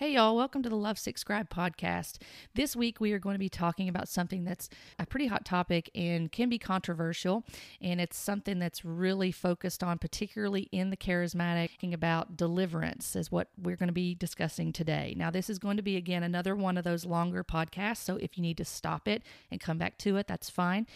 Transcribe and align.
Hey, 0.00 0.14
y'all, 0.14 0.34
welcome 0.34 0.62
to 0.62 0.70
the 0.70 0.76
Lovesick 0.76 1.18
Scribe 1.18 1.50
podcast. 1.50 2.20
This 2.54 2.74
week, 2.74 3.02
we 3.02 3.12
are 3.12 3.18
going 3.18 3.34
to 3.34 3.38
be 3.38 3.50
talking 3.50 3.86
about 3.86 4.08
something 4.08 4.44
that's 4.44 4.70
a 4.98 5.04
pretty 5.04 5.26
hot 5.26 5.44
topic 5.44 5.90
and 5.94 6.32
can 6.32 6.48
be 6.48 6.58
controversial. 6.58 7.44
And 7.82 8.00
it's 8.00 8.16
something 8.16 8.58
that's 8.58 8.82
really 8.82 9.30
focused 9.30 9.82
on, 9.82 9.98
particularly 9.98 10.70
in 10.72 10.88
the 10.88 10.96
charismatic, 10.96 11.92
about 11.92 12.38
deliverance, 12.38 13.14
is 13.14 13.30
what 13.30 13.48
we're 13.60 13.76
going 13.76 13.88
to 13.88 13.92
be 13.92 14.14
discussing 14.14 14.72
today. 14.72 15.12
Now, 15.18 15.30
this 15.30 15.50
is 15.50 15.58
going 15.58 15.76
to 15.76 15.82
be, 15.82 15.98
again, 15.98 16.22
another 16.22 16.56
one 16.56 16.78
of 16.78 16.84
those 16.84 17.04
longer 17.04 17.44
podcasts. 17.44 17.98
So 17.98 18.16
if 18.16 18.38
you 18.38 18.42
need 18.42 18.56
to 18.56 18.64
stop 18.64 19.06
it 19.06 19.22
and 19.50 19.60
come 19.60 19.76
back 19.76 19.98
to 19.98 20.16
it, 20.16 20.26
that's 20.26 20.48
fine. 20.48 20.86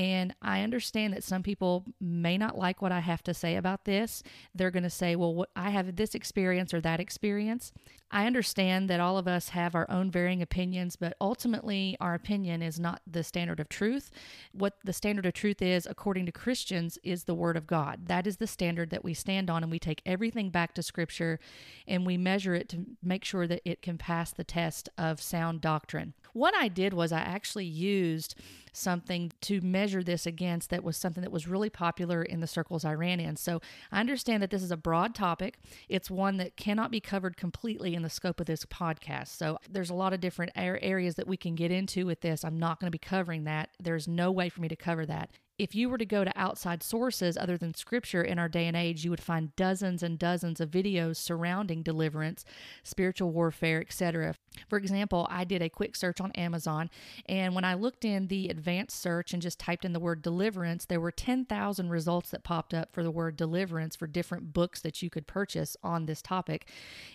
And 0.00 0.34
I 0.40 0.62
understand 0.62 1.12
that 1.12 1.24
some 1.24 1.42
people 1.42 1.84
may 2.00 2.38
not 2.38 2.56
like 2.56 2.80
what 2.80 2.90
I 2.90 3.00
have 3.00 3.22
to 3.24 3.34
say 3.34 3.56
about 3.56 3.84
this. 3.84 4.22
They're 4.54 4.70
going 4.70 4.82
to 4.84 4.88
say, 4.88 5.14
well, 5.14 5.34
what, 5.34 5.50
I 5.54 5.68
have 5.68 5.94
this 5.96 6.14
experience 6.14 6.72
or 6.72 6.80
that 6.80 7.00
experience. 7.00 7.70
I 8.10 8.26
understand 8.26 8.88
that 8.88 8.98
all 8.98 9.18
of 9.18 9.28
us 9.28 9.50
have 9.50 9.74
our 9.74 9.88
own 9.90 10.10
varying 10.10 10.40
opinions, 10.40 10.96
but 10.96 11.14
ultimately, 11.20 11.98
our 12.00 12.14
opinion 12.14 12.62
is 12.62 12.80
not 12.80 13.02
the 13.06 13.22
standard 13.22 13.60
of 13.60 13.68
truth. 13.68 14.10
What 14.52 14.78
the 14.82 14.94
standard 14.94 15.26
of 15.26 15.34
truth 15.34 15.60
is, 15.60 15.86
according 15.86 16.24
to 16.26 16.32
Christians, 16.32 16.98
is 17.04 17.24
the 17.24 17.34
Word 17.34 17.58
of 17.58 17.66
God. 17.66 18.06
That 18.06 18.26
is 18.26 18.38
the 18.38 18.46
standard 18.46 18.88
that 18.90 19.04
we 19.04 19.12
stand 19.12 19.50
on, 19.50 19.62
and 19.62 19.70
we 19.70 19.78
take 19.78 20.00
everything 20.06 20.48
back 20.48 20.74
to 20.74 20.82
Scripture 20.82 21.38
and 21.86 22.06
we 22.06 22.16
measure 22.16 22.54
it 22.54 22.70
to 22.70 22.86
make 23.02 23.24
sure 23.24 23.46
that 23.46 23.60
it 23.66 23.82
can 23.82 23.98
pass 23.98 24.32
the 24.32 24.44
test 24.44 24.88
of 24.96 25.20
sound 25.20 25.60
doctrine. 25.60 26.14
What 26.32 26.54
I 26.54 26.68
did 26.68 26.92
was 26.92 27.12
I 27.12 27.20
actually 27.20 27.66
used 27.66 28.34
something 28.72 29.32
to 29.40 29.60
measure 29.60 30.02
this 30.02 30.26
against 30.26 30.70
that 30.70 30.84
was 30.84 30.96
something 30.96 31.22
that 31.22 31.32
was 31.32 31.48
really 31.48 31.70
popular 31.70 32.22
in 32.22 32.40
the 32.40 32.46
circles 32.46 32.84
I 32.84 32.94
ran 32.94 33.18
in. 33.18 33.36
So 33.36 33.60
I 33.90 34.00
understand 34.00 34.42
that 34.42 34.50
this 34.50 34.62
is 34.62 34.70
a 34.70 34.76
broad 34.76 35.14
topic. 35.14 35.58
It's 35.88 36.10
one 36.10 36.36
that 36.36 36.56
cannot 36.56 36.90
be 36.90 37.00
covered 37.00 37.36
completely 37.36 37.94
in 37.94 38.02
the 38.02 38.10
scope 38.10 38.38
of 38.40 38.46
this 38.46 38.64
podcast. 38.64 39.28
So 39.28 39.58
there's 39.68 39.90
a 39.90 39.94
lot 39.94 40.12
of 40.12 40.20
different 40.20 40.52
areas 40.54 41.16
that 41.16 41.26
we 41.26 41.36
can 41.36 41.54
get 41.54 41.72
into 41.72 42.06
with 42.06 42.20
this. 42.20 42.44
I'm 42.44 42.58
not 42.58 42.78
going 42.78 42.86
to 42.86 42.96
be 42.96 42.98
covering 42.98 43.44
that. 43.44 43.70
There's 43.80 44.06
no 44.06 44.30
way 44.30 44.48
for 44.48 44.60
me 44.60 44.68
to 44.68 44.76
cover 44.76 45.04
that 45.06 45.30
if 45.60 45.74
you 45.74 45.90
were 45.90 45.98
to 45.98 46.06
go 46.06 46.24
to 46.24 46.32
outside 46.36 46.82
sources 46.82 47.36
other 47.36 47.58
than 47.58 47.74
scripture 47.74 48.22
in 48.22 48.38
our 48.38 48.48
day 48.48 48.66
and 48.66 48.74
age, 48.74 49.04
you 49.04 49.10
would 49.10 49.22
find 49.22 49.54
dozens 49.56 50.02
and 50.02 50.18
dozens 50.18 50.58
of 50.58 50.70
videos 50.70 51.16
surrounding 51.16 51.82
deliverance, 51.82 52.46
spiritual 52.82 53.30
warfare, 53.30 53.82
etc. 53.82 54.34
For 54.70 54.78
example, 54.78 55.28
I 55.30 55.44
did 55.44 55.60
a 55.60 55.68
quick 55.68 55.96
search 55.96 56.18
on 56.18 56.32
Amazon, 56.32 56.88
and 57.26 57.54
when 57.54 57.66
I 57.66 57.74
looked 57.74 58.06
in 58.06 58.28
the 58.28 58.48
advanced 58.48 58.98
search 58.98 59.34
and 59.34 59.42
just 59.42 59.58
typed 59.58 59.84
in 59.84 59.92
the 59.92 60.00
word 60.00 60.22
deliverance, 60.22 60.86
there 60.86 60.98
were 60.98 61.12
10,000 61.12 61.90
results 61.90 62.30
that 62.30 62.42
popped 62.42 62.72
up 62.72 62.90
for 62.90 63.02
the 63.02 63.10
word 63.10 63.36
deliverance 63.36 63.94
for 63.94 64.06
different 64.06 64.54
books 64.54 64.80
that 64.80 65.02
you 65.02 65.10
could 65.10 65.26
purchase 65.26 65.76
on 65.82 66.06
this 66.06 66.22
topic. 66.22 66.68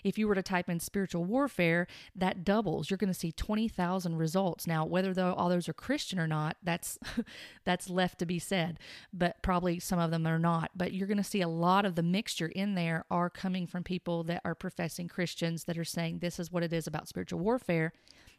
If 0.04 0.20
you 0.20 0.28
were 0.28 0.36
to 0.36 0.44
type 0.44 0.70
in 0.70 0.80
spiritual 0.80 1.26
warfare, 1.26 1.88
that 2.16 2.44
doubles. 2.44 2.92
You're 2.92 2.98
going 2.98 3.12
to 3.12 3.20
see 3.20 3.32
20,000 3.32 4.16
results. 4.18 4.68
Now, 4.68 4.86
whether 4.86 5.20
all 5.20 5.50
those 5.50 5.68
are 5.68 5.74
Christian 5.74 6.20
or 6.20 6.28
not, 6.28 6.58
that's 6.62 7.00
that's 7.66 7.90
left 7.90 8.20
to 8.20 8.26
be 8.28 8.35
be 8.36 8.40
said, 8.40 8.80
but 9.14 9.42
probably 9.42 9.80
some 9.80 10.00
of 10.00 10.12
them 10.12 10.28
are 10.28 10.40
not. 10.40 10.72
But 10.76 10.94
you're 10.94 11.08
going 11.08 11.18
to 11.18 11.24
see 11.24 11.42
a 11.42 11.48
lot 11.48 11.86
of 11.86 11.96
the 11.96 12.04
mixture 12.04 12.48
in 12.48 12.76
there 12.76 13.06
are 13.10 13.30
coming 13.30 13.66
from 13.66 13.84
people 13.84 14.24
that 14.26 14.42
are 14.44 14.56
professing 14.56 15.08
Christians 15.08 15.64
that 15.64 15.78
are 15.78 15.86
saying 15.86 16.20
this 16.20 16.40
is 16.40 16.52
what 16.52 16.64
it 16.64 16.74
is 16.74 16.86
about 16.86 17.08
spiritual 17.08 17.40
warfare. 17.40 17.94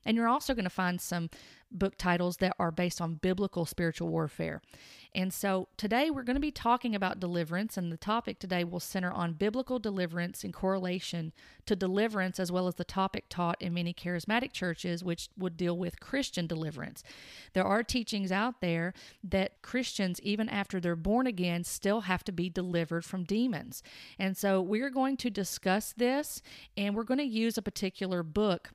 And 0.06 0.16
you're 0.16 0.28
also 0.28 0.54
going 0.54 0.64
to 0.64 0.70
find 0.70 1.00
some 1.00 1.28
book 1.72 1.98
titles 1.98 2.36
that 2.36 2.54
are 2.60 2.70
based 2.70 3.00
on 3.00 3.16
biblical 3.16 3.66
spiritual 3.66 4.08
warfare. 4.08 4.62
And 5.14 5.34
so 5.34 5.68
today 5.76 6.10
we're 6.10 6.22
going 6.22 6.36
to 6.36 6.40
be 6.40 6.52
talking 6.52 6.94
about 6.94 7.18
deliverance, 7.18 7.76
and 7.76 7.90
the 7.90 7.96
topic 7.96 8.38
today 8.38 8.62
will 8.62 8.78
center 8.78 9.10
on 9.10 9.32
biblical 9.32 9.80
deliverance 9.80 10.44
in 10.44 10.52
correlation 10.52 11.32
to 11.64 11.74
deliverance, 11.74 12.38
as 12.38 12.52
well 12.52 12.68
as 12.68 12.76
the 12.76 12.84
topic 12.84 13.24
taught 13.28 13.60
in 13.60 13.74
many 13.74 13.92
charismatic 13.92 14.52
churches, 14.52 15.02
which 15.02 15.28
would 15.36 15.56
deal 15.56 15.76
with 15.76 15.98
Christian 15.98 16.46
deliverance. 16.46 17.02
There 17.52 17.64
are 17.64 17.82
teachings 17.82 18.30
out 18.30 18.60
there 18.60 18.94
that 19.24 19.60
Christians, 19.60 20.20
even 20.22 20.48
after 20.48 20.78
they're 20.78 20.94
born 20.94 21.26
again, 21.26 21.64
still 21.64 22.02
have 22.02 22.22
to 22.24 22.32
be 22.32 22.48
delivered 22.48 23.04
from 23.04 23.24
demons. 23.24 23.82
And 24.20 24.36
so 24.36 24.62
we're 24.62 24.90
going 24.90 25.16
to 25.16 25.30
discuss 25.30 25.92
this, 25.96 26.42
and 26.76 26.94
we're 26.94 27.02
going 27.02 27.18
to 27.18 27.24
use 27.24 27.58
a 27.58 27.62
particular 27.62 28.22
book 28.22 28.70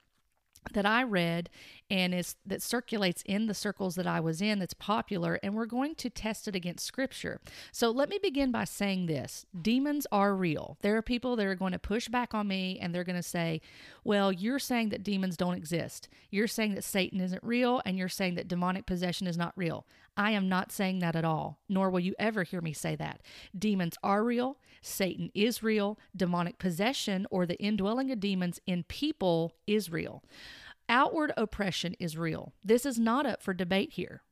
that 0.73 0.85
I 0.85 1.03
read 1.03 1.49
and 1.89 2.13
is 2.13 2.35
that 2.45 2.61
circulates 2.61 3.23
in 3.25 3.47
the 3.47 3.53
circles 3.53 3.95
that 3.95 4.07
I 4.07 4.19
was 4.19 4.41
in 4.41 4.59
that's 4.59 4.73
popular 4.73 5.39
and 5.43 5.55
we're 5.55 5.65
going 5.65 5.95
to 5.95 6.09
test 6.09 6.47
it 6.47 6.55
against 6.55 6.85
scripture. 6.85 7.41
So 7.71 7.91
let 7.91 8.09
me 8.09 8.19
begin 8.21 8.51
by 8.51 8.63
saying 8.63 9.07
this. 9.07 9.45
Demons 9.59 10.07
are 10.11 10.35
real. 10.35 10.77
There 10.81 10.95
are 10.95 11.01
people 11.01 11.35
that 11.35 11.45
are 11.45 11.55
going 11.55 11.73
to 11.73 11.79
push 11.79 12.07
back 12.07 12.33
on 12.33 12.47
me 12.47 12.79
and 12.79 12.93
they're 12.93 13.03
going 13.03 13.15
to 13.17 13.23
say, 13.23 13.61
"Well, 14.03 14.31
you're 14.31 14.59
saying 14.59 14.89
that 14.89 15.03
demons 15.03 15.35
don't 15.35 15.57
exist. 15.57 16.07
You're 16.29 16.47
saying 16.47 16.75
that 16.75 16.83
Satan 16.83 17.19
isn't 17.19 17.43
real 17.43 17.81
and 17.85 17.97
you're 17.97 18.09
saying 18.09 18.35
that 18.35 18.47
demonic 18.47 18.85
possession 18.85 19.27
is 19.27 19.37
not 19.37 19.53
real." 19.55 19.85
I 20.17 20.31
am 20.31 20.49
not 20.49 20.71
saying 20.71 20.99
that 20.99 21.15
at 21.15 21.25
all, 21.25 21.59
nor 21.69 21.89
will 21.89 21.99
you 21.99 22.13
ever 22.19 22.43
hear 22.43 22.61
me 22.61 22.73
say 22.73 22.95
that. 22.97 23.21
Demons 23.57 23.97
are 24.03 24.23
real. 24.23 24.57
Satan 24.81 25.31
is 25.33 25.63
real. 25.63 25.97
Demonic 26.15 26.57
possession 26.59 27.25
or 27.31 27.45
the 27.45 27.59
indwelling 27.61 28.11
of 28.11 28.19
demons 28.19 28.59
in 28.65 28.83
people 28.83 29.53
is 29.65 29.91
real. 29.91 30.23
Outward 30.89 31.31
oppression 31.37 31.95
is 31.99 32.17
real. 32.17 32.53
This 32.63 32.85
is 32.85 32.99
not 32.99 33.25
up 33.25 33.41
for 33.41 33.53
debate 33.53 33.93
here. 33.93 34.23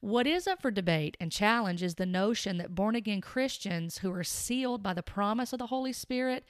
What 0.00 0.28
is 0.28 0.46
up 0.46 0.62
for 0.62 0.70
debate 0.70 1.16
and 1.18 1.32
challenge 1.32 1.82
is 1.82 1.96
the 1.96 2.06
notion 2.06 2.58
that 2.58 2.74
born 2.74 2.94
again 2.94 3.20
Christians 3.20 3.98
who 3.98 4.12
are 4.12 4.22
sealed 4.22 4.80
by 4.82 4.94
the 4.94 5.02
promise 5.02 5.52
of 5.52 5.58
the 5.58 5.66
Holy 5.66 5.92
Spirit 5.92 6.44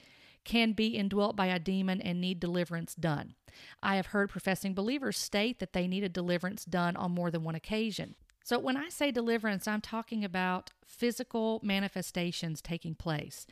can 0.44 0.72
be 0.72 0.88
indwelt 0.88 1.34
by 1.34 1.46
a 1.46 1.58
demon 1.58 2.00
and 2.02 2.20
need 2.20 2.40
deliverance 2.40 2.94
done. 2.94 3.34
I 3.82 3.96
have 3.96 4.06
heard 4.08 4.28
professing 4.28 4.74
believers 4.74 5.16
state 5.16 5.58
that 5.60 5.72
they 5.72 5.86
needed 5.86 6.12
deliverance 6.12 6.64
done 6.66 6.94
on 6.96 7.12
more 7.12 7.30
than 7.30 7.42
one 7.42 7.54
occasion. 7.54 8.14
So, 8.48 8.58
when 8.58 8.78
I 8.78 8.88
say 8.88 9.10
deliverance, 9.10 9.68
I'm 9.68 9.82
talking 9.82 10.24
about 10.24 10.70
physical 10.86 11.60
manifestations 11.62 12.62
taking 12.62 12.94
place. 12.94 13.46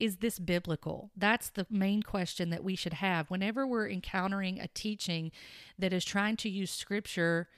Is 0.00 0.16
this 0.16 0.38
biblical? 0.38 1.10
That's 1.14 1.50
the 1.50 1.66
main 1.68 2.02
question 2.02 2.48
that 2.48 2.64
we 2.64 2.74
should 2.74 2.94
have 2.94 3.30
whenever 3.30 3.66
we're 3.66 3.90
encountering 3.90 4.58
a 4.58 4.68
teaching 4.68 5.32
that 5.78 5.92
is 5.92 6.02
trying 6.02 6.38
to 6.38 6.48
use 6.48 6.70
scripture, 6.70 7.50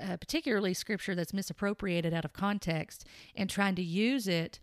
uh, 0.00 0.16
particularly 0.16 0.74
scripture 0.74 1.16
that's 1.16 1.34
misappropriated 1.34 2.14
out 2.14 2.24
of 2.24 2.32
context, 2.32 3.04
and 3.34 3.50
trying 3.50 3.74
to 3.74 3.82
use 3.82 4.28
it 4.28 4.60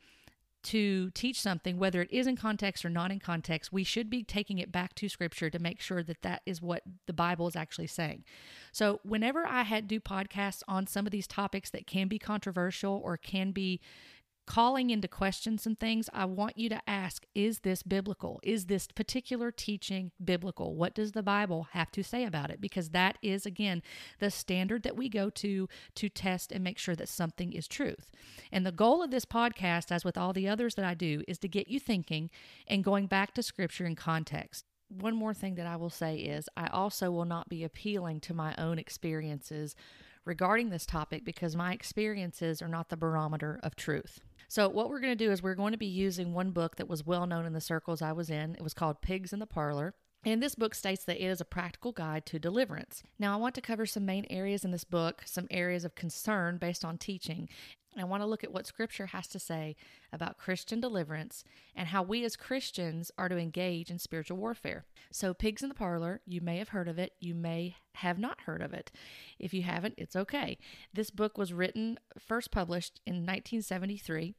to 0.69 1.09
teach 1.11 1.41
something, 1.41 1.79
whether 1.79 2.03
it 2.03 2.11
is 2.11 2.27
in 2.27 2.35
context 2.35 2.85
or 2.85 2.91
not 2.91 3.11
in 3.11 3.19
context, 3.19 3.73
we 3.73 3.83
should 3.83 4.07
be 4.07 4.23
taking 4.23 4.59
it 4.59 4.71
back 4.71 4.93
to 4.93 5.09
scripture 5.09 5.49
to 5.49 5.57
make 5.57 5.81
sure 5.81 6.03
that 6.03 6.21
that 6.21 6.43
is 6.45 6.61
what 6.61 6.83
the 7.07 7.13
Bible 7.13 7.47
is 7.47 7.55
actually 7.55 7.87
saying. 7.87 8.23
So, 8.71 8.99
whenever 9.03 9.47
I 9.47 9.63
had 9.63 9.87
do 9.87 9.99
podcasts 9.99 10.61
on 10.67 10.85
some 10.85 11.07
of 11.07 11.11
these 11.11 11.25
topics 11.25 11.71
that 11.71 11.87
can 11.87 12.07
be 12.07 12.19
controversial 12.19 13.01
or 13.03 13.17
can 13.17 13.49
be 13.51 13.81
calling 14.49 14.89
into 14.89 15.07
question 15.07 15.59
some 15.59 15.75
things, 15.75 16.09
I 16.11 16.25
want 16.25 16.57
you 16.57 16.69
to 16.69 16.81
ask 16.89 17.23
Is 17.35 17.59
this 17.59 17.83
biblical? 17.83 18.39
Is 18.43 18.65
this 18.65 18.87
particular 18.87 19.51
teaching 19.51 20.11
biblical? 20.21 20.75
What 20.75 20.95
does 20.95 21.11
the 21.11 21.21
Bible 21.21 21.67
have 21.73 21.91
to 21.91 22.03
say 22.03 22.25
about 22.25 22.49
it? 22.49 22.59
Because 22.59 22.89
that 22.89 23.19
is, 23.21 23.45
again, 23.45 23.83
the 24.17 24.31
standard 24.31 24.81
that 24.83 24.97
we 24.97 25.07
go 25.07 25.29
to 25.29 25.69
to 25.95 26.09
test 26.09 26.51
and 26.51 26.63
make 26.63 26.79
sure 26.79 26.95
that 26.95 27.07
something 27.07 27.53
is 27.53 27.67
truth. 27.67 28.11
And 28.51 28.65
the 28.65 28.71
goal 28.71 29.03
of 29.03 29.11
this 29.11 29.23
podcast, 29.23 29.91
as 29.91 30.03
with 30.03 30.17
all 30.17 30.33
the 30.33 30.49
others 30.49 30.73
that 30.75 30.85
I 30.85 30.95
do, 30.95 31.23
is 31.27 31.37
to 31.39 31.47
get 31.47 31.67
you 31.67 31.79
thinking 31.79 32.31
and 32.67 32.83
going 32.83 33.05
back 33.05 33.35
to 33.35 33.43
scripture 33.43 33.85
in 33.85 33.95
context 33.95 34.65
one 34.91 35.15
more 35.15 35.35
thing 35.35 35.53
that 35.53 35.67
I 35.67 35.75
will 35.75 35.91
say 35.91 36.15
is 36.15 36.49
I 36.57 36.65
also 36.65 37.11
will 37.11 37.25
not 37.25 37.47
be 37.47 37.63
appealing 37.63 38.21
to 38.21 38.33
my 38.33 38.55
own 38.57 38.79
experiences 38.79 39.75
regarding 40.25 40.71
this 40.71 40.87
topic 40.87 41.23
because 41.23 41.55
my 41.55 41.73
experiences 41.73 42.59
are 42.59 42.67
not 42.67 42.89
the 42.89 42.97
barometer 42.97 43.59
of 43.61 43.75
truth. 43.75 44.19
So, 44.49 44.67
what 44.67 44.89
we're 44.89 44.99
going 44.99 45.15
to 45.15 45.25
do 45.25 45.31
is 45.31 45.43
we're 45.43 45.53
going 45.53 45.73
to 45.73 45.77
be 45.77 45.85
using 45.85 46.33
one 46.33 46.49
book 46.49 46.77
that 46.77 46.89
was 46.89 47.05
well 47.05 47.27
known 47.27 47.45
in 47.45 47.53
the 47.53 47.61
circles 47.61 48.01
I 48.01 48.13
was 48.13 48.31
in. 48.31 48.55
It 48.55 48.63
was 48.63 48.73
called 48.73 48.99
Pigs 48.99 49.31
in 49.31 49.37
the 49.37 49.45
Parlor. 49.45 49.93
And 50.25 50.43
this 50.43 50.55
book 50.55 50.75
states 50.75 51.05
that 51.05 51.23
it 51.23 51.27
is 51.27 51.39
a 51.39 51.45
practical 51.45 51.93
guide 51.93 52.25
to 52.27 52.39
deliverance. 52.39 53.03
Now, 53.17 53.33
I 53.33 53.37
want 53.37 53.55
to 53.55 53.61
cover 53.61 53.85
some 53.85 54.05
main 54.05 54.25
areas 54.29 54.65
in 54.65 54.71
this 54.71 54.83
book, 54.83 55.23
some 55.25 55.47
areas 55.49 55.85
of 55.85 55.95
concern 55.95 56.57
based 56.57 56.83
on 56.83 56.97
teaching. 56.97 57.47
I 57.97 58.03
want 58.03 58.21
to 58.21 58.27
look 58.27 58.43
at 58.43 58.51
what 58.51 58.67
Scripture 58.67 59.07
has 59.07 59.27
to 59.27 59.39
say 59.39 59.75
about 60.13 60.37
Christian 60.37 60.79
deliverance 60.79 61.43
and 61.75 61.87
how 61.87 62.03
we 62.03 62.23
as 62.23 62.35
Christians 62.35 63.11
are 63.17 63.29
to 63.29 63.37
engage 63.37 63.89
in 63.89 63.97
spiritual 63.97 64.37
warfare. 64.37 64.85
So, 65.11 65.33
Pigs 65.33 65.63
in 65.63 65.69
the 65.69 65.75
Parlor, 65.75 66.21
you 66.25 66.41
may 66.41 66.57
have 66.57 66.69
heard 66.69 66.87
of 66.87 66.99
it, 66.99 67.13
you 67.19 67.33
may 67.33 67.77
have 67.95 68.19
not 68.19 68.41
heard 68.41 68.61
of 68.61 68.73
it. 68.73 68.91
If 69.39 69.53
you 69.53 69.63
haven't, 69.63 69.95
it's 69.97 70.15
okay. 70.15 70.57
This 70.93 71.09
book 71.09 71.37
was 71.37 71.53
written, 71.53 71.97
first 72.19 72.51
published 72.51 73.01
in 73.05 73.15
1973. 73.15 74.35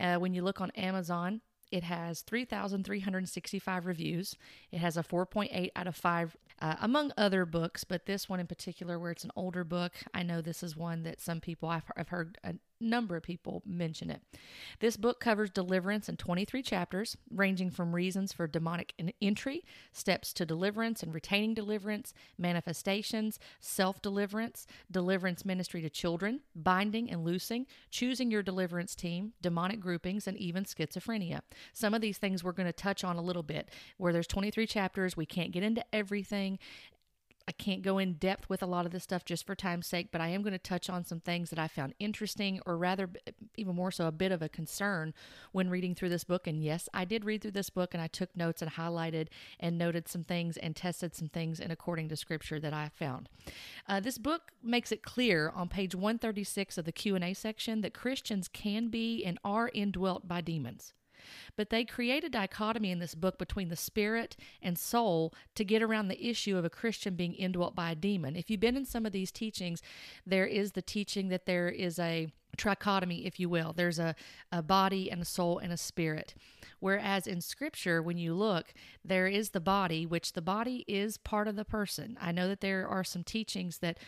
Uh, 0.00 0.16
when 0.16 0.32
you 0.32 0.42
look 0.42 0.60
on 0.60 0.70
Amazon, 0.70 1.42
it 1.74 1.82
has 1.82 2.20
3,365 2.20 3.84
reviews. 3.84 4.36
It 4.70 4.78
has 4.78 4.96
a 4.96 5.02
4.8 5.02 5.70
out 5.74 5.88
of 5.88 5.96
5, 5.96 6.36
uh, 6.62 6.76
among 6.80 7.10
other 7.18 7.44
books, 7.44 7.82
but 7.82 8.06
this 8.06 8.28
one 8.28 8.38
in 8.38 8.46
particular, 8.46 8.96
where 8.96 9.10
it's 9.10 9.24
an 9.24 9.32
older 9.34 9.64
book, 9.64 9.92
I 10.14 10.22
know 10.22 10.40
this 10.40 10.62
is 10.62 10.76
one 10.76 11.02
that 11.02 11.20
some 11.20 11.40
people, 11.40 11.68
I've, 11.68 11.82
I've 11.96 12.10
heard 12.10 12.38
a 12.44 12.54
number 12.84 13.16
of 13.16 13.22
people 13.22 13.62
mention 13.66 14.10
it. 14.10 14.20
This 14.80 14.96
book 14.96 15.20
covers 15.20 15.50
deliverance 15.50 16.08
in 16.08 16.16
23 16.16 16.62
chapters, 16.62 17.16
ranging 17.30 17.70
from 17.70 17.94
reasons 17.94 18.32
for 18.32 18.46
demonic 18.46 18.94
entry, 19.20 19.64
steps 19.92 20.32
to 20.34 20.46
deliverance 20.46 21.02
and 21.02 21.12
retaining 21.12 21.54
deliverance, 21.54 22.14
manifestations, 22.38 23.38
self 23.60 24.00
deliverance, 24.02 24.66
deliverance 24.90 25.44
ministry 25.44 25.80
to 25.82 25.90
children, 25.90 26.40
binding 26.54 27.10
and 27.10 27.24
loosing, 27.24 27.66
choosing 27.90 28.30
your 28.30 28.42
deliverance 28.42 28.94
team, 28.94 29.32
demonic 29.40 29.80
groupings, 29.80 30.26
and 30.26 30.36
even 30.36 30.64
schizophrenia. 30.64 31.40
Some 31.72 31.94
of 31.94 32.00
these 32.00 32.18
things 32.18 32.44
we're 32.44 32.52
going 32.52 32.66
to 32.66 32.72
touch 32.72 33.04
on 33.04 33.16
a 33.16 33.22
little 33.22 33.42
bit. 33.42 33.70
Where 33.96 34.12
there's 34.12 34.26
23 34.26 34.66
chapters, 34.66 35.16
we 35.16 35.26
can't 35.26 35.52
get 35.52 35.62
into 35.62 35.84
everything, 35.92 36.58
I 37.46 37.52
can't 37.52 37.82
go 37.82 37.98
in 37.98 38.14
depth 38.14 38.48
with 38.48 38.62
a 38.62 38.66
lot 38.66 38.86
of 38.86 38.92
this 38.92 39.02
stuff 39.02 39.24
just 39.24 39.46
for 39.46 39.54
time's 39.54 39.86
sake, 39.86 40.08
but 40.10 40.20
I 40.20 40.28
am 40.28 40.42
going 40.42 40.52
to 40.52 40.58
touch 40.58 40.88
on 40.88 41.04
some 41.04 41.20
things 41.20 41.50
that 41.50 41.58
I 41.58 41.68
found 41.68 41.94
interesting, 41.98 42.60
or 42.64 42.78
rather, 42.78 43.10
even 43.56 43.74
more 43.74 43.90
so, 43.90 44.06
a 44.06 44.12
bit 44.12 44.32
of 44.32 44.40
a 44.40 44.48
concern 44.48 45.12
when 45.52 45.68
reading 45.68 45.94
through 45.94 46.08
this 46.08 46.24
book. 46.24 46.46
And 46.46 46.62
yes, 46.62 46.88
I 46.94 47.04
did 47.04 47.24
read 47.24 47.42
through 47.42 47.50
this 47.50 47.70
book 47.70 47.92
and 47.92 48.02
I 48.02 48.06
took 48.06 48.34
notes 48.34 48.62
and 48.62 48.72
highlighted 48.72 49.28
and 49.60 49.76
noted 49.76 50.08
some 50.08 50.24
things 50.24 50.56
and 50.56 50.74
tested 50.74 51.14
some 51.14 51.28
things 51.28 51.60
in 51.60 51.70
according 51.70 52.08
to 52.08 52.16
scripture 52.16 52.58
that 52.60 52.72
I 52.72 52.90
found. 52.94 53.28
Uh, 53.86 54.00
this 54.00 54.16
book 54.16 54.52
makes 54.62 54.90
it 54.90 55.02
clear 55.02 55.50
on 55.54 55.68
page 55.68 55.94
136 55.94 56.78
of 56.78 56.86
the 56.86 56.92
Q&A 56.92 57.34
section 57.34 57.82
that 57.82 57.92
Christians 57.92 58.48
can 58.48 58.88
be 58.88 59.22
and 59.24 59.38
are 59.44 59.70
indwelt 59.74 60.26
by 60.26 60.40
demons. 60.40 60.94
But 61.56 61.70
they 61.70 61.84
create 61.84 62.24
a 62.24 62.28
dichotomy 62.28 62.90
in 62.90 62.98
this 62.98 63.14
book 63.14 63.38
between 63.38 63.68
the 63.68 63.76
spirit 63.76 64.36
and 64.62 64.78
soul 64.78 65.32
to 65.54 65.64
get 65.64 65.82
around 65.82 66.08
the 66.08 66.26
issue 66.26 66.56
of 66.56 66.64
a 66.64 66.70
Christian 66.70 67.14
being 67.14 67.34
indwelt 67.34 67.74
by 67.74 67.90
a 67.90 67.96
demon. 67.96 68.36
If 68.36 68.50
you've 68.50 68.60
been 68.60 68.76
in 68.76 68.86
some 68.86 69.06
of 69.06 69.12
these 69.12 69.30
teachings, 69.30 69.82
there 70.26 70.46
is 70.46 70.72
the 70.72 70.82
teaching 70.82 71.28
that 71.28 71.46
there 71.46 71.68
is 71.68 71.98
a 71.98 72.28
trichotomy, 72.56 73.26
if 73.26 73.40
you 73.40 73.48
will. 73.48 73.72
There's 73.72 73.98
a, 73.98 74.14
a 74.52 74.62
body 74.62 75.10
and 75.10 75.20
a 75.20 75.24
soul 75.24 75.58
and 75.58 75.72
a 75.72 75.76
spirit. 75.76 76.34
Whereas 76.80 77.26
in 77.26 77.40
scripture, 77.40 78.02
when 78.02 78.18
you 78.18 78.34
look, 78.34 78.74
there 79.04 79.26
is 79.26 79.50
the 79.50 79.60
body, 79.60 80.06
which 80.06 80.32
the 80.32 80.42
body 80.42 80.84
is 80.86 81.16
part 81.16 81.48
of 81.48 81.56
the 81.56 81.64
person. 81.64 82.18
I 82.20 82.32
know 82.32 82.48
that 82.48 82.60
there 82.60 82.86
are 82.86 83.04
some 83.04 83.24
teachings 83.24 83.78
that 83.78 83.98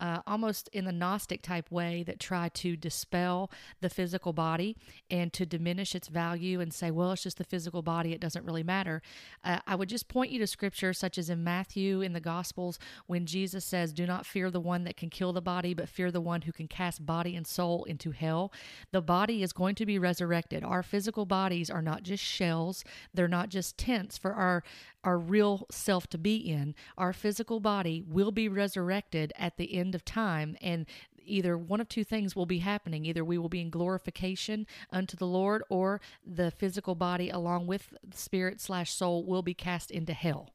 uh, 0.00 0.20
almost 0.26 0.68
in 0.72 0.84
the 0.84 0.92
Gnostic 0.92 1.42
type 1.42 1.70
way 1.70 2.02
that 2.04 2.20
try 2.20 2.48
to 2.50 2.76
dispel 2.76 3.50
the 3.80 3.88
physical 3.88 4.32
body 4.32 4.76
and 5.10 5.32
to 5.32 5.46
diminish 5.46 5.94
its 5.94 6.08
value 6.08 6.60
and 6.60 6.72
say, 6.72 6.90
well, 6.90 7.12
it's 7.12 7.22
just 7.22 7.38
the 7.38 7.44
physical 7.44 7.82
body, 7.82 8.12
it 8.12 8.20
doesn't 8.20 8.44
really 8.44 8.62
matter. 8.62 9.02
Uh, 9.42 9.60
I 9.66 9.74
would 9.74 9.88
just 9.88 10.08
point 10.08 10.30
you 10.30 10.38
to 10.40 10.46
scripture 10.46 10.92
such 10.92 11.18
as 11.18 11.30
in 11.30 11.42
Matthew 11.44 12.00
in 12.00 12.12
the 12.12 12.20
Gospels 12.20 12.78
when 13.06 13.26
Jesus 13.26 13.64
says, 13.64 13.92
Do 13.92 14.06
not 14.06 14.26
fear 14.26 14.50
the 14.50 14.60
one 14.60 14.84
that 14.84 14.96
can 14.96 15.10
kill 15.10 15.32
the 15.32 15.40
body, 15.40 15.74
but 15.74 15.88
fear 15.88 16.10
the 16.10 16.20
one 16.20 16.42
who 16.42 16.52
can 16.52 16.68
cast 16.68 17.06
body 17.06 17.36
and 17.36 17.46
soul 17.46 17.84
into 17.84 18.10
hell. 18.10 18.52
The 18.92 19.02
body 19.02 19.42
is 19.42 19.52
going 19.52 19.74
to 19.76 19.86
be 19.86 19.98
resurrected. 19.98 20.64
Our 20.64 20.82
physical 20.82 21.26
bodies 21.26 21.70
are 21.70 21.82
not 21.82 22.02
just 22.02 22.22
shells, 22.22 22.84
they're 23.14 23.28
not 23.28 23.48
just 23.48 23.78
tents 23.78 24.18
for 24.18 24.34
our 24.34 24.62
our 25.06 25.16
real 25.16 25.66
self 25.70 26.08
to 26.08 26.18
be 26.18 26.36
in. 26.36 26.74
Our 26.98 27.12
physical 27.12 27.60
body 27.60 28.02
will 28.06 28.32
be 28.32 28.48
resurrected 28.48 29.32
at 29.38 29.56
the 29.56 29.76
end 29.76 29.94
of 29.94 30.04
time, 30.04 30.56
and 30.60 30.84
either 31.24 31.56
one 31.56 31.80
of 31.80 31.88
two 31.88 32.02
things 32.04 32.34
will 32.34 32.44
be 32.44 32.58
happening. 32.58 33.06
Either 33.06 33.24
we 33.24 33.38
will 33.38 33.48
be 33.48 33.60
in 33.60 33.70
glorification 33.70 34.66
unto 34.90 35.16
the 35.16 35.26
Lord, 35.26 35.62
or 35.68 36.00
the 36.26 36.50
physical 36.50 36.96
body, 36.96 37.30
along 37.30 37.68
with 37.68 37.94
spirit 38.12 38.60
slash 38.60 38.92
soul, 38.92 39.24
will 39.24 39.42
be 39.42 39.54
cast 39.54 39.92
into 39.92 40.12
hell 40.12 40.50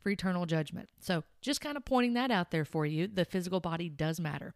for 0.00 0.10
eternal 0.10 0.46
judgment. 0.46 0.88
So, 1.00 1.24
just 1.42 1.60
kind 1.60 1.76
of 1.76 1.84
pointing 1.84 2.14
that 2.14 2.30
out 2.30 2.52
there 2.52 2.64
for 2.64 2.86
you. 2.86 3.08
The 3.08 3.24
physical 3.24 3.58
body 3.58 3.88
does 3.88 4.20
matter. 4.20 4.54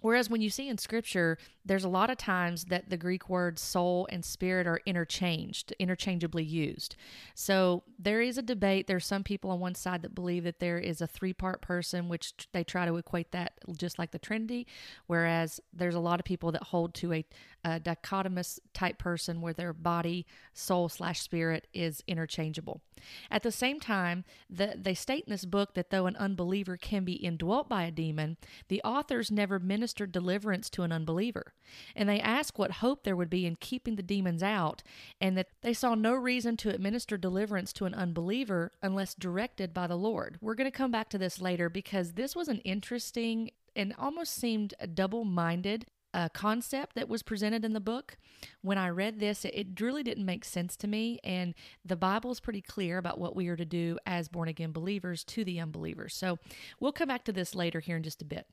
Whereas 0.00 0.28
when 0.28 0.42
you 0.42 0.50
see 0.50 0.68
in 0.68 0.76
scripture, 0.76 1.38
there's 1.64 1.84
a 1.84 1.88
lot 1.88 2.10
of 2.10 2.18
times 2.18 2.66
that 2.66 2.90
the 2.90 2.96
Greek 2.96 3.28
words 3.28 3.62
soul 3.62 4.06
and 4.10 4.24
spirit 4.24 4.66
are 4.66 4.80
interchanged, 4.84 5.72
interchangeably 5.78 6.44
used. 6.44 6.94
So 7.34 7.84
there 7.98 8.20
is 8.20 8.36
a 8.36 8.42
debate. 8.42 8.86
There's 8.86 9.06
some 9.06 9.24
people 9.24 9.50
on 9.50 9.60
one 9.60 9.74
side 9.74 10.02
that 10.02 10.14
believe 10.14 10.44
that 10.44 10.60
there 10.60 10.78
is 10.78 11.00
a 11.00 11.06
three 11.06 11.32
part 11.32 11.62
person, 11.62 12.08
which 12.08 12.34
they 12.52 12.64
try 12.64 12.84
to 12.84 12.96
equate 12.96 13.32
that 13.32 13.54
just 13.76 13.98
like 13.98 14.10
the 14.10 14.18
Trinity. 14.18 14.66
Whereas 15.06 15.58
there's 15.72 15.94
a 15.94 16.00
lot 16.00 16.20
of 16.20 16.26
people 16.26 16.52
that 16.52 16.64
hold 16.64 16.94
to 16.96 17.14
a, 17.14 17.24
a 17.64 17.80
dichotomous 17.80 18.58
type 18.74 18.98
person 18.98 19.40
where 19.40 19.54
their 19.54 19.72
body, 19.72 20.26
soul 20.52 20.90
slash 20.90 21.20
spirit 21.20 21.66
is 21.72 22.02
interchangeable. 22.06 22.82
At 23.30 23.42
the 23.42 23.52
same 23.52 23.80
time, 23.80 24.24
the, 24.50 24.74
they 24.76 24.94
state 24.94 25.24
in 25.26 25.30
this 25.30 25.44
book 25.46 25.74
that 25.74 25.90
though 25.90 26.06
an 26.06 26.16
unbeliever 26.16 26.76
can 26.76 27.04
be 27.04 27.14
indwelt 27.14 27.68
by 27.68 27.84
a 27.84 27.90
demon, 27.90 28.36
the 28.68 28.82
authors 28.82 29.30
never 29.30 29.58
ministered 29.58 30.12
deliverance 30.12 30.68
to 30.70 30.82
an 30.82 30.92
unbeliever. 30.92 31.53
And 31.94 32.08
they 32.08 32.20
ask 32.20 32.58
what 32.58 32.72
hope 32.72 33.04
there 33.04 33.16
would 33.16 33.30
be 33.30 33.46
in 33.46 33.56
keeping 33.56 33.96
the 33.96 34.02
demons 34.02 34.42
out, 34.42 34.82
and 35.20 35.36
that 35.36 35.48
they 35.62 35.72
saw 35.72 35.94
no 35.94 36.12
reason 36.14 36.56
to 36.58 36.74
administer 36.74 37.16
deliverance 37.16 37.72
to 37.74 37.84
an 37.84 37.94
unbeliever 37.94 38.72
unless 38.82 39.14
directed 39.14 39.72
by 39.72 39.86
the 39.86 39.96
Lord. 39.96 40.38
We're 40.40 40.54
going 40.54 40.70
to 40.70 40.76
come 40.76 40.90
back 40.90 41.08
to 41.10 41.18
this 41.18 41.40
later 41.40 41.68
because 41.68 42.12
this 42.12 42.34
was 42.34 42.48
an 42.48 42.58
interesting 42.58 43.50
and 43.76 43.94
almost 43.98 44.34
seemed 44.34 44.74
a 44.78 44.86
double 44.86 45.24
minded 45.24 45.86
uh, 46.14 46.28
concept 46.28 46.94
that 46.94 47.08
was 47.08 47.22
presented 47.22 47.64
in 47.64 47.72
the 47.72 47.80
book. 47.80 48.16
When 48.62 48.78
I 48.78 48.88
read 48.88 49.18
this, 49.18 49.44
it, 49.44 49.52
it 49.54 49.80
really 49.80 50.04
didn't 50.04 50.24
make 50.24 50.44
sense 50.44 50.76
to 50.76 50.86
me. 50.86 51.18
And 51.24 51.54
the 51.84 51.96
Bible 51.96 52.30
is 52.30 52.40
pretty 52.40 52.62
clear 52.62 52.98
about 52.98 53.18
what 53.18 53.34
we 53.34 53.48
are 53.48 53.56
to 53.56 53.64
do 53.64 53.98
as 54.06 54.28
born 54.28 54.48
again 54.48 54.70
believers 54.70 55.24
to 55.24 55.44
the 55.44 55.58
unbelievers. 55.58 56.14
So 56.14 56.38
we'll 56.78 56.92
come 56.92 57.08
back 57.08 57.24
to 57.24 57.32
this 57.32 57.54
later 57.54 57.80
here 57.80 57.96
in 57.96 58.04
just 58.04 58.22
a 58.22 58.24
bit. 58.24 58.46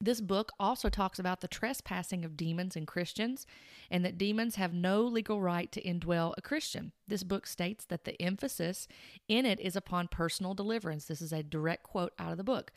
This 0.00 0.20
book 0.20 0.52
also 0.60 0.88
talks 0.88 1.18
about 1.18 1.40
the 1.40 1.48
trespassing 1.48 2.24
of 2.24 2.36
demons 2.36 2.76
and 2.76 2.86
Christians, 2.86 3.46
and 3.90 4.04
that 4.04 4.18
demons 4.18 4.56
have 4.56 4.74
no 4.74 5.02
legal 5.02 5.40
right 5.40 5.72
to 5.72 5.82
indwell 5.82 6.34
a 6.36 6.42
Christian. 6.42 6.92
This 7.08 7.22
book 7.22 7.46
states 7.46 7.86
that 7.86 8.04
the 8.04 8.20
emphasis 8.20 8.88
in 9.26 9.46
it 9.46 9.58
is 9.58 9.74
upon 9.74 10.08
personal 10.08 10.52
deliverance. 10.52 11.06
This 11.06 11.22
is 11.22 11.32
a 11.32 11.42
direct 11.42 11.82
quote 11.82 12.12
out 12.18 12.30
of 12.30 12.36
the 12.36 12.44
book 12.44 12.72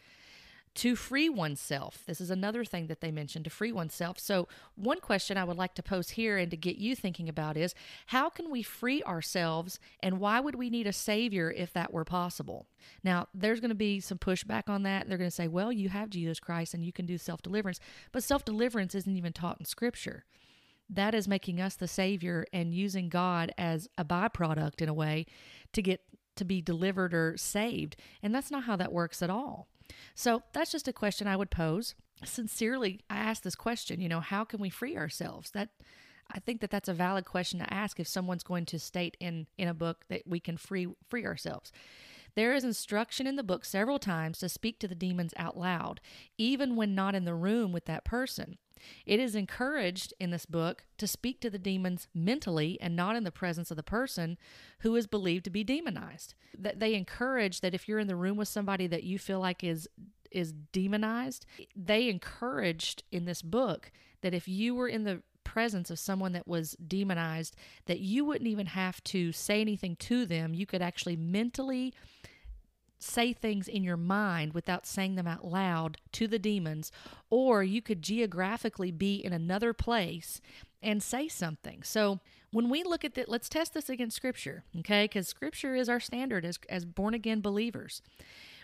to 0.80 0.96
free 0.96 1.28
oneself. 1.28 2.04
This 2.08 2.22
is 2.22 2.30
another 2.30 2.64
thing 2.64 2.88
that 2.88 3.02
they 3.02 3.12
mentioned 3.12 3.44
to 3.44 3.52
free 3.52 3.74
oneself. 3.74 4.18
So, 4.18 4.48
one 4.76 5.02
question 5.02 5.36
I 5.36 5.44
would 5.44 5.58
like 5.58 5.74
to 5.76 5.84
pose 5.84 6.12
here 6.12 6.38
and 6.38 6.50
to 6.52 6.56
get 6.56 6.78
you 6.78 6.96
thinking 6.96 7.28
about 7.28 7.58
is 7.58 7.76
how 8.06 8.30
can 8.30 8.50
we 8.50 8.64
free 8.64 9.04
ourselves 9.04 9.78
and 10.02 10.22
why 10.22 10.40
would 10.40 10.56
we 10.56 10.70
need 10.70 10.88
a 10.88 10.94
savior 10.94 11.52
if 11.52 11.74
that 11.74 11.92
were 11.92 12.06
possible? 12.06 12.66
Now, 13.04 13.28
there's 13.34 13.60
going 13.60 13.72
to 13.72 13.76
be 13.76 14.00
some 14.00 14.20
pushback 14.20 14.70
on 14.70 14.84
that. 14.84 15.10
They're 15.10 15.18
going 15.18 15.30
to 15.30 15.36
say, 15.36 15.50
well, 15.50 15.70
you 15.70 15.90
have 15.90 16.10
Jesus 16.10 16.40
Christ 16.40 16.74
and 16.74 16.86
you 16.86 16.94
can 16.94 17.06
do 17.06 17.18
self 17.18 17.42
deliverance, 17.42 17.82
but 18.14 18.24
self 18.24 18.46
deliverance 18.46 18.96
isn't 18.96 19.18
even 19.18 19.34
taught 19.34 19.60
in 19.60 19.66
Scripture. 19.66 20.24
That 20.90 21.14
is 21.14 21.28
making 21.28 21.60
us 21.60 21.76
the 21.76 21.90
savior 21.90 22.46
and 22.54 22.74
using 22.74 23.10
God 23.10 23.54
as 23.58 23.90
a 23.98 24.06
byproduct 24.06 24.82
in 24.82 24.88
a 24.88 24.94
way 24.94 25.26
to 25.74 25.82
get 25.82 26.04
to 26.38 26.46
be 26.46 26.62
delivered 26.62 27.14
or 27.14 27.36
saved. 27.36 27.98
And 28.24 28.34
that's 28.34 28.50
not 28.50 28.64
how 28.64 28.78
that 28.78 28.94
works 28.94 29.22
at 29.22 29.30
all. 29.30 29.68
So 30.16 30.44
that's 30.54 30.72
just 30.72 30.88
a 30.88 30.94
question 30.94 31.28
I 31.28 31.36
would 31.36 31.52
pose. 31.52 31.96
Sincerely, 32.24 33.02
I 33.10 33.18
ask 33.18 33.44
this 33.44 33.56
question, 33.56 34.02
you 34.02 34.10
know, 34.10 34.20
how 34.20 34.44
can 34.44 34.60
we 34.60 34.70
free 34.70 34.98
ourselves? 34.98 35.52
That 35.52 35.70
I 36.32 36.40
think 36.40 36.62
that 36.62 36.70
that's 36.70 36.90
a 36.90 36.94
valid 36.94 37.26
question 37.26 37.60
to 37.60 37.74
ask 37.74 38.00
if 38.00 38.08
someone's 38.08 38.44
going 38.44 38.66
to 38.68 38.80
state 38.80 39.18
in 39.20 39.48
in 39.58 39.68
a 39.68 39.74
book 39.74 40.06
that 40.10 40.24
we 40.28 40.40
can 40.40 40.58
free 40.58 40.88
free 41.08 41.26
ourselves. 41.26 41.72
There 42.40 42.54
is 42.54 42.64
instruction 42.64 43.28
in 43.28 43.36
the 43.36 43.44
book 43.44 43.66
several 43.66 44.00
times 44.00 44.40
to 44.40 44.48
speak 44.48 44.80
to 44.80 44.88
the 44.88 44.96
demons 44.96 45.34
out 45.36 45.58
loud, 45.58 46.00
even 46.38 46.78
when 46.78 46.96
not 46.96 47.14
in 47.14 47.26
the 47.26 47.36
room 47.36 47.74
with 47.74 47.84
that 47.84 48.06
person. 48.06 48.58
It 49.06 49.20
is 49.20 49.36
encouraged 49.36 50.14
in 50.22 50.30
this 50.30 50.46
book 50.46 50.86
to 51.00 51.06
speak 51.06 51.42
to 51.42 51.50
the 51.50 51.60
demons 51.60 52.08
mentally 52.14 52.78
and 52.80 52.96
not 52.96 53.18
in 53.18 53.26
the 53.26 53.30
presence 53.30 53.72
of 53.72 53.76
the 53.76 53.84
person 53.84 54.38
who 54.80 54.96
is 54.96 55.06
believed 55.06 55.44
to 55.44 55.50
be 55.50 55.66
demonized. 55.66 56.34
That 56.58 56.80
they 56.80 56.94
encourage 56.94 57.60
that 57.60 57.74
if 57.74 57.90
you're 57.90 58.00
in 58.00 58.08
the 58.08 58.16
room 58.16 58.38
with 58.38 58.48
somebody 58.48 58.88
that 58.88 59.04
you 59.04 59.20
feel 59.20 59.42
like 59.42 59.62
is 59.62 59.90
is 60.32 60.54
demonized, 60.54 61.46
they 61.76 62.08
encouraged 62.08 63.04
in 63.12 63.26
this 63.26 63.42
book 63.42 63.92
that 64.22 64.34
if 64.34 64.48
you 64.48 64.76
were 64.76 64.88
in 64.88 65.04
the 65.04 65.24
presence 65.50 65.90
of 65.90 65.98
someone 65.98 66.32
that 66.34 66.48
was 66.48 66.76
demonized 66.88 67.56
that 67.88 68.00
you 68.00 68.24
wouldn't 68.24 68.48
even 68.48 68.68
have 68.68 69.04
to 69.04 69.32
say 69.32 69.60
anything 69.60 69.96
to 69.96 70.24
them. 70.24 70.54
You 70.54 70.68
could 70.68 70.82
actually 70.82 71.16
mentally 71.16 71.92
say 73.00 73.34
things 73.34 73.68
in 73.68 73.84
your 73.84 73.98
mind 73.98 74.54
without 74.54 74.86
saying 74.86 75.16
them 75.16 75.28
out 75.28 75.46
loud 75.46 75.98
to 76.12 76.28
the 76.28 76.40
demons, 76.40 76.92
or 77.30 77.64
you 77.64 77.82
could 77.82 78.02
geographically 78.02 78.92
be 78.92 79.16
in 79.16 79.34
another 79.34 79.74
place 79.74 80.42
and 80.82 81.02
say 81.02 81.28
something. 81.28 81.82
So 81.84 82.20
when 82.52 82.70
we 82.70 82.84
look 82.84 83.04
at 83.04 83.16
that, 83.16 83.30
let's 83.30 83.50
test 83.50 83.74
this 83.74 83.90
against 83.90 84.16
Scripture, 84.16 84.64
okay? 84.80 85.06
Because 85.06 85.28
Scripture 85.28 85.76
is 85.76 85.90
our 85.90 86.00
standard 86.00 86.46
as, 86.46 86.60
as 86.70 86.86
born 86.86 87.14
again 87.14 87.42
believers. 87.42 88.02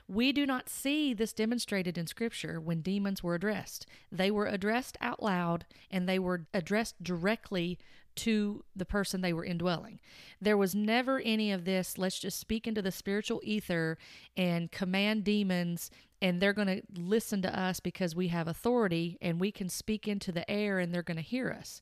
We 0.07 0.31
do 0.31 0.45
not 0.45 0.69
see 0.69 1.13
this 1.13 1.33
demonstrated 1.33 1.97
in 1.97 2.05
Scripture 2.05 2.59
when 2.59 2.81
demons 2.81 3.23
were 3.23 3.35
addressed. 3.35 3.87
They 4.11 4.29
were 4.29 4.45
addressed 4.45 4.97
out 5.01 5.23
loud 5.23 5.65
and 5.89 6.07
they 6.07 6.19
were 6.19 6.45
addressed 6.53 7.03
directly 7.03 7.79
to 8.15 8.63
the 8.75 8.85
person 8.85 9.21
they 9.21 9.33
were 9.33 9.45
indwelling. 9.45 9.99
There 10.41 10.57
was 10.57 10.75
never 10.75 11.19
any 11.19 11.51
of 11.51 11.65
this, 11.65 11.97
let's 11.97 12.19
just 12.19 12.39
speak 12.39 12.67
into 12.67 12.81
the 12.81 12.91
spiritual 12.91 13.41
ether 13.43 13.97
and 14.35 14.71
command 14.71 15.23
demons, 15.23 15.91
and 16.21 16.41
they're 16.41 16.53
going 16.53 16.67
to 16.67 16.81
listen 16.95 17.41
to 17.43 17.59
us 17.59 17.79
because 17.79 18.15
we 18.15 18.29
have 18.29 18.47
authority 18.47 19.17
and 19.21 19.39
we 19.39 19.51
can 19.51 19.69
speak 19.69 20.07
into 20.07 20.31
the 20.31 20.49
air 20.49 20.79
and 20.79 20.93
they're 20.93 21.03
going 21.03 21.17
to 21.17 21.23
hear 21.23 21.51
us. 21.51 21.81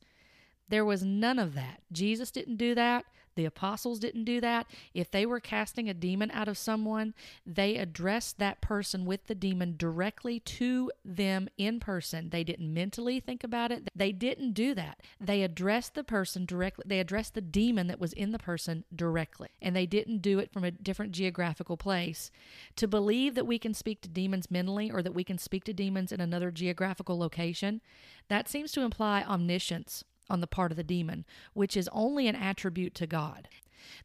There 0.69 0.85
was 0.85 1.03
none 1.03 1.39
of 1.39 1.53
that. 1.55 1.81
Jesus 1.91 2.31
didn't 2.31 2.57
do 2.57 2.73
that. 2.75 3.05
The 3.35 3.45
apostles 3.45 3.99
didn't 3.99 4.25
do 4.25 4.39
that. 4.41 4.67
If 4.93 5.09
they 5.11 5.25
were 5.25 5.39
casting 5.39 5.89
a 5.89 5.93
demon 5.93 6.31
out 6.31 6.47
of 6.47 6.57
someone, 6.57 7.13
they 7.45 7.77
addressed 7.77 8.37
that 8.39 8.61
person 8.61 9.05
with 9.05 9.25
the 9.25 9.35
demon 9.35 9.75
directly 9.77 10.39
to 10.39 10.91
them 11.03 11.49
in 11.57 11.79
person. 11.79 12.29
They 12.29 12.43
didn't 12.43 12.73
mentally 12.73 13.19
think 13.19 13.43
about 13.43 13.71
it. 13.71 13.89
They 13.95 14.11
didn't 14.11 14.53
do 14.53 14.73
that. 14.75 15.01
They 15.19 15.41
addressed 15.41 15.95
the 15.95 16.03
person 16.03 16.45
directly. 16.45 16.83
They 16.87 16.99
addressed 16.99 17.33
the 17.33 17.41
demon 17.41 17.87
that 17.87 17.99
was 17.99 18.13
in 18.13 18.31
the 18.31 18.39
person 18.39 18.83
directly. 18.95 19.49
And 19.61 19.75
they 19.75 19.85
didn't 19.85 20.21
do 20.21 20.39
it 20.39 20.51
from 20.51 20.63
a 20.63 20.71
different 20.71 21.11
geographical 21.11 21.77
place. 21.77 22.31
To 22.75 22.87
believe 22.87 23.35
that 23.35 23.47
we 23.47 23.59
can 23.59 23.73
speak 23.73 24.01
to 24.01 24.09
demons 24.09 24.51
mentally 24.51 24.91
or 24.91 25.01
that 25.01 25.15
we 25.15 25.23
can 25.23 25.37
speak 25.37 25.63
to 25.65 25.73
demons 25.73 26.11
in 26.11 26.21
another 26.21 26.51
geographical 26.51 27.17
location, 27.17 27.81
that 28.27 28.47
seems 28.47 28.71
to 28.73 28.81
imply 28.81 29.23
omniscience 29.23 30.03
on 30.29 30.41
the 30.41 30.47
part 30.47 30.71
of 30.71 30.77
the 30.77 30.83
demon, 30.83 31.25
which 31.53 31.75
is 31.75 31.89
only 31.91 32.27
an 32.27 32.35
attribute 32.35 32.95
to 32.95 33.07
God. 33.07 33.47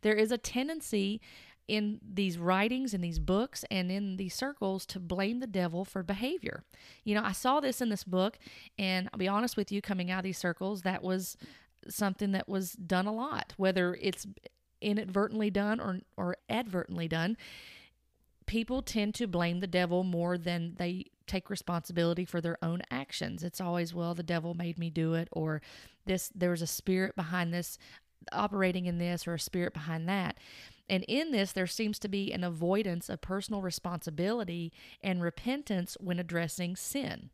There 0.03 0.15
is 0.15 0.33
a 0.33 0.39
tendency 0.39 1.21
in 1.69 2.01
these 2.03 2.39
writings, 2.39 2.95
in 2.95 3.03
these 3.03 3.19
books, 3.19 3.65
and 3.71 3.93
in 3.93 4.17
these 4.17 4.35
circles 4.35 4.87
to 4.87 4.99
blame 4.99 5.41
the 5.41 5.47
devil 5.47 5.85
for 5.85 6.03
behavior. 6.03 6.65
You 7.05 7.15
know, 7.15 7.23
I 7.23 7.33
saw 7.33 7.61
this 7.61 7.81
in 7.83 7.91
this 7.91 8.05
book, 8.05 8.39
and 8.79 9.09
I'll 9.13 9.19
be 9.19 9.29
honest 9.29 9.57
with 9.57 9.71
you, 9.71 9.83
coming 9.83 10.11
out 10.11 10.21
of 10.21 10.25
these 10.25 10.39
circles, 10.39 10.83
that 10.83 11.03
was 11.03 11.37
something 11.87 12.33
that 12.33 12.49
was 12.49 12.73
done 12.73 13.07
a 13.07 13.13
lot, 13.13 13.53
whether 13.59 13.97
it's 14.01 14.27
inadvertently 14.81 15.51
done 15.51 15.79
or, 15.79 16.01
or 16.17 16.37
advertently 16.49 17.07
done. 17.07 17.37
People 18.47 18.81
tend 18.81 19.15
to 19.17 19.27
blame 19.27 19.61
the 19.61 19.67
devil 19.67 20.05
more 20.05 20.39
than 20.39 20.75
they 20.79 21.07
take 21.29 21.51
responsibility 21.51 22.25
for 22.25 22.41
their 22.41 22.59
own 22.63 22.83
actions. 22.91 23.43
It's 23.43 23.61
always, 23.61 23.95
well, 23.95 24.15
the 24.15 24.23
devil 24.23 24.55
made 24.55 24.79
me 24.79 24.91
do 24.91 25.15
it, 25.15 25.29
or 25.33 25.61
this, 26.07 26.31
there 26.35 26.51
was 26.51 26.63
a 26.63 26.67
spirit 26.67 27.15
behind 27.15 27.53
this, 27.53 27.79
operating 28.33 28.87
in 28.87 28.99
this, 28.99 29.27
or 29.27 29.35
a 29.35 29.41
spirit 29.41 29.75
behind 29.75 30.09
that. 30.09 30.39
And 30.89 31.05
in 31.05 31.33
this, 31.33 31.53
there 31.53 31.67
seems 31.67 31.99
to 32.01 32.09
be 32.09 32.33
an 32.33 32.43
avoidance 32.43 33.09
of 33.09 33.21
personal 33.21 33.61
responsibility 33.61 34.73
and 35.03 35.23
repentance 35.23 35.97
when 36.01 36.19
addressing 36.19 36.77
sin. 36.77 37.31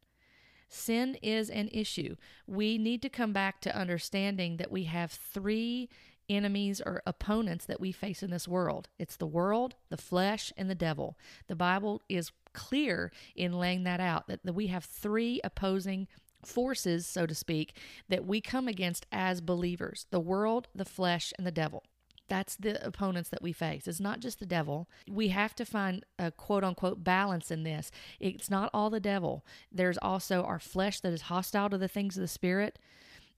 Sin 0.68 1.16
is 1.22 1.50
an 1.50 1.68
issue. 1.72 2.16
We 2.46 2.78
need 2.78 3.00
to 3.02 3.08
come 3.08 3.32
back 3.32 3.60
to 3.60 3.76
understanding 3.76 4.56
that 4.56 4.72
we 4.72 4.84
have 4.84 5.12
three 5.12 5.88
enemies 6.28 6.80
or 6.84 7.02
opponents 7.06 7.66
that 7.66 7.80
we 7.80 7.92
face 7.92 8.22
in 8.22 8.30
this 8.30 8.48
world 8.48 8.88
it's 8.98 9.16
the 9.16 9.26
world, 9.26 9.74
the 9.90 9.96
flesh, 9.96 10.52
and 10.56 10.70
the 10.70 10.74
devil. 10.74 11.18
The 11.48 11.56
Bible 11.56 12.02
is 12.08 12.32
clear 12.54 13.12
in 13.37 13.52
laying 13.52 13.84
that 13.84 14.00
out 14.00 14.26
that, 14.28 14.44
that 14.44 14.54
we 14.54 14.68
have 14.68 14.84
three 14.84 15.40
opposing 15.44 16.08
forces, 16.46 17.06
so 17.06 17.26
to 17.26 17.34
speak, 17.34 17.76
that 18.08 18.25
we 18.25 18.40
come 18.40 18.68
against 18.68 19.06
as 19.12 19.40
believers 19.40 20.06
the 20.11 20.20
world, 20.20 20.68
the 20.75 20.84
flesh, 20.84 21.32
and 21.37 21.46
the 21.46 21.52
devil. 21.52 21.84
That's 22.28 22.56
the 22.56 22.84
opponents 22.84 23.28
that 23.30 23.42
we 23.42 23.52
face. 23.52 23.87
It's 23.87 24.00
not 24.00 24.20
just 24.20 24.38
the 24.38 24.46
devil. 24.46 24.88
We 25.08 25.28
have 25.28 25.54
to 25.56 25.66
find 25.66 26.04
a 26.18 26.30
quote 26.30 26.64
unquote 26.64 27.04
balance 27.04 27.50
in 27.50 27.64
this. 27.64 27.90
It's 28.18 28.49
not 28.49 28.70
all 28.73 28.88
the 28.88 29.00
devil. 29.00 29.44
There's 29.70 29.99
also 29.99 30.42
our 30.42 30.58
flesh 30.58 31.00
that 31.00 31.12
is 31.12 31.23
hostile 31.23 31.68
to 31.68 31.78
the 31.78 31.88
things 31.88 32.16
of 32.16 32.23
the 32.23 32.28
spirit. 32.28 32.78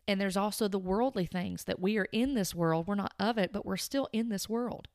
And 0.06 0.20
there's 0.20 0.36
also 0.36 0.68
the 0.68 0.78
worldly 0.78 1.26
things 1.26 1.64
that 1.64 1.80
we 1.80 1.98
are 1.98 2.06
in 2.12 2.34
this 2.34 2.54
world. 2.54 2.86
We're 2.86 2.94
not 2.94 3.14
of 3.18 3.38
it, 3.38 3.52
but 3.52 3.66
we're 3.66 3.76
still 3.76 4.08
in 4.12 4.28
this 4.28 4.48
world. 4.48 4.86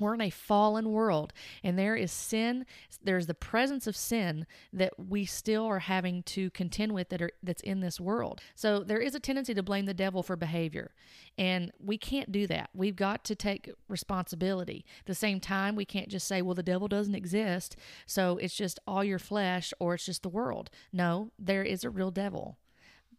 We're 0.00 0.14
in 0.14 0.20
a 0.20 0.30
fallen 0.30 0.90
world, 0.90 1.32
and 1.62 1.78
there 1.78 1.96
is 1.96 2.12
sin. 2.12 2.66
There's 3.02 3.26
the 3.26 3.34
presence 3.34 3.86
of 3.86 3.96
sin 3.96 4.46
that 4.72 4.92
we 4.98 5.24
still 5.24 5.64
are 5.66 5.80
having 5.80 6.22
to 6.24 6.50
contend 6.50 6.92
with 6.92 7.08
that 7.10 7.22
are 7.22 7.30
that's 7.42 7.62
in 7.62 7.80
this 7.80 8.00
world. 8.00 8.40
So 8.54 8.80
there 8.80 9.00
is 9.00 9.14
a 9.14 9.20
tendency 9.20 9.54
to 9.54 9.62
blame 9.62 9.86
the 9.86 9.94
devil 9.94 10.22
for 10.22 10.36
behavior, 10.36 10.92
and 11.36 11.72
we 11.78 11.98
can't 11.98 12.32
do 12.32 12.46
that. 12.46 12.70
We've 12.74 12.96
got 12.96 13.24
to 13.24 13.34
take 13.34 13.70
responsibility. 13.88 14.84
At 15.00 15.06
the 15.06 15.14
same 15.14 15.40
time, 15.40 15.76
we 15.76 15.84
can't 15.84 16.08
just 16.08 16.26
say, 16.26 16.42
"Well, 16.42 16.54
the 16.54 16.62
devil 16.62 16.88
doesn't 16.88 17.14
exist, 17.14 17.76
so 18.06 18.38
it's 18.38 18.56
just 18.56 18.78
all 18.86 19.04
your 19.04 19.18
flesh, 19.18 19.72
or 19.78 19.94
it's 19.94 20.06
just 20.06 20.22
the 20.22 20.28
world." 20.28 20.70
No, 20.92 21.32
there 21.38 21.62
is 21.62 21.84
a 21.84 21.90
real 21.90 22.10
devil 22.10 22.58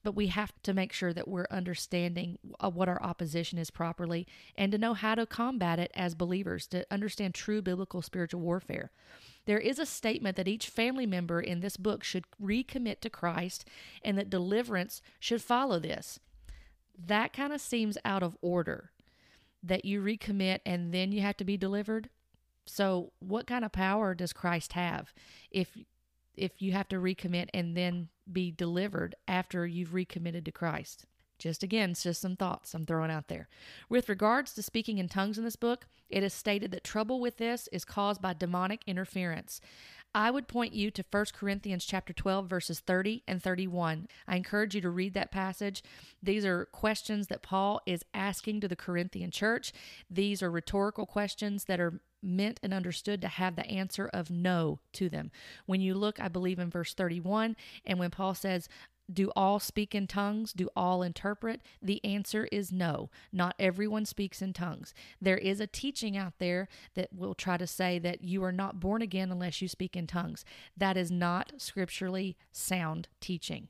but 0.10 0.16
we 0.16 0.26
have 0.26 0.52
to 0.64 0.74
make 0.74 0.92
sure 0.92 1.14
that 1.14 1.28
we're 1.28 1.46
understanding 1.52 2.40
uh, 2.60 2.68
what 2.68 2.90
our 2.90 3.00
opposition 3.04 3.60
is 3.60 3.70
properly 3.70 4.26
and 4.56 4.72
to 4.72 4.78
know 4.80 4.96
how 4.96 5.14
to 5.14 5.24
combat 5.28 5.78
it 5.78 5.92
as 5.94 6.16
believers, 6.16 6.66
to 6.66 6.84
understand 6.90 7.36
true 7.36 7.62
biblical 7.62 8.02
spiritual 8.02 8.42
warfare. 8.42 8.90
There 9.46 9.60
is 9.60 9.78
a 9.78 9.86
statement 9.86 10.36
that 10.36 10.48
each 10.48 10.68
family 10.68 11.06
member 11.06 11.40
in 11.40 11.60
this 11.60 11.78
book 11.78 12.04
should 12.04 12.26
recommit 12.42 13.02
to 13.02 13.12
Christ 13.12 13.66
and 14.04 14.18
that 14.18 14.32
deliverance 14.32 15.04
should 15.20 15.44
follow 15.44 15.78
this. 15.78 16.20
That 16.98 17.32
kind 17.32 17.54
of 17.54 17.62
seems 17.62 17.96
out 18.04 18.24
of 18.24 18.36
order 18.42 18.90
that 19.62 19.86
you 19.86 20.02
recommit 20.02 20.62
and 20.66 20.92
then 20.92 21.12
you 21.12 21.22
have 21.22 21.38
to 21.38 21.46
be 21.46 21.56
delivered. 21.56 22.10
So, 22.66 23.12
what 23.20 23.46
kind 23.46 23.64
of 23.64 23.72
power 23.72 24.16
does 24.16 24.34
Christ 24.34 24.74
have 24.74 25.14
if 25.52 25.78
if 26.36 26.64
you 26.64 26.72
have 26.72 26.88
to 26.88 26.96
recommit 26.96 27.50
and 27.54 27.78
then 27.78 28.10
be 28.34 28.52
delivered 28.52 29.16
after 29.28 29.66
you've 29.66 29.94
recommitted 29.94 30.46
to 30.46 30.52
Christ. 30.52 31.06
Just 31.40 31.64
again, 31.64 31.92
it's 31.92 32.04
just 32.04 32.22
some 32.22 32.36
thoughts 32.36 32.74
I'm 32.74 32.86
throwing 32.86 33.10
out 33.10 33.30
there. 33.30 33.48
With 33.88 34.10
regards 34.10 34.54
to 34.54 34.62
speaking 34.62 34.98
in 34.98 35.08
tongues 35.08 35.38
in 35.38 35.46
this 35.46 35.56
book, 35.56 35.88
it 36.10 36.22
is 36.22 36.34
stated 36.34 36.72
that 36.72 36.84
trouble 36.84 37.20
with 37.22 37.38
this 37.38 37.70
is 37.72 37.86
caused 37.86 38.22
by 38.22 38.34
demonic 38.34 38.82
interference. 38.86 39.62
I 40.14 40.32
would 40.32 40.48
point 40.48 40.74
you 40.74 40.90
to 40.92 41.06
1 41.10 41.26
Corinthians 41.34 41.86
chapter 41.86 42.14
12 42.14 42.48
verses 42.48 42.80
30 42.80 43.24
and 43.28 43.42
31. 43.42 44.08
I 44.28 44.36
encourage 44.36 44.74
you 44.74 44.82
to 44.82 44.90
read 44.90 45.14
that 45.14 45.32
passage. 45.32 45.84
These 46.22 46.46
are 46.46 46.66
questions 46.66 47.28
that 47.28 47.44
Paul 47.44 47.82
is 47.86 48.04
asking 48.14 48.62
to 48.62 48.68
the 48.68 48.76
Corinthian 48.76 49.30
church. 49.30 49.72
These 50.10 50.42
are 50.42 50.50
rhetorical 50.50 51.06
questions 51.06 51.66
that 51.66 51.80
are 51.80 52.02
meant 52.22 52.60
and 52.64 52.74
understood 52.74 53.22
to 53.22 53.28
have 53.28 53.56
the 53.56 53.68
answer 53.68 54.10
of 54.12 54.30
no 54.32 54.80
to 54.94 55.10
them. 55.10 55.32
When 55.66 55.80
you 55.80 55.94
look, 55.94 56.20
I 56.20 56.28
believe 56.28 56.60
in 56.60 56.70
verse 56.70 56.94
31, 56.94 57.56
and 57.86 58.00
when 58.00 58.12
Paul 58.12 58.34
says, 58.34 58.68
do 59.12 59.32
all 59.36 59.60
speak 59.60 59.96
in 59.96 60.08
tongues? 60.08 60.54
Do 60.54 60.70
all 60.76 61.02
interpret? 61.02 61.62
The 61.82 62.04
answer 62.06 62.48
is 62.52 62.72
no. 62.72 63.10
Not 63.32 63.56
everyone 63.60 64.06
speaks 64.06 64.42
in 64.42 64.54
tongues. 64.54 64.94
There 65.22 65.38
is 65.38 65.60
a 65.60 65.68
teaching 65.68 66.16
out 66.16 66.34
there 66.40 66.68
that 66.96 67.14
will 67.14 67.34
try 67.34 67.58
to 67.58 67.68
say 67.68 68.00
that 68.00 68.24
you 68.24 68.44
are 68.44 68.52
not 68.52 68.80
born 68.80 69.02
again 69.02 69.32
unless 69.32 69.62
you 69.62 69.68
speak 69.68 69.96
in 69.96 70.08
tongues. 70.08 70.46
That 70.78 70.98
is 70.98 71.12
not 71.12 71.54
scripturally 71.58 72.38
sound 72.52 73.08
teaching. 73.20 73.70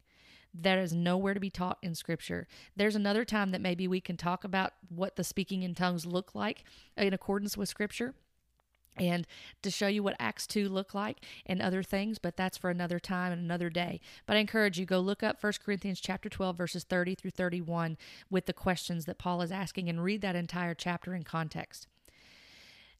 That 0.53 0.79
is 0.79 0.93
nowhere 0.93 1.35
to 1.35 1.39
be 1.39 1.51
taught 1.51 1.77
in 1.81 1.93
Scripture. 1.93 2.47
There's 2.75 2.95
another 2.95 3.23
time 3.23 3.51
that 3.51 3.61
maybe 3.61 3.87
we 3.87 4.01
can 4.01 4.17
talk 4.17 4.43
about 4.43 4.73
what 4.89 5.15
the 5.15 5.23
speaking 5.23 5.61
in 5.61 5.75
tongues 5.75 6.07
look 6.07 6.33
like 6.33 6.63
in 6.97 7.13
accordance 7.13 7.55
with 7.55 7.69
Scripture 7.69 8.15
and 8.97 9.25
to 9.61 9.71
show 9.71 9.87
you 9.87 10.03
what 10.03 10.15
Acts 10.19 10.45
2 10.47 10.67
look 10.67 10.93
like 10.93 11.23
and 11.45 11.61
other 11.61 11.83
things, 11.83 12.19
but 12.19 12.35
that's 12.35 12.57
for 12.57 12.69
another 12.69 12.99
time 12.99 13.31
and 13.31 13.41
another 13.41 13.69
day. 13.69 14.01
But 14.25 14.37
I 14.37 14.39
encourage 14.39 14.77
you 14.77 14.85
go 14.85 14.99
look 14.99 15.23
up 15.23 15.41
1 15.41 15.53
Corinthians 15.63 15.99
chapter 15.99 16.29
12 16.29 16.57
verses 16.57 16.83
30 16.83 17.15
through 17.15 17.31
31 17.31 17.97
with 18.29 18.45
the 18.45 18.53
questions 18.53 19.05
that 19.05 19.17
Paul 19.17 19.41
is 19.41 19.51
asking 19.51 19.89
and 19.89 20.03
read 20.03 20.21
that 20.21 20.35
entire 20.35 20.73
chapter 20.73 21.15
in 21.15 21.23
context. 21.23 21.87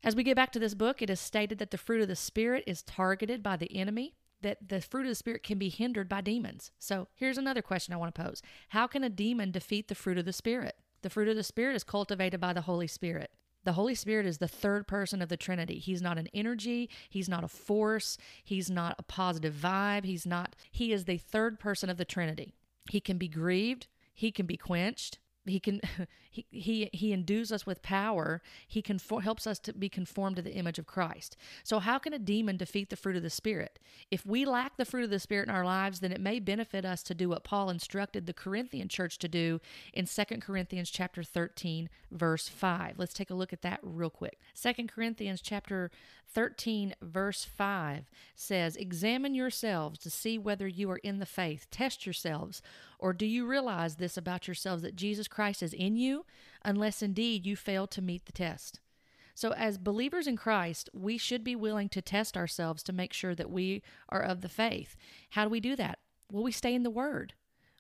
As 0.03 0.15
we 0.15 0.23
get 0.23 0.37
back 0.37 0.51
to 0.53 0.59
this 0.59 0.75
book, 0.75 1.01
it 1.01 1.09
is 1.09 1.19
stated 1.19 1.57
that 1.59 1.71
the 1.71 1.77
fruit 1.77 2.01
of 2.01 2.07
the 2.07 2.15
spirit 2.15 2.63
is 2.65 2.81
targeted 2.81 3.43
by 3.43 3.57
the 3.57 3.75
enemy, 3.75 4.15
that 4.41 4.69
the 4.69 4.79
fruit 4.79 5.01
of 5.01 5.09
the 5.09 5.15
spirit 5.15 5.43
can 5.43 5.57
be 5.57 5.67
hindered 5.67 6.07
by 6.07 6.21
demons. 6.21 6.71
So, 6.79 7.09
here's 7.15 7.37
another 7.37 7.61
question 7.61 7.93
I 7.93 7.97
want 7.97 8.15
to 8.15 8.21
pose. 8.21 8.41
How 8.69 8.87
can 8.87 9.03
a 9.03 9.09
demon 9.09 9.51
defeat 9.51 9.89
the 9.89 9.95
fruit 9.95 10.17
of 10.17 10.23
the 10.23 10.31
spirit? 10.31 10.77
The 11.01 11.09
fruit 11.09 11.27
of 11.27 11.35
the 11.35 11.43
spirit 11.43 11.75
is 11.75 11.83
cultivated 11.83 12.39
by 12.39 12.53
the 12.53 12.61
Holy 12.61 12.87
Spirit. 12.87 13.31
The 13.69 13.73
Holy 13.73 13.93
Spirit 13.93 14.25
is 14.25 14.39
the 14.39 14.47
third 14.47 14.87
person 14.87 15.21
of 15.21 15.29
the 15.29 15.37
Trinity. 15.37 15.77
He's 15.77 16.01
not 16.01 16.17
an 16.17 16.27
energy, 16.33 16.89
he's 17.07 17.29
not 17.29 17.43
a 17.43 17.47
force, 17.47 18.17
he's 18.43 18.67
not 18.67 18.95
a 18.97 19.03
positive 19.03 19.53
vibe, 19.53 20.05
he's 20.05 20.25
not 20.25 20.55
he 20.71 20.91
is 20.91 21.05
the 21.05 21.19
third 21.19 21.59
person 21.59 21.87
of 21.87 21.97
the 21.97 22.03
Trinity. 22.03 22.55
He 22.89 22.99
can 22.99 23.19
be 23.19 23.27
grieved, 23.27 23.85
he 24.11 24.31
can 24.31 24.47
be 24.47 24.57
quenched, 24.57 25.19
he 25.49 25.59
can 25.59 25.81
he 26.29 26.45
he, 26.51 26.89
he 26.93 27.13
endues 27.13 27.51
us 27.51 27.65
with 27.65 27.81
power. 27.81 28.41
He 28.67 28.81
conform, 28.81 29.23
helps 29.23 29.47
us 29.47 29.59
to 29.59 29.73
be 29.73 29.89
conformed 29.89 30.35
to 30.37 30.41
the 30.41 30.53
image 30.53 30.79
of 30.79 30.87
christ. 30.87 31.35
So 31.63 31.79
how 31.79 31.99
can 31.99 32.13
a 32.13 32.19
demon 32.19 32.57
defeat 32.57 32.89
the 32.89 32.95
fruit 32.95 33.15
of 33.15 33.23
the 33.23 33.29
spirit? 33.29 33.79
If 34.11 34.25
we 34.25 34.45
lack 34.45 34.77
the 34.77 34.85
fruit 34.85 35.03
of 35.03 35.09
the 35.09 35.19
spirit 35.19 35.47
in 35.47 35.55
our 35.55 35.65
lives 35.65 35.99
then 35.99 36.11
it 36.11 36.21
may 36.21 36.39
benefit 36.39 36.85
us 36.85 37.03
to 37.03 37.13
do 37.13 37.29
what 37.29 37.43
paul 37.43 37.69
instructed 37.69 38.25
the 38.25 38.33
corinthian 38.33 38.87
church 38.87 39.17
to 39.19 39.27
do 39.27 39.59
in 39.93 40.05
2 40.05 40.23
corinthians 40.39 40.89
chapter 40.89 41.23
13 41.23 41.89
verse 42.11 42.47
5 42.47 42.95
let's 42.97 43.13
take 43.13 43.29
a 43.29 43.35
look 43.35 43.53
at 43.53 43.61
that 43.61 43.79
real 43.81 44.09
quick. 44.09 44.39
2 44.61 44.87
corinthians 44.87 45.41
chapter 45.41 45.91
13 46.27 46.95
verse 47.01 47.43
5 47.43 48.09
says 48.35 48.75
examine 48.75 49.33
yourselves 49.33 49.99
to 49.99 50.09
see 50.09 50.37
whether 50.37 50.67
you 50.67 50.89
are 50.91 50.97
in 50.97 51.19
the 51.19 51.25
faith. 51.25 51.67
Test 51.71 52.05
yourselves 52.05 52.61
or 52.99 53.13
do 53.13 53.25
you 53.25 53.47
realize 53.47 53.95
this 53.95 54.17
about 54.17 54.47
yourselves 54.47 54.83
that 54.83 54.95
Jesus 54.95 55.27
Christ 55.27 55.63
is 55.63 55.73
in 55.73 55.95
you, 55.95 56.25
unless 56.63 57.01
indeed 57.01 57.45
you 57.45 57.55
fail 57.55 57.87
to 57.87 58.01
meet 58.01 58.25
the 58.25 58.31
test? 58.31 58.79
So, 59.33 59.53
as 59.53 59.77
believers 59.77 60.27
in 60.27 60.35
Christ, 60.35 60.89
we 60.93 61.17
should 61.17 61.45
be 61.45 61.55
willing 61.55 61.87
to 61.89 62.01
test 62.01 62.35
ourselves 62.35 62.83
to 62.83 62.93
make 62.93 63.13
sure 63.13 63.33
that 63.35 63.49
we 63.49 63.81
are 64.09 64.21
of 64.21 64.41
the 64.41 64.49
faith. 64.49 64.97
How 65.29 65.45
do 65.45 65.49
we 65.49 65.61
do 65.61 65.77
that? 65.77 65.99
Well, 66.29 66.43
we 66.43 66.51
stay 66.51 66.75
in 66.75 66.83
the 66.83 66.89
Word. 66.89 67.33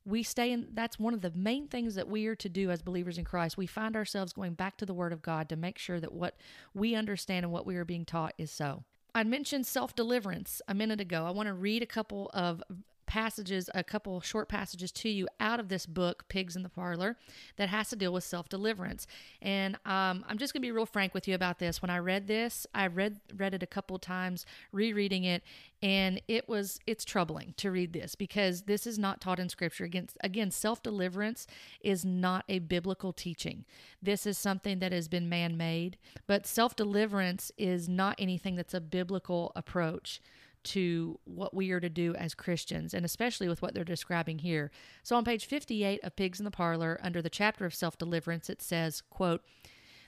We 0.05 0.23
stay 0.23 0.53
in, 0.53 0.69
that's 0.73 0.97
one 0.97 1.13
of 1.13 1.19
the 1.19 1.31
main 1.35 1.67
things 1.67 1.95
that 1.95 2.07
we 2.07 2.25
are 2.27 2.35
to 2.35 2.47
do 2.47 2.71
as 2.71 2.81
believers 2.81 3.17
in 3.17 3.25
Christ. 3.25 3.57
We 3.57 3.67
find 3.67 3.97
ourselves 3.97 4.31
going 4.31 4.53
back 4.53 4.77
to 4.77 4.85
the 4.85 4.93
Word 4.93 5.11
of 5.11 5.21
God 5.21 5.49
to 5.49 5.57
make 5.57 5.77
sure 5.77 5.99
that 5.99 6.13
what 6.13 6.37
we 6.73 6.95
understand 6.95 7.43
and 7.43 7.51
what 7.51 7.65
we 7.65 7.75
are 7.75 7.85
being 7.85 8.05
taught 8.05 8.33
is 8.37 8.51
so. 8.51 8.85
I 9.13 9.23
mentioned 9.25 9.67
self 9.67 9.93
deliverance 9.93 10.61
a 10.67 10.73
minute 10.73 11.01
ago. 11.01 11.25
I 11.25 11.31
want 11.31 11.47
to 11.47 11.53
read 11.53 11.83
a 11.83 11.87
couple 11.87 12.31
of 12.33 12.63
passages, 13.09 13.71
a 13.73 13.83
couple 13.83 14.21
short 14.21 14.47
passages 14.47 14.91
to 14.91 15.09
you 15.09 15.27
out 15.39 15.59
of 15.59 15.67
this 15.67 15.87
book, 15.87 16.25
Pigs 16.29 16.55
in 16.55 16.61
the 16.61 16.69
Parlor, 16.69 17.17
that 17.57 17.67
has 17.67 17.89
to 17.89 17.95
deal 17.95 18.13
with 18.13 18.23
self 18.23 18.47
deliverance. 18.47 19.07
And 19.41 19.75
um, 19.83 20.23
I'm 20.29 20.37
just 20.37 20.53
going 20.53 20.61
to 20.61 20.67
be 20.67 20.71
real 20.71 20.85
frank 20.85 21.15
with 21.15 21.27
you 21.27 21.33
about 21.33 21.57
this. 21.57 21.81
When 21.81 21.89
I 21.89 21.97
read 21.97 22.27
this, 22.27 22.67
I 22.73 22.85
read 22.85 23.19
read 23.35 23.55
it 23.55 23.63
a 23.63 23.67
couple 23.67 23.97
times, 23.97 24.45
rereading 24.71 25.23
it, 25.23 25.41
and 25.81 26.21
it 26.27 26.47
was 26.47 26.79
it's 26.85 27.03
troubling 27.03 27.55
to 27.57 27.71
read 27.71 27.93
this 27.93 28.13
because 28.13 28.63
this 28.63 28.85
is 28.85 28.99
not 28.99 29.19
taught 29.19 29.39
in 29.39 29.49
Scripture. 29.49 29.85
Again, 29.85 30.07
again, 30.21 30.51
self 30.51 30.83
deliverance 30.83 31.47
is 31.81 32.05
not 32.05 32.45
a 32.47 32.59
biblical 32.59 33.11
teaching. 33.11 33.65
This 34.03 34.27
is 34.27 34.37
something 34.37 34.77
that 34.79 34.91
has 34.91 35.07
been 35.07 35.27
man 35.27 35.57
made, 35.57 35.97
but 36.27 36.45
self 36.45 36.75
deliverance 36.75 37.51
is 37.57 37.89
not 37.89 38.15
anything 38.19 38.55
that's 38.55 38.75
a 38.75 38.79
biblical 38.79 39.51
approach 39.55 40.21
to 40.63 41.19
what 41.25 41.53
we 41.53 41.71
are 41.71 41.79
to 41.79 41.89
do 41.89 42.15
as 42.15 42.33
Christians, 42.33 42.93
and 42.93 43.05
especially 43.05 43.47
with 43.47 43.61
what 43.61 43.73
they're 43.73 43.83
describing 43.83 44.39
here. 44.39 44.71
So 45.03 45.15
on 45.15 45.25
page 45.25 45.45
58 45.45 46.03
of 46.03 46.15
Pigs 46.15 46.39
in 46.39 46.45
the 46.45 46.51
Parlor, 46.51 46.99
under 47.01 47.21
the 47.21 47.29
chapter 47.29 47.65
of 47.65 47.75
self-deliverance, 47.75 48.49
it 48.49 48.61
says, 48.61 49.01
quote, 49.09 49.41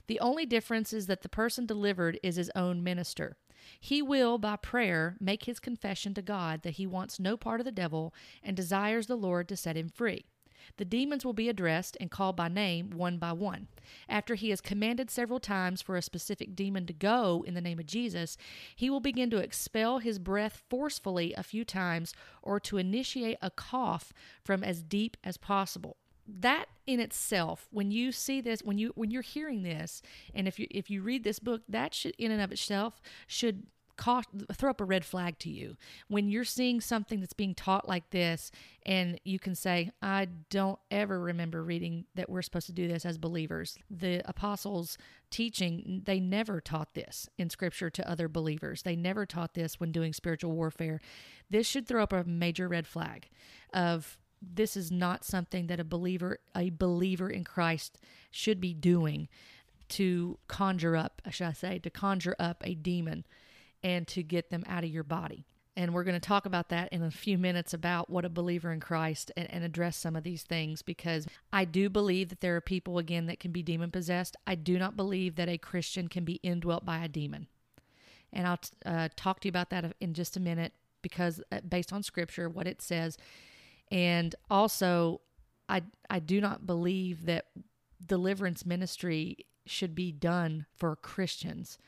the 0.08 0.20
only 0.20 0.46
difference 0.46 0.92
is 0.92 1.06
that 1.06 1.22
the 1.22 1.28
person 1.28 1.64
delivered 1.64 2.18
is 2.22 2.36
his 2.36 2.50
own 2.56 2.82
minister. 2.82 3.36
He 3.80 4.02
will, 4.02 4.38
by 4.38 4.56
prayer, 4.56 5.16
make 5.20 5.44
his 5.44 5.60
confession 5.60 6.14
to 6.14 6.22
God 6.22 6.62
that 6.62 6.74
he 6.74 6.86
wants 6.86 7.20
no 7.20 7.36
part 7.36 7.60
of 7.60 7.64
the 7.64 7.70
devil 7.70 8.12
and 8.42 8.56
desires 8.56 9.06
the 9.06 9.16
Lord 9.16 9.48
to 9.48 9.56
set 9.56 9.76
him 9.76 9.88
free. 9.88 10.26
The 10.76 10.84
demons 10.84 11.24
will 11.24 11.32
be 11.32 11.48
addressed 11.48 11.96
and 12.00 12.10
called 12.10 12.36
by 12.36 12.48
name 12.48 12.90
one 12.90 13.18
by 13.18 13.32
one. 13.32 13.68
After 14.08 14.34
he 14.34 14.50
has 14.50 14.60
commanded 14.60 15.10
several 15.10 15.40
times 15.40 15.82
for 15.82 15.96
a 15.96 16.02
specific 16.02 16.54
demon 16.54 16.86
to 16.86 16.92
go 16.92 17.44
in 17.46 17.54
the 17.54 17.60
name 17.60 17.78
of 17.78 17.86
Jesus, 17.86 18.36
he 18.74 18.90
will 18.90 19.00
begin 19.00 19.30
to 19.30 19.38
expel 19.38 19.98
his 19.98 20.18
breath 20.18 20.62
forcefully 20.68 21.34
a 21.34 21.42
few 21.42 21.64
times 21.64 22.14
or 22.42 22.60
to 22.60 22.78
initiate 22.78 23.38
a 23.42 23.50
cough 23.50 24.12
from 24.44 24.62
as 24.62 24.82
deep 24.82 25.16
as 25.24 25.36
possible 25.36 25.96
that 26.26 26.66
in 26.86 27.00
itself 27.00 27.68
when 27.72 27.90
you 27.90 28.12
see 28.12 28.40
this 28.40 28.62
when 28.62 28.78
you 28.78 28.92
when 28.94 29.10
you're 29.10 29.22
hearing 29.22 29.62
this 29.62 30.02
and 30.34 30.46
if 30.46 30.58
you 30.58 30.66
if 30.70 30.88
you 30.88 31.02
read 31.02 31.24
this 31.24 31.38
book 31.38 31.62
that 31.68 31.92
should 31.92 32.14
in 32.16 32.30
and 32.30 32.40
of 32.40 32.52
itself 32.52 33.00
should 33.26 33.66
throw 33.98 34.70
up 34.70 34.80
a 34.80 34.84
red 34.84 35.04
flag 35.04 35.38
to 35.40 35.50
you. 35.50 35.76
When 36.08 36.28
you're 36.28 36.44
seeing 36.44 36.80
something 36.80 37.20
that's 37.20 37.32
being 37.32 37.54
taught 37.54 37.88
like 37.88 38.10
this 38.10 38.50
and 38.84 39.20
you 39.24 39.38
can 39.38 39.54
say 39.54 39.90
i 40.00 40.26
don't 40.50 40.78
ever 40.90 41.20
remember 41.20 41.62
reading 41.62 42.06
that 42.14 42.28
we're 42.28 42.42
supposed 42.42 42.66
to 42.66 42.72
do 42.72 42.88
this 42.88 43.04
as 43.04 43.18
believers. 43.18 43.78
The 43.90 44.22
apostles 44.24 44.98
teaching 45.30 46.02
they 46.04 46.20
never 46.20 46.60
taught 46.60 46.94
this 46.94 47.28
in 47.38 47.50
scripture 47.50 47.90
to 47.90 48.10
other 48.10 48.28
believers. 48.28 48.82
They 48.82 48.96
never 48.96 49.26
taught 49.26 49.54
this 49.54 49.78
when 49.78 49.92
doing 49.92 50.12
spiritual 50.12 50.52
warfare. 50.52 51.00
This 51.50 51.66
should 51.66 51.86
throw 51.86 52.02
up 52.02 52.12
a 52.12 52.24
major 52.24 52.68
red 52.68 52.86
flag 52.86 53.28
of 53.72 54.18
this 54.40 54.76
is 54.76 54.90
not 54.90 55.24
something 55.24 55.68
that 55.68 55.78
a 55.78 55.84
believer 55.84 56.38
a 56.56 56.70
believer 56.70 57.30
in 57.30 57.44
christ 57.44 58.00
should 58.32 58.60
be 58.60 58.74
doing 58.74 59.28
to 59.92 60.38
conjure 60.48 60.96
up, 60.96 61.20
should 61.30 61.46
I 61.46 61.52
say, 61.52 61.78
to 61.80 61.90
conjure 61.90 62.34
up 62.38 62.62
a 62.64 62.74
demon 62.74 63.26
and 63.82 64.06
to 64.08 64.22
get 64.22 64.50
them 64.50 64.64
out 64.66 64.84
of 64.84 64.90
your 64.90 65.04
body. 65.04 65.46
And 65.74 65.94
we're 65.94 66.04
going 66.04 66.20
to 66.20 66.20
talk 66.20 66.44
about 66.44 66.68
that 66.68 66.92
in 66.92 67.02
a 67.02 67.10
few 67.10 67.38
minutes 67.38 67.72
about 67.72 68.10
what 68.10 68.26
a 68.26 68.30
believer 68.30 68.72
in 68.72 68.80
Christ 68.80 69.32
and, 69.36 69.50
and, 69.50 69.64
address 69.64 69.96
some 69.96 70.16
of 70.16 70.22
these 70.22 70.42
things 70.42 70.82
because 70.82 71.26
I 71.50 71.64
do 71.64 71.88
believe 71.88 72.28
that 72.28 72.40
there 72.40 72.56
are 72.56 72.60
people, 72.60 72.98
again, 72.98 73.24
that 73.26 73.40
can 73.40 73.52
be 73.52 73.62
demon 73.62 73.90
possessed. 73.90 74.36
I 74.46 74.54
do 74.54 74.78
not 74.78 74.96
believe 74.96 75.36
that 75.36 75.48
a 75.48 75.56
Christian 75.56 76.08
can 76.08 76.24
be 76.24 76.40
indwelt 76.42 76.84
by 76.84 77.02
a 77.02 77.08
demon. 77.08 77.46
And 78.34 78.46
I'll 78.46 78.60
uh, 78.84 79.08
talk 79.16 79.40
to 79.40 79.48
you 79.48 79.50
about 79.50 79.70
that 79.70 79.94
in 79.98 80.12
just 80.12 80.36
a 80.36 80.40
minute 80.40 80.74
because, 81.00 81.42
uh, 81.50 81.60
based 81.66 81.92
on 81.92 82.02
scripture, 82.02 82.50
what 82.50 82.66
it 82.66 82.82
says. 82.82 83.16
And 83.90 84.34
also, 84.50 85.22
I, 85.70 85.82
I 86.10 86.18
do 86.18 86.40
not 86.40 86.66
believe 86.66 87.24
that 87.24 87.46
deliverance 88.04 88.66
ministry 88.66 89.38
should 89.64 89.94
be 89.94 90.12
done 90.12 90.66
for 90.76 90.96
Christians. 90.96 91.78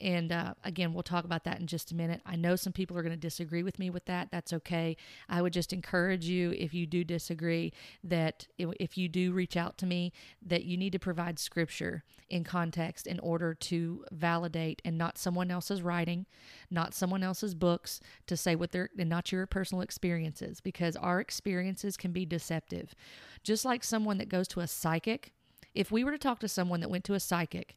And 0.00 0.32
uh, 0.32 0.54
again, 0.64 0.94
we'll 0.94 1.02
talk 1.02 1.24
about 1.24 1.44
that 1.44 1.60
in 1.60 1.66
just 1.66 1.92
a 1.92 1.94
minute. 1.94 2.22
I 2.24 2.36
know 2.36 2.56
some 2.56 2.72
people 2.72 2.96
are 2.96 3.02
going 3.02 3.14
to 3.14 3.18
disagree 3.18 3.62
with 3.62 3.78
me 3.78 3.90
with 3.90 4.06
that. 4.06 4.30
That's 4.30 4.52
okay. 4.54 4.96
I 5.28 5.42
would 5.42 5.52
just 5.52 5.72
encourage 5.72 6.24
you, 6.24 6.52
if 6.52 6.72
you 6.72 6.86
do 6.86 7.04
disagree, 7.04 7.72
that 8.02 8.46
if 8.58 8.96
you 8.96 9.08
do 9.08 9.32
reach 9.32 9.56
out 9.56 9.76
to 9.78 9.86
me, 9.86 10.12
that 10.40 10.64
you 10.64 10.76
need 10.76 10.92
to 10.92 10.98
provide 10.98 11.38
scripture 11.38 12.02
in 12.30 12.44
context 12.44 13.06
in 13.06 13.18
order 13.20 13.52
to 13.54 14.04
validate 14.10 14.80
and 14.84 14.96
not 14.96 15.18
someone 15.18 15.50
else's 15.50 15.82
writing, 15.82 16.24
not 16.70 16.94
someone 16.94 17.22
else's 17.22 17.54
books 17.54 18.00
to 18.26 18.36
say 18.36 18.54
what 18.54 18.72
they're, 18.72 18.88
and 18.98 19.10
not 19.10 19.32
your 19.32 19.46
personal 19.46 19.82
experiences, 19.82 20.60
because 20.60 20.96
our 20.96 21.20
experiences 21.20 21.96
can 21.96 22.12
be 22.12 22.24
deceptive. 22.24 22.94
Just 23.42 23.64
like 23.64 23.84
someone 23.84 24.18
that 24.18 24.28
goes 24.28 24.48
to 24.48 24.60
a 24.60 24.66
psychic, 24.66 25.32
if 25.74 25.90
we 25.90 26.04
were 26.04 26.12
to 26.12 26.18
talk 26.18 26.38
to 26.40 26.48
someone 26.48 26.80
that 26.80 26.90
went 26.90 27.04
to 27.04 27.14
a 27.14 27.20
psychic, 27.20 27.76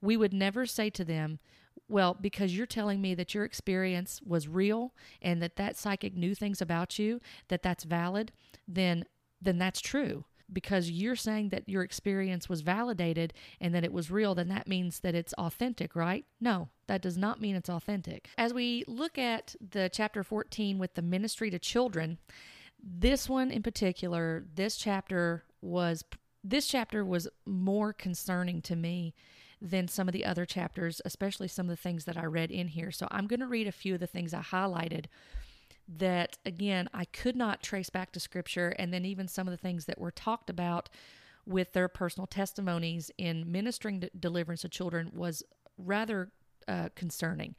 we 0.00 0.16
would 0.16 0.32
never 0.32 0.66
say 0.66 0.90
to 0.90 1.04
them, 1.04 1.38
well, 1.88 2.16
because 2.18 2.56
you're 2.56 2.66
telling 2.66 3.00
me 3.00 3.14
that 3.14 3.34
your 3.34 3.44
experience 3.44 4.20
was 4.24 4.48
real 4.48 4.94
and 5.20 5.42
that 5.42 5.56
that 5.56 5.76
psychic 5.76 6.16
knew 6.16 6.34
things 6.34 6.60
about 6.60 6.98
you, 6.98 7.20
that 7.48 7.62
that's 7.62 7.84
valid, 7.84 8.32
then 8.66 9.04
then 9.40 9.58
that's 9.58 9.80
true. 9.80 10.24
Because 10.52 10.90
you're 10.90 11.16
saying 11.16 11.48
that 11.50 11.68
your 11.68 11.82
experience 11.82 12.48
was 12.48 12.60
validated 12.60 13.32
and 13.60 13.74
that 13.74 13.84
it 13.84 13.92
was 13.92 14.10
real, 14.10 14.34
then 14.34 14.48
that 14.48 14.68
means 14.68 15.00
that 15.00 15.14
it's 15.14 15.32
authentic, 15.34 15.96
right? 15.96 16.24
No, 16.40 16.68
that 16.86 17.02
does 17.02 17.16
not 17.16 17.40
mean 17.40 17.56
it's 17.56 17.70
authentic. 17.70 18.28
As 18.36 18.52
we 18.52 18.84
look 18.86 19.18
at 19.18 19.54
the 19.60 19.90
chapter 19.92 20.22
14 20.22 20.78
with 20.78 20.94
the 20.94 21.02
ministry 21.02 21.50
to 21.50 21.58
children, 21.58 22.18
this 22.82 23.28
one 23.28 23.50
in 23.50 23.62
particular, 23.62 24.44
this 24.54 24.76
chapter 24.76 25.44
was 25.62 26.04
this 26.42 26.66
chapter 26.66 27.04
was 27.04 27.26
more 27.46 27.92
concerning 27.92 28.60
to 28.62 28.76
me 28.76 29.14
than 29.64 29.88
some 29.88 30.06
of 30.06 30.12
the 30.12 30.26
other 30.26 30.44
chapters, 30.44 31.00
especially 31.06 31.48
some 31.48 31.66
of 31.66 31.70
the 31.70 31.82
things 31.82 32.04
that 32.04 32.18
I 32.18 32.26
read 32.26 32.50
in 32.50 32.68
here. 32.68 32.90
So 32.90 33.08
I'm 33.10 33.26
going 33.26 33.40
to 33.40 33.46
read 33.46 33.66
a 33.66 33.72
few 33.72 33.94
of 33.94 34.00
the 34.00 34.06
things 34.06 34.34
I 34.34 34.42
highlighted 34.42 35.06
that, 35.88 36.36
again, 36.44 36.88
I 36.92 37.06
could 37.06 37.34
not 37.34 37.62
trace 37.62 37.88
back 37.88 38.12
to 38.12 38.20
scripture, 38.20 38.74
and 38.78 38.92
then 38.92 39.06
even 39.06 39.26
some 39.26 39.48
of 39.48 39.52
the 39.52 39.58
things 39.58 39.86
that 39.86 39.98
were 39.98 40.10
talked 40.10 40.50
about 40.50 40.90
with 41.46 41.72
their 41.72 41.88
personal 41.88 42.26
testimonies 42.26 43.10
in 43.16 43.50
ministering 43.50 44.00
to 44.00 44.10
deliverance 44.18 44.62
to 44.62 44.68
children 44.68 45.10
was 45.14 45.42
rather 45.78 46.30
uh, 46.68 46.90
concerning. 46.94 47.54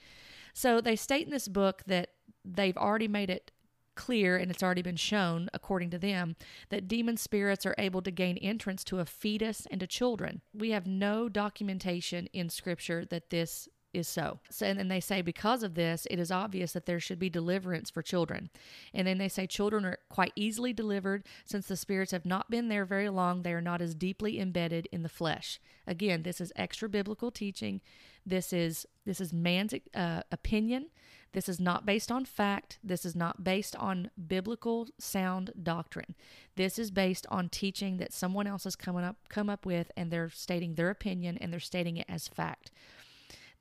So 0.53 0.81
they 0.81 0.95
state 0.95 1.25
in 1.25 1.31
this 1.31 1.47
book 1.47 1.83
that 1.87 2.09
they've 2.43 2.77
already 2.77 3.07
made 3.07 3.29
it 3.31 3.51
clear 3.95 4.37
and 4.37 4.51
it's 4.51 4.63
already 4.63 4.81
been 4.81 4.95
shown, 4.95 5.49
according 5.53 5.89
to 5.91 5.97
them, 5.97 6.35
that 6.69 6.87
demon 6.87 7.17
spirits 7.17 7.65
are 7.65 7.75
able 7.77 8.01
to 8.01 8.11
gain 8.11 8.37
entrance 8.37 8.83
to 8.85 8.99
a 8.99 9.05
fetus 9.05 9.67
and 9.71 9.79
to 9.79 9.87
children. 9.87 10.41
We 10.53 10.71
have 10.71 10.85
no 10.85 11.29
documentation 11.29 12.27
in 12.27 12.49
Scripture 12.49 13.05
that 13.05 13.29
this 13.29 13.67
is 13.95 14.07
so. 14.07 14.39
so. 14.49 14.65
And 14.65 14.77
then 14.77 14.89
they 14.89 14.99
say, 14.99 15.21
because 15.21 15.63
of 15.63 15.73
this, 15.73 16.05
it 16.11 16.19
is 16.19 16.31
obvious 16.31 16.73
that 16.73 16.85
there 16.85 16.99
should 16.99 17.17
be 17.17 17.29
deliverance 17.29 17.89
for 17.89 18.01
children. 18.01 18.49
And 18.93 19.07
then 19.07 19.17
they 19.17 19.29
say, 19.29 19.47
children 19.47 19.85
are 19.85 19.97
quite 20.09 20.33
easily 20.35 20.73
delivered 20.73 21.25
since 21.45 21.67
the 21.67 21.77
spirits 21.77 22.11
have 22.11 22.25
not 22.25 22.51
been 22.51 22.67
there 22.67 22.85
very 22.85 23.09
long. 23.09 23.41
They 23.41 23.53
are 23.53 23.61
not 23.61 23.81
as 23.81 23.95
deeply 23.95 24.39
embedded 24.39 24.87
in 24.91 25.03
the 25.03 25.09
flesh. 25.09 25.59
Again, 25.87 26.23
this 26.23 26.41
is 26.41 26.51
extra 26.55 26.89
biblical 26.89 27.31
teaching. 27.31 27.81
This 28.25 28.51
is 28.51 28.85
this 29.05 29.21
is 29.21 29.31
man's 29.31 29.73
uh, 29.93 30.21
opinion. 30.31 30.87
This 31.35 31.49
is 31.49 31.59
not 31.59 31.85
based 31.85 32.13
on 32.13 32.23
fact. 32.23 32.79
This 32.81 33.05
is 33.05 33.13
not 33.13 33.43
based 33.43 33.75
on 33.75 34.09
biblical 34.25 34.87
sound 34.97 35.51
doctrine. 35.61 36.15
This 36.55 36.79
is 36.79 36.91
based 36.91 37.27
on 37.29 37.49
teaching 37.49 37.97
that 37.97 38.13
someone 38.13 38.47
else 38.47 38.63
has 38.63 38.77
come 38.77 38.95
up 38.95 39.17
come 39.27 39.49
up 39.49 39.65
with 39.65 39.91
and 39.97 40.09
they're 40.09 40.29
stating 40.29 40.75
their 40.75 40.89
opinion 40.89 41.37
and 41.37 41.51
they're 41.51 41.59
stating 41.59 41.97
it 41.97 42.05
as 42.07 42.29
fact. 42.29 42.71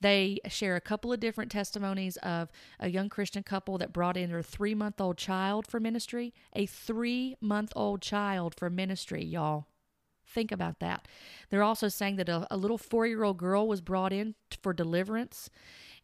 They 0.01 0.39
share 0.47 0.77
a 0.77 0.81
couple 0.81 1.13
of 1.13 1.19
different 1.19 1.51
testimonies 1.51 2.17
of 2.19 2.53
a 2.79 2.91
young 2.91 3.09
Christian 3.09 3.43
couple 3.43 3.77
that 3.79 3.93
brought 3.93 4.17
in 4.17 4.31
their 4.31 4.41
three 4.41 4.77
month 4.77 5.01
old 5.01 5.19
child 5.19 5.67
for 5.67 5.81
ministry. 5.81 6.33
A 6.53 6.67
three 6.67 7.35
month 7.41 7.73
old 7.75 8.03
child 8.03 8.55
for 8.55 8.71
ministry, 8.71 9.25
y'all. 9.25 9.67
Think 10.25 10.53
about 10.53 10.79
that. 10.79 11.09
They're 11.51 11.65
also 11.65 11.89
saying 11.89 12.17
that 12.17 12.29
a, 12.29 12.47
a 12.53 12.57
little 12.57 12.79
four 12.79 13.05
year 13.05 13.25
old 13.25 13.39
girl 13.39 13.67
was 13.67 13.81
brought 13.81 14.13
in 14.13 14.37
for 14.63 14.73
deliverance. 14.73 15.51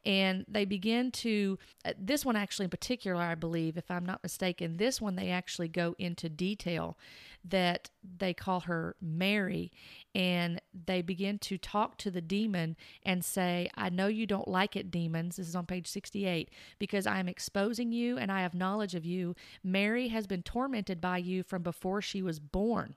And 0.05 0.47
they 0.49 0.65
begin 0.65 1.11
to, 1.13 1.59
uh, 1.85 1.93
this 1.99 2.25
one 2.25 2.37
actually 2.37 2.65
in 2.65 2.71
particular, 2.71 3.21
I 3.21 3.35
believe, 3.35 3.77
if 3.77 3.91
I'm 3.91 4.07
not 4.07 4.23
mistaken, 4.23 4.79
this 4.79 5.01
one 5.01 5.17
they 5.17 5.29
actually 5.29 5.69
go 5.69 5.95
into 5.99 6.29
detail 6.29 6.97
that 7.45 7.91
they 8.19 8.33
call 8.33 8.61
her 8.61 8.97
Mary. 9.01 9.71
And 10.15 10.61
they 10.73 11.03
begin 11.03 11.39
to 11.41 11.59
talk 11.59 11.99
to 11.99 12.11
the 12.11 12.23
demon 12.23 12.77
and 13.03 13.25
say, 13.25 13.69
I 13.77 13.91
know 13.91 14.07
you 14.07 14.27
don't 14.27 14.49
like 14.49 14.75
it, 14.75 14.91
demons. 14.91 15.37
This 15.37 15.49
is 15.49 15.57
on 15.57 15.67
page 15.67 15.87
68 15.87 16.51
because 16.79 17.07
I 17.07 17.19
am 17.19 17.29
exposing 17.29 17.93
you 17.93 18.17
and 18.17 18.33
I 18.33 18.41
have 18.41 18.55
knowledge 18.55 18.95
of 18.95 19.05
you. 19.05 19.35
Mary 19.63 20.09
has 20.09 20.27
been 20.27 20.43
tormented 20.43 21.01
by 21.01 21.19
you 21.19 21.43
from 21.43 21.63
before 21.63 22.01
she 22.01 22.23
was 22.23 22.41
born. 22.41 22.97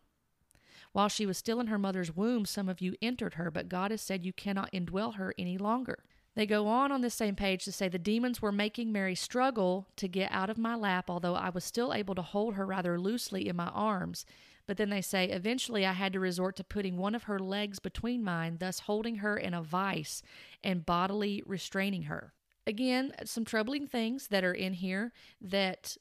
While 0.94 1.10
she 1.10 1.26
was 1.26 1.38
still 1.38 1.60
in 1.60 1.68
her 1.68 1.80
mother's 1.80 2.16
womb, 2.16 2.46
some 2.46 2.70
of 2.70 2.80
you 2.80 2.96
entered 3.02 3.34
her, 3.34 3.50
but 3.50 3.68
God 3.68 3.92
has 3.92 4.02
said 4.02 4.26
you 4.26 4.32
cannot 4.32 4.72
indwell 4.72 5.16
her 5.16 5.34
any 5.38 5.58
longer. 5.58 6.04
They 6.36 6.46
go 6.48 6.68
on 6.68 6.92
on 6.92 7.02
this 7.02 7.14
same 7.14 7.36
page 7.36 7.64
to 7.66 7.72
say 7.72 7.88
the 7.88 8.00
demons 8.00 8.42
were 8.42 8.52
making 8.52 8.92
Mary 8.92 9.14
struggle 9.14 9.88
to 9.98 10.08
get 10.08 10.32
out 10.32 10.50
of 10.50 10.58
my 10.58 10.76
lap, 10.76 11.10
although 11.10 11.36
I 11.36 11.50
was 11.50 11.64
still 11.64 11.94
able 11.94 12.16
to 12.16 12.24
hold 12.24 12.56
her 12.56 12.66
rather 12.66 13.00
loosely 13.00 13.48
in 13.48 13.56
my 13.56 13.68
arms. 13.68 14.26
But 14.66 14.78
then 14.78 14.90
they 14.90 15.02
say, 15.02 15.26
eventually 15.26 15.86
I 15.86 15.92
had 15.92 16.14
to 16.14 16.20
resort 16.20 16.56
to 16.56 16.64
putting 16.64 16.98
one 16.98 17.14
of 17.14 17.24
her 17.24 17.38
legs 17.38 17.80
between 17.80 18.24
mine, 18.24 18.58
thus 18.60 18.80
holding 18.80 19.18
her 19.18 19.38
in 19.38 19.54
a 19.54 19.62
vice 19.62 20.24
and 20.64 20.86
bodily 20.86 21.44
restraining 21.46 22.04
her. 22.04 22.34
Again, 22.66 23.12
some 23.26 23.46
troubling 23.46 23.88
things 23.88 24.28
that 24.28 24.44
are 24.44 24.54
in 24.54 24.74
here 24.74 25.12
that 25.42 25.98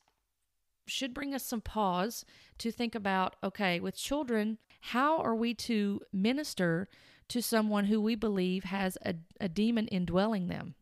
should 0.86 1.12
bring 1.12 1.34
us 1.34 1.44
some 1.44 1.60
pause 1.60 2.24
to 2.58 2.70
think 2.70 2.94
about 2.94 3.36
okay, 3.42 3.80
with 3.80 3.96
children, 3.96 4.58
how 4.80 5.18
are 5.18 5.34
we 5.34 5.54
to 5.54 6.00
minister 6.12 6.88
to 7.32 7.42
someone 7.42 7.86
who 7.86 8.00
we 8.00 8.14
believe 8.14 8.64
has 8.64 8.96
a, 9.04 9.14
a 9.40 9.48
demon 9.48 9.88
indwelling 9.88 10.48
them? 10.48 10.74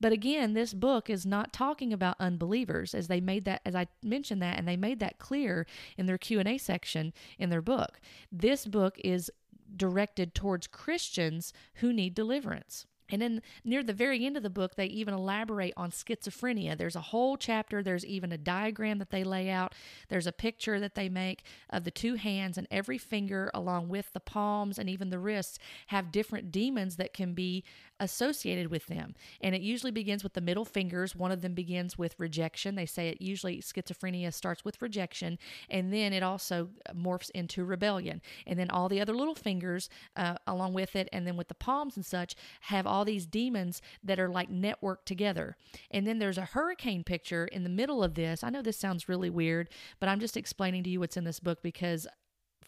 But 0.00 0.12
again, 0.12 0.54
this 0.54 0.72
book 0.72 1.10
is 1.10 1.26
not 1.26 1.52
talking 1.52 1.92
about 1.92 2.16
unbelievers 2.18 2.94
as 2.94 3.08
they 3.08 3.20
made 3.20 3.44
that 3.44 3.60
as 3.66 3.74
I 3.74 3.88
mentioned 4.02 4.40
that 4.40 4.58
and 4.58 4.66
they 4.66 4.76
made 4.76 4.98
that 5.00 5.18
clear 5.18 5.66
in 5.98 6.06
their 6.06 6.16
Q&A 6.16 6.56
section 6.56 7.12
in 7.38 7.50
their 7.50 7.60
book. 7.60 8.00
This 8.32 8.64
book 8.64 8.98
is 9.04 9.30
directed 9.76 10.34
towards 10.34 10.66
Christians 10.66 11.52
who 11.74 11.92
need 11.92 12.14
deliverance. 12.14 12.86
And 13.10 13.20
then 13.20 13.42
near 13.64 13.82
the 13.82 13.92
very 13.92 14.24
end 14.24 14.36
of 14.36 14.42
the 14.42 14.50
book, 14.50 14.74
they 14.74 14.86
even 14.86 15.14
elaborate 15.14 15.74
on 15.76 15.90
schizophrenia. 15.90 16.76
There's 16.76 16.96
a 16.96 17.00
whole 17.00 17.36
chapter, 17.36 17.82
there's 17.82 18.06
even 18.06 18.32
a 18.32 18.38
diagram 18.38 18.98
that 18.98 19.10
they 19.10 19.24
lay 19.24 19.50
out, 19.50 19.74
there's 20.08 20.26
a 20.26 20.32
picture 20.32 20.80
that 20.80 20.94
they 20.94 21.08
make 21.08 21.44
of 21.68 21.84
the 21.84 21.90
two 21.90 22.14
hands, 22.14 22.58
and 22.58 22.66
every 22.70 22.98
finger, 22.98 23.50
along 23.54 23.88
with 23.88 24.12
the 24.12 24.20
palms 24.20 24.78
and 24.78 24.88
even 24.88 25.10
the 25.10 25.18
wrists, 25.18 25.58
have 25.88 26.12
different 26.12 26.52
demons 26.52 26.96
that 26.96 27.12
can 27.12 27.34
be 27.34 27.64
associated 28.00 28.70
with 28.70 28.86
them. 28.86 29.14
And 29.40 29.54
it 29.54 29.60
usually 29.60 29.92
begins 29.92 30.24
with 30.24 30.32
the 30.32 30.40
middle 30.40 30.64
fingers. 30.64 31.14
One 31.14 31.30
of 31.30 31.42
them 31.42 31.54
begins 31.54 31.96
with 31.96 32.18
rejection. 32.18 32.74
They 32.74 32.86
say 32.86 33.08
it 33.08 33.22
usually 33.22 33.60
schizophrenia 33.60 34.32
starts 34.32 34.64
with 34.64 34.82
rejection, 34.82 35.38
and 35.68 35.92
then 35.92 36.12
it 36.12 36.22
also 36.22 36.70
morphs 36.94 37.30
into 37.30 37.64
rebellion. 37.64 38.20
And 38.46 38.58
then 38.58 38.70
all 38.70 38.88
the 38.88 39.00
other 39.00 39.14
little 39.14 39.34
fingers, 39.34 39.88
uh, 40.16 40.36
along 40.46 40.72
with 40.72 40.96
it, 40.96 41.08
and 41.12 41.26
then 41.26 41.36
with 41.36 41.48
the 41.48 41.54
palms 41.54 41.96
and 41.96 42.04
such, 42.04 42.34
have 42.62 42.86
all 42.86 43.04
these 43.04 43.26
demons 43.26 43.82
that 44.02 44.18
are 44.18 44.28
like 44.28 44.50
networked 44.50 45.04
together. 45.04 45.56
And 45.90 46.06
then 46.06 46.18
there's 46.18 46.38
a 46.38 46.46
hurricane 46.46 47.04
picture 47.04 47.46
in 47.46 47.62
the 47.62 47.68
middle 47.68 48.02
of 48.02 48.14
this. 48.14 48.42
I 48.42 48.50
know 48.50 48.62
this 48.62 48.78
sounds 48.78 49.08
really 49.08 49.30
weird, 49.30 49.68
but 50.00 50.08
I'm 50.08 50.20
just 50.20 50.36
explaining 50.36 50.82
to 50.84 50.90
you 50.90 51.00
what's 51.00 51.16
in 51.16 51.24
this 51.24 51.40
book 51.40 51.62
because 51.62 52.06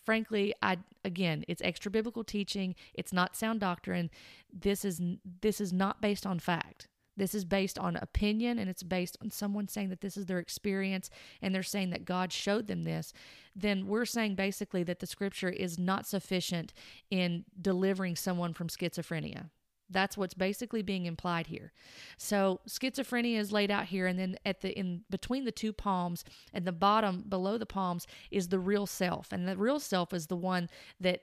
frankly 0.05 0.55
i 0.63 0.77
again 1.05 1.45
it's 1.49 1.63
extra 1.63 1.91
biblical 1.91 2.25
teaching. 2.25 2.75
It's 2.95 3.13
not 3.13 3.37
sound 3.37 3.61
doctrine. 3.61 4.11
This 4.53 4.85
is 4.85 5.01
this 5.41 5.61
is 5.61 5.73
not 5.73 6.01
based 6.01 6.27
on 6.27 6.39
fact. 6.39 6.89
This 7.17 7.35
is 7.35 7.45
based 7.45 7.79
on 7.79 7.97
opinion 7.97 8.59
and 8.59 8.71
it's 8.71 8.83
based 8.83 9.19
on 9.23 9.31
someone 9.31 9.69
saying 9.69 9.91
that 9.91 10.01
this 10.01 10.17
is 10.17 10.27
their 10.27 10.39
experience 10.39 11.11
and 11.43 11.55
they're 11.55 11.63
saying 11.63 11.91
that 11.91 12.07
God 12.07 12.33
showed 12.33 12.69
them 12.69 12.85
this, 12.85 13.13
then 13.55 13.87
we're 13.87 14.07
saying 14.07 14.35
basically 14.35 14.83
that 14.85 15.01
the 15.01 15.07
scripture 15.07 15.51
is 15.51 15.79
not 15.79 16.07
sufficient 16.07 16.73
in 17.11 17.45
delivering 17.61 18.17
someone 18.17 18.55
from 18.55 18.69
schizophrenia. 18.69 19.51
That's 19.91 20.17
what's 20.17 20.35
basically 20.35 20.83
being 20.83 21.07
implied 21.07 21.49
here. 21.49 21.73
So 22.17 22.61
schizophrenia 22.69 23.39
is 23.39 23.53
laid 23.53 23.71
out 23.71 23.87
here, 23.87 24.07
and 24.07 24.19
then 24.19 24.37
at 24.47 24.61
the 24.61 24.77
in 24.79 25.03
between 25.11 25.45
the 25.45 25.53
two 25.53 25.73
palms 25.73 26.25
and 26.53 26.65
the 26.65 26.73
bottom 26.73 27.25
below 27.29 27.59
the 27.59 27.67
palms 27.67 28.07
is 28.31 28.49
the 28.49 28.59
real 28.59 28.87
self, 28.87 29.33
and 29.33 29.47
the 29.47 29.57
real 29.57 29.81
self 29.81 30.13
is 30.13 30.27
the 30.29 30.37
one 30.37 30.69
that 31.01 31.23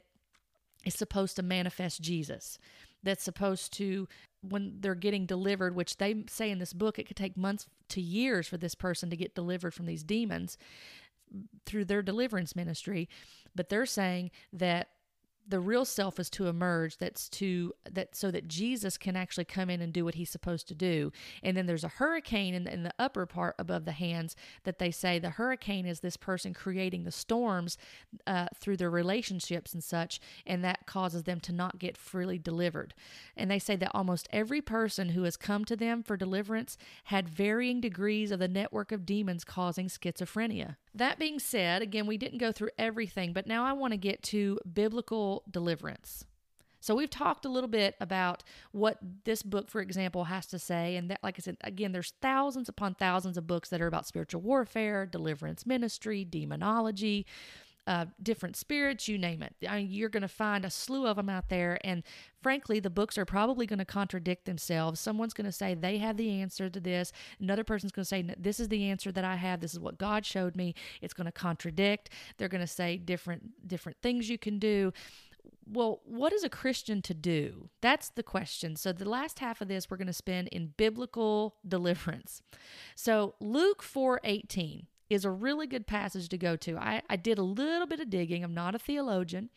is 0.86 0.96
supposed 0.96 1.36
to 1.36 1.44
manifest 1.44 2.02
Jesus. 2.02 2.60
That's 3.02 3.24
supposed 3.24 3.74
to 3.74 4.08
when 4.42 4.78
they're 4.80 4.96
getting 4.96 5.26
delivered, 5.26 5.76
which 5.76 5.98
they 5.98 6.24
say 6.30 6.50
in 6.50 6.60
this 6.60 6.74
book, 6.74 7.00
it 7.00 7.08
could 7.08 7.18
take 7.18 7.38
months 7.38 7.68
to 7.90 8.02
years 8.02 8.48
for 8.48 8.58
this 8.58 8.76
person 8.76 9.10
to 9.10 9.18
get 9.18 9.36
delivered 9.36 9.74
from 9.74 9.86
these 9.86 10.04
demons 10.04 10.58
through 11.66 11.86
their 11.86 12.02
deliverance 12.02 12.56
ministry. 12.56 13.10
But 13.56 13.70
they're 13.70 13.86
saying 13.86 14.32
that 14.54 14.90
the 15.50 15.60
real 15.60 15.86
self 15.86 16.20
is 16.20 16.30
to 16.30 16.48
emerge 16.48 16.98
that's 16.98 17.28
to 17.28 17.74
that 17.90 18.16
so 18.16 18.32
that 18.32 18.48
jesus 18.48 18.98
can 18.98 19.16
actually 19.16 19.46
come 19.46 19.70
in 19.70 19.82
and 19.82 19.92
do 19.92 20.06
what 20.06 20.16
he's 20.16 20.30
supposed 20.30 20.68
to 20.68 20.76
do. 20.76 21.12
And 21.44 21.58
then 21.58 21.66
there's 21.66 21.84
a 21.84 21.90
hurricane 21.90 22.54
in 22.54 22.64
the, 22.64 22.74
in 22.74 22.84
the 22.84 22.94
upper 23.00 23.26
part 23.26 23.56
above 23.60 23.86
the 23.86 23.92
hands 23.92 24.36
that 24.64 24.80
they 24.80 24.92
say 24.92 25.20
the 25.20 25.32
hurricane 25.32 25.86
is 25.86 26.00
this 26.00 26.18
person 26.18 26.54
creating 26.54 27.04
the 27.04 27.12
storms 27.12 27.78
uh, 28.28 28.48
through 28.56 28.78
their 28.78 28.90
relationships 28.90 29.74
and 29.74 29.84
such 29.84 30.20
and 30.46 30.64
that 30.64 30.86
causes 30.86 31.24
them 31.24 31.40
to 31.42 31.52
not 31.52 31.80
get 31.80 31.98
freely 31.98 32.38
delivered. 32.38 32.94
And 33.36 33.50
they 33.50 33.60
say 33.60 33.76
that 33.78 33.92
almost 33.94 34.30
every 34.32 34.62
person 34.62 35.10
who 35.10 35.24
has 35.24 35.38
come 35.38 35.66
to 35.66 35.76
them 35.76 36.04
for 36.04 36.16
deliverance 36.16 36.78
had 37.06 37.28
varying 37.28 37.82
degrees 37.82 38.32
of 38.32 38.40
the 38.40 38.48
network 38.48 38.92
of 38.92 39.06
demons 39.06 39.44
causing 39.44 39.88
schizophrenia 39.88 40.76
that 40.96 41.20
being 41.20 41.40
said, 41.40 41.82
again, 41.82 42.08
we 42.08 42.18
didn't 42.18 42.40
go 42.40 42.52
through 42.52 42.72
everything, 42.78 43.34
but 43.34 43.48
now 43.48 43.66
I 43.66 43.74
want 43.74 43.94
to 43.94 43.98
get 43.98 44.24
to 44.24 44.60
biblical 44.72 45.44
deliverance. 45.50 46.26
So 46.82 46.96
we've 46.96 47.10
talked 47.10 47.46
a 47.46 47.50
little 47.50 47.68
bit 47.68 47.96
about 48.00 48.44
what 48.72 48.98
this 49.26 49.44
book, 49.44 49.70
for 49.70 49.82
example, 49.82 50.26
has 50.26 50.46
to 50.48 50.60
say. 50.60 50.96
And 50.96 51.12
that, 51.12 51.20
like 51.22 51.36
I 51.38 51.42
said, 51.42 51.58
again, 51.62 51.92
there's 51.92 52.14
thousands 52.22 52.70
upon 52.70 52.96
thousands 52.96 53.38
of 53.38 53.48
books 53.48 53.70
that 53.70 53.82
are 53.82 53.88
about 53.88 54.08
spiritual 54.08 54.42
warfare, 54.42 55.06
deliverance 55.06 55.66
ministry, 55.66 56.24
demonology, 56.24 57.26
uh, 57.90 58.06
different 58.22 58.56
spirits, 58.56 59.08
you 59.08 59.18
name 59.18 59.42
it. 59.42 59.56
I 59.68 59.78
mean, 59.78 59.88
you're 59.90 60.10
going 60.10 60.22
to 60.22 60.28
find 60.28 60.64
a 60.64 60.70
slew 60.70 61.08
of 61.08 61.16
them 61.16 61.28
out 61.28 61.50
there. 61.50 61.80
And 61.84 62.04
frankly, 62.40 62.80
the 62.80 62.92
books 62.92 63.18
are 63.18 63.26
probably 63.26 63.66
going 63.66 63.80
to 63.80 63.86
contradict 63.86 64.46
themselves. 64.46 65.00
Someone's 65.00 65.34
going 65.34 65.48
to 65.48 65.52
say 65.52 65.74
they 65.74 65.98
have 65.98 66.16
the 66.16 66.40
answer 66.40 66.70
to 66.70 66.80
this. 66.80 67.12
Another 67.40 67.64
person's 67.64 67.92
going 67.92 68.04
to 68.04 68.08
say, 68.08 68.24
this 68.38 68.60
is 68.60 68.68
the 68.68 68.88
answer 68.92 69.12
that 69.12 69.26
I 69.26 69.38
have. 69.38 69.60
This 69.60 69.74
is 69.74 69.80
what 69.80 69.98
God 69.98 70.24
showed 70.24 70.56
me. 70.56 70.76
It's 71.02 71.16
going 71.16 71.26
to 71.26 71.32
contradict. 71.32 72.12
They're 72.38 72.48
going 72.48 72.62
to 72.62 72.68
say 72.68 72.96
different, 72.96 73.68
different 73.68 73.98
things 74.04 74.30
you 74.30 74.38
can 74.38 74.60
do 74.60 74.94
well, 75.72 76.02
what 76.04 76.34
is 76.34 76.44
a 76.44 76.50
Christian 76.50 77.02
to 77.04 77.14
do? 77.14 77.70
That's 77.80 78.10
the 78.10 78.24
question. 78.24 78.76
So, 78.76 78.92
the 78.92 79.08
last 79.08 79.38
half 79.38 79.62
of 79.62 79.68
this 79.68 79.90
we're 79.90 79.98
going 79.98 80.08
to 80.08 80.14
spend 80.14 80.48
in 80.48 80.74
biblical 80.78 81.58
deliverance. 81.68 82.42
So, 82.96 83.36
Luke 83.40 83.84
4 83.84 84.20
18 84.24 84.88
is 85.10 85.26
a 85.26 85.32
really 85.32 85.68
good 85.68 85.88
passage 85.88 86.30
to 86.30 86.38
go 86.38 86.56
to. 86.58 86.78
I, 86.78 87.02
I 87.10 87.16
did 87.16 87.38
a 87.38 87.44
little 87.44 87.88
bit 87.88 88.00
of 88.00 88.10
digging. 88.10 88.44
I'm 88.44 88.54
not 88.54 88.76
a 88.76 88.80
theologian, 88.80 89.50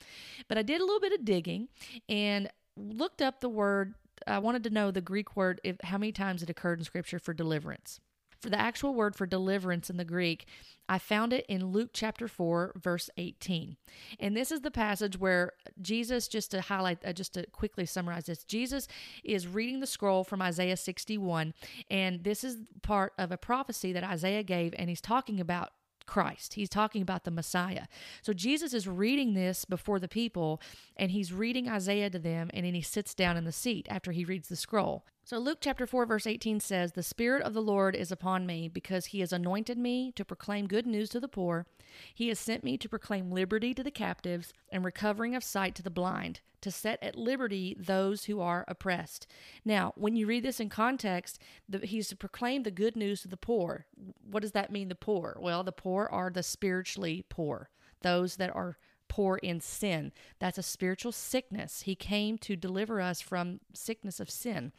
but 0.49 0.59
I 0.59 0.63
did 0.63 0.81
a 0.81 0.85
little 0.85 1.01
bit 1.01 1.13
of 1.13 1.25
digging 1.25 1.69
and 2.09 2.51
looked 2.77 3.21
up 3.21 3.41
the 3.41 3.49
word. 3.49 3.95
I 4.27 4.39
wanted 4.39 4.65
to 4.65 4.71
know 4.71 4.91
the 4.91 5.01
Greek 5.01 5.37
word, 5.37 5.61
if, 5.65 5.77
how 5.85 5.99
many 5.99 6.13
times 6.13 6.43
it 6.43 6.51
occurred 6.51 6.79
in 6.79 6.85
Scripture 6.85 7.19
for 7.19 7.35
deliverance. 7.35 8.01
For 8.43 8.51
the 8.51 8.61
actual 8.61 8.93
word 8.93 9.15
for 9.15 9.25
deliverance 9.25 9.89
in 9.89 9.99
the 9.99 10.05
Greek, 10.05 10.47
I 10.89 10.99
found 10.99 11.33
it 11.33 11.47
in 11.49 11.67
Luke 11.67 11.91
chapter 11.93 12.27
4, 12.27 12.73
verse 12.77 13.09
18. 13.17 13.77
And 14.19 14.37
this 14.37 14.51
is 14.51 14.63
the 14.63 14.71
passage 14.71 15.17
where 15.17 15.53
Jesus, 15.81 16.27
just 16.27 16.51
to 16.51 16.61
highlight, 16.61 16.99
uh, 17.07 17.13
just 17.13 17.35
to 17.35 17.47
quickly 17.47 17.87
summarize 17.87 18.27
this, 18.27 18.43
Jesus 18.43 18.89
is 19.23 19.47
reading 19.47 19.79
the 19.79 19.87
scroll 19.87 20.25
from 20.25 20.43
Isaiah 20.43 20.77
61. 20.77 21.55
And 21.89 22.25
this 22.25 22.43
is 22.43 22.59
part 22.83 23.13
of 23.17 23.31
a 23.31 23.37
prophecy 23.37 23.93
that 23.93 24.03
Isaiah 24.03 24.43
gave, 24.43 24.75
and 24.77 24.89
he's 24.89 25.01
talking 25.01 25.39
about 25.39 25.71
Christ. 26.07 26.55
He's 26.55 26.69
talking 26.69 27.01
about 27.01 27.23
the 27.23 27.31
Messiah. 27.31 27.87
So 28.23 28.33
Jesus 28.33 28.75
is 28.75 28.89
reading 28.89 29.35
this 29.35 29.65
before 29.65 30.01
the 30.01 30.09
people, 30.09 30.61
and 30.97 31.13
he's 31.13 31.33
reading 31.33 31.69
Isaiah 31.69 32.11
to 32.11 32.19
them, 32.19 32.51
and 32.53 32.67
then 32.67 32.75
he 32.75 32.83
sits 32.83 33.15
down 33.15 33.37
in 33.37 33.45
the 33.45 33.53
seat 33.53 33.87
after 33.89 34.11
he 34.11 34.25
reads 34.25 34.49
the 34.49 34.57
scroll. 34.57 35.07
So, 35.25 35.39
Luke 35.39 35.59
chapter 35.61 35.87
4, 35.87 36.05
verse 36.05 36.27
18 36.27 36.59
says, 36.59 36.93
The 36.93 37.03
Spirit 37.05 37.43
of 37.43 37.55
the 37.55 37.63
Lord 37.63 37.95
is 37.95 38.11
upon 38.11 38.45
me, 38.45 38.69
because 38.69 39.07
he 39.07 39.21
has 39.21 39.33
anointed 39.33 39.79
me 39.79 40.11
to 40.17 40.25
proclaim 40.25 40.67
good 40.67 40.85
news 40.85 41.11
to 41.11 41.21
the 41.21 41.29
poor. 41.29 41.65
He 42.13 42.27
has 42.27 42.41
sent 42.41 42.65
me 42.65 42.77
to 42.79 42.89
proclaim 42.89 43.31
liberty 43.31 43.73
to 43.75 43.85
the 43.85 43.93
captives 43.93 44.53
and 44.73 44.85
recovering 44.85 45.37
of 45.37 45.45
sight 45.45 45.77
to 45.77 45.83
the 45.83 45.91
blind, 45.91 46.41
to 46.63 46.73
set 46.73 47.01
at 47.01 47.15
liberty 47.15 47.77
those 47.79 48.25
who 48.25 48.41
are 48.41 48.65
oppressed. 48.67 49.29
Now, 49.65 49.93
when 49.97 50.17
you 50.17 50.27
read 50.27 50.43
this 50.43 50.59
in 50.59 50.69
context, 50.69 51.39
the, 51.69 51.79
he's 51.79 52.09
to 52.09 52.17
proclaim 52.17 52.65
the 52.65 52.73
good 52.73 52.97
news 52.97 53.23
to 53.23 53.29
the 53.29 53.37
poor. 53.37 53.87
What 54.29 54.43
does 54.43 54.53
that 54.53 54.73
mean, 54.73 54.89
the 54.89 54.97
poor? 54.97 55.39
Well, 55.41 55.63
the 55.63 55.71
poor 55.71 56.09
are 56.11 56.31
the 56.31 56.43
spiritually 56.43 57.25
poor, 57.29 57.71
those 58.03 58.37
that 58.37 58.55
are 58.57 58.77
poor 59.13 59.37
in 59.43 59.61
sin. 59.61 60.11
That's 60.39 60.57
a 60.57 60.63
spiritual 60.63 61.13
sickness. 61.13 61.83
He 61.83 61.95
came 61.95 62.39
to 62.39 62.57
deliver 62.57 62.99
us 62.99 63.21
from 63.21 63.61
sickness 63.75 64.21
of 64.21 64.31
sin. 64.31 64.73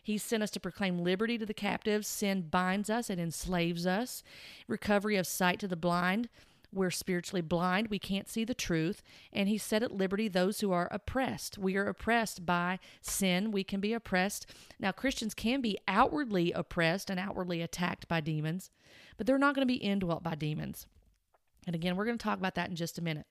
He 0.00 0.18
sent 0.18 0.40
us 0.40 0.52
to 0.52 0.60
proclaim 0.60 1.02
liberty 1.02 1.36
to 1.36 1.44
the 1.44 1.52
captives. 1.52 2.06
Sin 2.06 2.42
binds 2.42 2.88
us, 2.88 3.10
it 3.10 3.18
enslaves 3.18 3.84
us. 3.84 4.22
Recovery 4.68 5.16
of 5.16 5.26
sight 5.26 5.58
to 5.58 5.66
the 5.66 5.74
blind. 5.74 6.28
We're 6.72 6.92
spiritually 6.92 7.40
blind. 7.40 7.88
We 7.88 7.98
can't 7.98 8.28
see 8.28 8.44
the 8.44 8.54
truth. 8.54 9.02
And 9.32 9.48
he 9.48 9.58
set 9.58 9.82
at 9.82 9.90
liberty 9.90 10.28
those 10.28 10.60
who 10.60 10.70
are 10.70 10.88
oppressed. 10.92 11.58
We 11.58 11.76
are 11.76 11.88
oppressed 11.88 12.46
by 12.46 12.78
sin. 13.00 13.50
We 13.50 13.64
can 13.64 13.80
be 13.80 13.92
oppressed. 13.92 14.46
Now, 14.78 14.92
Christians 14.92 15.34
can 15.34 15.60
be 15.60 15.76
outwardly 15.88 16.52
oppressed 16.52 17.10
and 17.10 17.18
outwardly 17.18 17.60
attacked 17.60 18.06
by 18.06 18.20
demons, 18.20 18.70
but 19.16 19.26
they're 19.26 19.38
not 19.38 19.56
going 19.56 19.66
to 19.66 19.74
be 19.74 19.80
indwelt 19.80 20.22
by 20.22 20.36
demons. 20.36 20.86
And 21.66 21.74
again, 21.74 21.96
we're 21.96 22.04
going 22.04 22.18
to 22.18 22.22
talk 22.22 22.38
about 22.38 22.54
that 22.54 22.70
in 22.70 22.76
just 22.76 22.96
a 22.96 23.02
minute. 23.02 23.26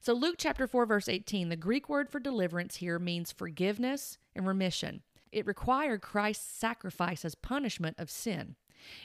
So, 0.00 0.12
Luke 0.12 0.36
chapter 0.38 0.66
4, 0.66 0.86
verse 0.86 1.08
18, 1.08 1.48
the 1.48 1.56
Greek 1.56 1.88
word 1.88 2.08
for 2.08 2.20
deliverance 2.20 2.76
here 2.76 2.98
means 2.98 3.32
forgiveness 3.32 4.18
and 4.34 4.46
remission. 4.46 5.02
It 5.30 5.46
required 5.46 6.02
Christ's 6.02 6.52
sacrifice 6.52 7.24
as 7.24 7.34
punishment 7.34 7.96
of 7.98 8.10
sin. 8.10 8.56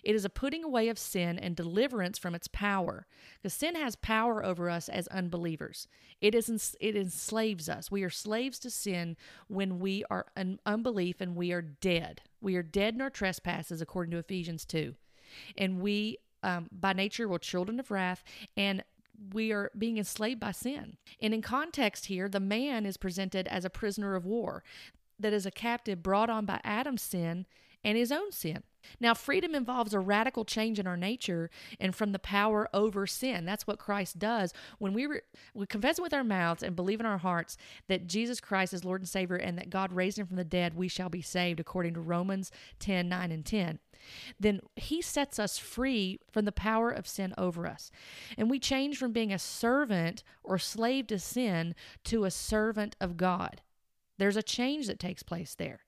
It 0.04 0.16
is 0.16 0.26
a 0.26 0.30
putting 0.30 0.64
away 0.64 0.90
of 0.90 0.98
sin 0.98 1.38
and 1.38 1.56
deliverance 1.56 2.18
from 2.18 2.36
its 2.36 2.48
power. 2.48 3.06
Because 3.36 3.54
sin 3.54 3.76
has 3.76 3.96
power 3.96 4.44
over 4.44 4.70
us 4.70 4.90
as 4.90 5.08
unbelievers. 5.08 5.88
It 6.22 6.34
is 6.36 6.76
it 6.80 6.96
enslaves 6.96 7.70
us. 7.70 7.92
We 7.92 8.04
are 8.04 8.10
slaves 8.10 8.60
to 8.60 8.70
sin 8.70 9.18
when 9.48 9.80
we 9.80 10.04
are 10.10 10.28
in 10.36 10.60
unbelief 10.66 11.22
and 11.22 11.36
we 11.36 11.52
are 11.52 11.62
dead. 11.62 12.22
We 12.42 12.56
are 12.56 12.64
dead 12.64 12.96
in 12.96 13.02
our 13.02 13.10
trespasses, 13.10 13.82
according 13.82 14.12
to 14.12 14.18
Ephesians 14.18 14.66
2. 14.66 14.96
And 15.58 15.82
we, 15.82 16.18
um, 16.44 16.70
by 16.72 16.94
nature, 16.94 17.28
were 17.28 17.40
children 17.40 17.80
of 17.80 17.92
wrath. 17.92 18.24
And 18.56 18.84
we 19.34 19.52
are 19.52 19.72
being 19.78 19.98
enslaved 19.98 20.40
by 20.40 20.52
sin. 20.52 20.98
And 21.22 21.34
in 21.34 21.42
context 21.42 22.08
here, 22.08 22.30
the 22.30 22.40
man 22.40 22.86
is 22.86 22.98
presented 22.98 23.48
as 23.48 23.66
a 23.66 23.70
prisoner 23.70 24.16
of 24.16 24.26
war 24.26 24.64
that 25.20 25.34
is 25.34 25.46
a 25.46 25.52
captive 25.52 26.04
brought 26.04 26.30
on 26.30 26.46
by 26.46 26.62
Adam's 26.64 27.02
sin 27.02 27.46
and 27.84 27.98
his 27.98 28.12
own 28.12 28.32
sin. 28.32 28.64
Now, 29.00 29.14
freedom 29.14 29.54
involves 29.54 29.94
a 29.94 30.00
radical 30.00 30.46
change 30.46 30.80
in 30.80 30.88
our 30.88 30.98
nature 30.98 31.50
and 31.80 31.96
from 31.96 32.12
the 32.12 32.20
power 32.20 32.70
over 32.74 33.06
sin. 33.06 33.46
That's 33.46 33.68
what 33.68 33.80
Christ 33.80 34.18
does. 34.18 34.54
When 34.80 34.94
we, 34.94 35.06
re- 35.06 35.22
we 35.54 35.66
confess 35.66 36.00
with 36.00 36.14
our 36.14 36.24
mouths 36.24 36.64
and 36.64 36.76
believe 36.76 37.00
in 37.00 37.06
our 37.06 37.18
hearts 37.18 37.58
that 37.88 38.08
Jesus 38.08 38.40
Christ 38.40 38.74
is 38.74 38.86
Lord 38.86 39.02
and 39.02 39.10
Savior 39.10 39.36
and 39.36 39.58
that 39.58 39.70
God 39.70 39.92
raised 39.92 40.20
him 40.20 40.28
from 40.28 40.38
the 40.38 40.44
dead, 40.44 40.74
we 40.74 40.88
shall 40.88 41.10
be 41.10 41.22
saved, 41.22 41.60
according 41.60 41.94
to 41.96 42.02
Romans 42.02 42.52
10 42.80 43.10
9 43.10 43.32
and 43.32 43.46
10. 43.46 43.80
Then 44.40 44.62
he 44.76 45.02
sets 45.02 45.40
us 45.40 45.58
free 45.58 46.20
from 46.32 46.46
the 46.46 46.52
power 46.52 46.90
of 46.92 47.08
sin 47.08 47.34
over 47.38 47.68
us. 47.68 47.92
And 48.38 48.50
we 48.50 48.60
change 48.60 48.98
from 48.98 49.12
being 49.12 49.34
a 49.34 49.40
servant 49.40 50.24
or 50.44 50.58
slave 50.58 51.08
to 51.08 51.20
sin 51.20 51.76
to 52.06 52.26
a 52.26 52.32
servant 52.32 52.96
of 53.00 53.18
God. 53.18 53.62
There's 54.18 54.38
a 54.38 54.44
change 54.44 54.88
that 54.88 55.00
takes 55.00 55.24
place 55.24 55.56
there. 55.56 55.82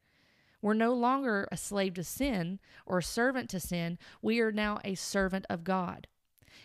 We're 0.61 0.73
no 0.73 0.93
longer 0.93 1.47
a 1.51 1.57
slave 1.57 1.93
to 1.95 2.03
sin 2.03 2.59
or 2.85 2.97
a 2.97 3.03
servant 3.03 3.49
to 3.51 3.59
sin. 3.59 3.97
We 4.21 4.39
are 4.41 4.51
now 4.51 4.79
a 4.83 4.95
servant 4.95 5.45
of 5.49 5.63
God. 5.63 6.07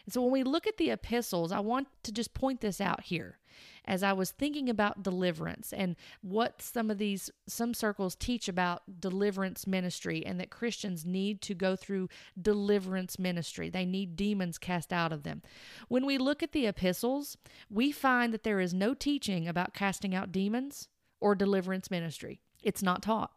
And 0.04 0.12
so 0.12 0.22
when 0.22 0.32
we 0.32 0.42
look 0.42 0.66
at 0.66 0.76
the 0.76 0.90
epistles, 0.90 1.52
I 1.52 1.60
want 1.60 1.88
to 2.02 2.12
just 2.12 2.34
point 2.34 2.60
this 2.60 2.80
out 2.80 3.04
here. 3.04 3.38
As 3.86 4.02
I 4.02 4.14
was 4.14 4.30
thinking 4.30 4.70
about 4.70 5.02
deliverance 5.02 5.72
and 5.72 5.94
what 6.22 6.62
some 6.62 6.90
of 6.90 6.96
these, 6.96 7.30
some 7.46 7.74
circles 7.74 8.14
teach 8.14 8.48
about 8.48 9.00
deliverance 9.00 9.66
ministry 9.66 10.24
and 10.24 10.40
that 10.40 10.50
Christians 10.50 11.04
need 11.04 11.42
to 11.42 11.54
go 11.54 11.76
through 11.76 12.08
deliverance 12.40 13.18
ministry. 13.18 13.68
They 13.68 13.84
need 13.84 14.16
demons 14.16 14.56
cast 14.56 14.90
out 14.90 15.12
of 15.12 15.22
them. 15.22 15.42
When 15.88 16.06
we 16.06 16.16
look 16.16 16.42
at 16.42 16.52
the 16.52 16.66
epistles, 16.66 17.36
we 17.68 17.92
find 17.92 18.32
that 18.32 18.42
there 18.42 18.60
is 18.60 18.72
no 18.72 18.94
teaching 18.94 19.46
about 19.46 19.74
casting 19.74 20.14
out 20.14 20.32
demons 20.32 20.88
or 21.20 21.34
deliverance 21.34 21.90
ministry. 21.90 22.40
It's 22.62 22.82
not 22.82 23.02
taught. 23.02 23.32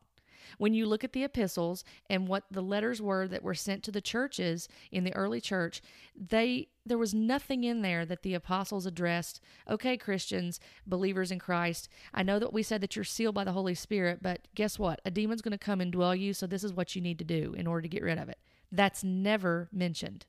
When 0.57 0.73
you 0.73 0.85
look 0.85 1.03
at 1.03 1.13
the 1.13 1.23
epistles 1.23 1.83
and 2.09 2.27
what 2.27 2.43
the 2.51 2.61
letters 2.61 3.01
were 3.01 3.27
that 3.27 3.43
were 3.43 3.55
sent 3.55 3.83
to 3.83 3.91
the 3.91 4.01
churches 4.01 4.67
in 4.91 5.03
the 5.03 5.15
early 5.15 5.41
church, 5.41 5.81
they 6.15 6.69
there 6.85 6.97
was 6.97 7.13
nothing 7.13 7.65
in 7.65 7.81
there 7.81 8.05
that 8.05 8.23
the 8.23 8.33
apostles 8.33 8.85
addressed. 8.85 9.41
Okay, 9.69 9.97
Christians, 9.97 10.59
believers 10.85 11.31
in 11.31 11.39
Christ, 11.39 11.89
I 12.13 12.23
know 12.23 12.39
that 12.39 12.53
we 12.53 12.63
said 12.63 12.79
that 12.81 12.95
you're 12.95 13.03
sealed 13.03 13.35
by 13.35 13.43
the 13.43 13.51
Holy 13.51 13.75
Spirit, 13.75 14.19
but 14.21 14.47
guess 14.55 14.79
what? 14.79 15.01
A 15.03 15.11
demon's 15.11 15.41
going 15.41 15.51
to 15.51 15.57
come 15.57 15.81
and 15.81 15.91
dwell 15.91 16.15
you, 16.15 16.33
so 16.33 16.47
this 16.47 16.63
is 16.63 16.73
what 16.73 16.95
you 16.95 17.01
need 17.01 17.19
to 17.19 17.25
do 17.25 17.53
in 17.57 17.67
order 17.67 17.81
to 17.81 17.89
get 17.89 18.03
rid 18.03 18.17
of 18.17 18.29
it. 18.29 18.39
That's 18.71 19.03
never 19.03 19.67
mentioned. 19.71 20.25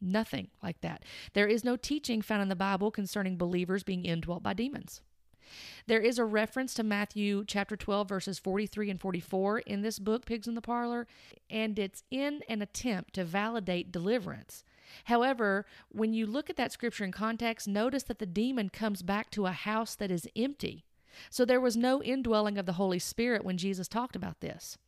Nothing 0.00 0.48
like 0.62 0.80
that. 0.80 1.04
There 1.32 1.46
is 1.46 1.64
no 1.64 1.76
teaching 1.76 2.22
found 2.22 2.42
in 2.42 2.48
the 2.48 2.56
Bible 2.56 2.90
concerning 2.90 3.36
believers 3.36 3.82
being 3.82 4.04
indwelt 4.04 4.42
by 4.42 4.52
demons. 4.52 5.00
There 5.86 6.00
is 6.00 6.18
a 6.18 6.24
reference 6.24 6.74
to 6.74 6.82
Matthew 6.82 7.44
chapter 7.46 7.76
12, 7.76 8.08
verses 8.08 8.38
43 8.38 8.90
and 8.90 9.00
44 9.00 9.60
in 9.60 9.82
this 9.82 9.98
book, 9.98 10.26
Pigs 10.26 10.46
in 10.46 10.54
the 10.54 10.60
Parlor, 10.60 11.06
and 11.50 11.78
it's 11.78 12.04
in 12.10 12.40
an 12.48 12.62
attempt 12.62 13.14
to 13.14 13.24
validate 13.24 13.92
deliverance. 13.92 14.64
However, 15.04 15.66
when 15.90 16.12
you 16.12 16.26
look 16.26 16.50
at 16.50 16.56
that 16.56 16.72
scripture 16.72 17.04
in 17.04 17.12
context, 17.12 17.66
notice 17.66 18.02
that 18.04 18.18
the 18.18 18.26
demon 18.26 18.68
comes 18.68 19.02
back 19.02 19.30
to 19.30 19.46
a 19.46 19.52
house 19.52 19.94
that 19.94 20.10
is 20.10 20.28
empty. 20.36 20.84
So 21.30 21.44
there 21.44 21.60
was 21.60 21.76
no 21.76 22.02
indwelling 22.02 22.58
of 22.58 22.66
the 22.66 22.74
Holy 22.74 22.98
Spirit 22.98 23.44
when 23.44 23.58
Jesus 23.58 23.88
talked 23.88 24.16
about 24.16 24.40
this. 24.40 24.78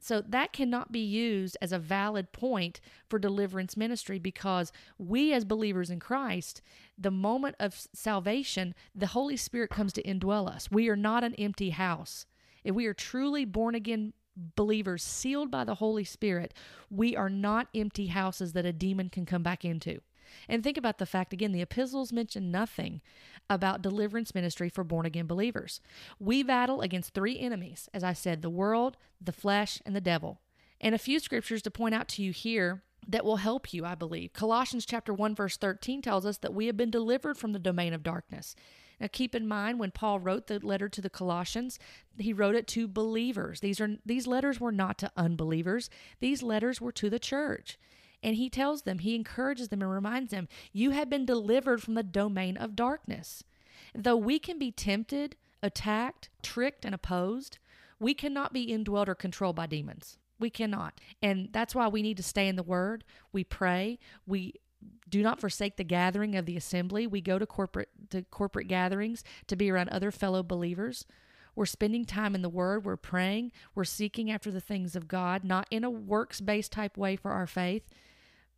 So 0.00 0.20
that 0.20 0.52
cannot 0.52 0.90
be 0.90 1.00
used 1.00 1.56
as 1.60 1.70
a 1.70 1.78
valid 1.78 2.32
point 2.32 2.80
for 3.08 3.18
deliverance 3.18 3.76
ministry 3.76 4.18
because 4.18 4.72
we, 4.98 5.32
as 5.32 5.44
believers 5.44 5.90
in 5.90 6.00
Christ, 6.00 6.60
the 7.02 7.10
moment 7.10 7.56
of 7.58 7.86
salvation, 7.92 8.74
the 8.94 9.08
Holy 9.08 9.36
Spirit 9.36 9.70
comes 9.70 9.92
to 9.94 10.02
indwell 10.02 10.48
us. 10.48 10.70
We 10.70 10.88
are 10.88 10.96
not 10.96 11.24
an 11.24 11.34
empty 11.34 11.70
house. 11.70 12.26
If 12.64 12.74
we 12.74 12.86
are 12.86 12.94
truly 12.94 13.44
born 13.44 13.74
again 13.74 14.12
believers, 14.56 15.02
sealed 15.02 15.50
by 15.50 15.64
the 15.64 15.76
Holy 15.76 16.04
Spirit, 16.04 16.54
we 16.90 17.16
are 17.16 17.28
not 17.28 17.68
empty 17.74 18.06
houses 18.06 18.52
that 18.54 18.64
a 18.64 18.72
demon 18.72 19.10
can 19.10 19.26
come 19.26 19.42
back 19.42 19.64
into. 19.64 20.00
And 20.48 20.62
think 20.62 20.78
about 20.78 20.96
the 20.98 21.04
fact 21.06 21.32
again, 21.32 21.52
the 21.52 21.60
epistles 21.60 22.12
mention 22.12 22.50
nothing 22.50 23.02
about 23.50 23.82
deliverance 23.82 24.34
ministry 24.34 24.70
for 24.70 24.82
born 24.82 25.04
again 25.04 25.26
believers. 25.26 25.80
We 26.18 26.42
battle 26.42 26.80
against 26.80 27.12
three 27.12 27.38
enemies, 27.38 27.90
as 27.92 28.02
I 28.02 28.14
said 28.14 28.40
the 28.40 28.48
world, 28.48 28.96
the 29.20 29.32
flesh, 29.32 29.82
and 29.84 29.94
the 29.94 30.00
devil. 30.00 30.40
And 30.80 30.94
a 30.94 30.98
few 30.98 31.20
scriptures 31.20 31.62
to 31.62 31.70
point 31.70 31.94
out 31.94 32.08
to 32.08 32.22
you 32.22 32.32
here 32.32 32.82
that 33.06 33.24
will 33.24 33.36
help 33.36 33.72
you, 33.72 33.84
I 33.84 33.94
believe. 33.94 34.32
Colossians 34.32 34.86
chapter 34.86 35.12
1 35.12 35.34
verse 35.34 35.56
13 35.56 36.02
tells 36.02 36.24
us 36.24 36.38
that 36.38 36.54
we 36.54 36.66
have 36.66 36.76
been 36.76 36.90
delivered 36.90 37.36
from 37.36 37.52
the 37.52 37.58
domain 37.58 37.92
of 37.92 38.02
darkness. 38.02 38.54
Now 39.00 39.08
keep 39.10 39.34
in 39.34 39.48
mind 39.48 39.80
when 39.80 39.90
Paul 39.90 40.20
wrote 40.20 40.46
the 40.46 40.64
letter 40.64 40.88
to 40.88 41.00
the 41.00 41.10
Colossians, 41.10 41.78
he 42.18 42.32
wrote 42.32 42.54
it 42.54 42.68
to 42.68 42.86
believers. 42.86 43.60
These 43.60 43.80
are 43.80 43.96
these 44.06 44.26
letters 44.26 44.60
were 44.60 44.72
not 44.72 44.98
to 44.98 45.10
unbelievers. 45.16 45.90
These 46.20 46.42
letters 46.42 46.80
were 46.80 46.92
to 46.92 47.10
the 47.10 47.18
church. 47.18 47.78
And 48.22 48.36
he 48.36 48.48
tells 48.48 48.82
them, 48.82 49.00
he 49.00 49.16
encourages 49.16 49.68
them 49.68 49.82
and 49.82 49.90
reminds 49.90 50.30
them, 50.30 50.46
you 50.72 50.90
have 50.90 51.10
been 51.10 51.26
delivered 51.26 51.82
from 51.82 51.94
the 51.94 52.04
domain 52.04 52.56
of 52.56 52.76
darkness. 52.76 53.42
Though 53.94 54.16
we 54.16 54.38
can 54.38 54.60
be 54.60 54.70
tempted, 54.70 55.34
attacked, 55.60 56.28
tricked, 56.40 56.84
and 56.84 56.94
opposed, 56.94 57.58
we 57.98 58.14
cannot 58.14 58.52
be 58.52 58.62
indwelt 58.62 59.08
or 59.08 59.16
controlled 59.16 59.56
by 59.56 59.66
demons. 59.66 60.18
We 60.42 60.50
cannot. 60.50 61.00
And 61.22 61.48
that's 61.52 61.72
why 61.72 61.86
we 61.86 62.02
need 62.02 62.16
to 62.16 62.22
stay 62.22 62.48
in 62.48 62.56
the 62.56 62.64
Word. 62.64 63.04
We 63.32 63.44
pray. 63.44 64.00
We 64.26 64.54
do 65.08 65.22
not 65.22 65.40
forsake 65.40 65.76
the 65.76 65.84
gathering 65.84 66.34
of 66.34 66.46
the 66.46 66.56
assembly. 66.56 67.06
We 67.06 67.20
go 67.20 67.38
to 67.38 67.46
corporate 67.46 67.88
to 68.10 68.22
corporate 68.22 68.66
gatherings 68.66 69.22
to 69.46 69.54
be 69.54 69.70
around 69.70 69.90
other 69.90 70.10
fellow 70.10 70.42
believers. 70.42 71.06
We're 71.54 71.66
spending 71.66 72.04
time 72.04 72.34
in 72.34 72.42
the 72.42 72.48
Word. 72.48 72.84
We're 72.84 72.96
praying. 72.96 73.52
We're 73.76 73.84
seeking 73.84 74.32
after 74.32 74.50
the 74.50 74.60
things 74.60 74.96
of 74.96 75.06
God, 75.06 75.44
not 75.44 75.68
in 75.70 75.84
a 75.84 75.90
works 75.90 76.40
based 76.40 76.72
type 76.72 76.96
way 76.96 77.14
for 77.14 77.30
our 77.30 77.46
faith, 77.46 77.88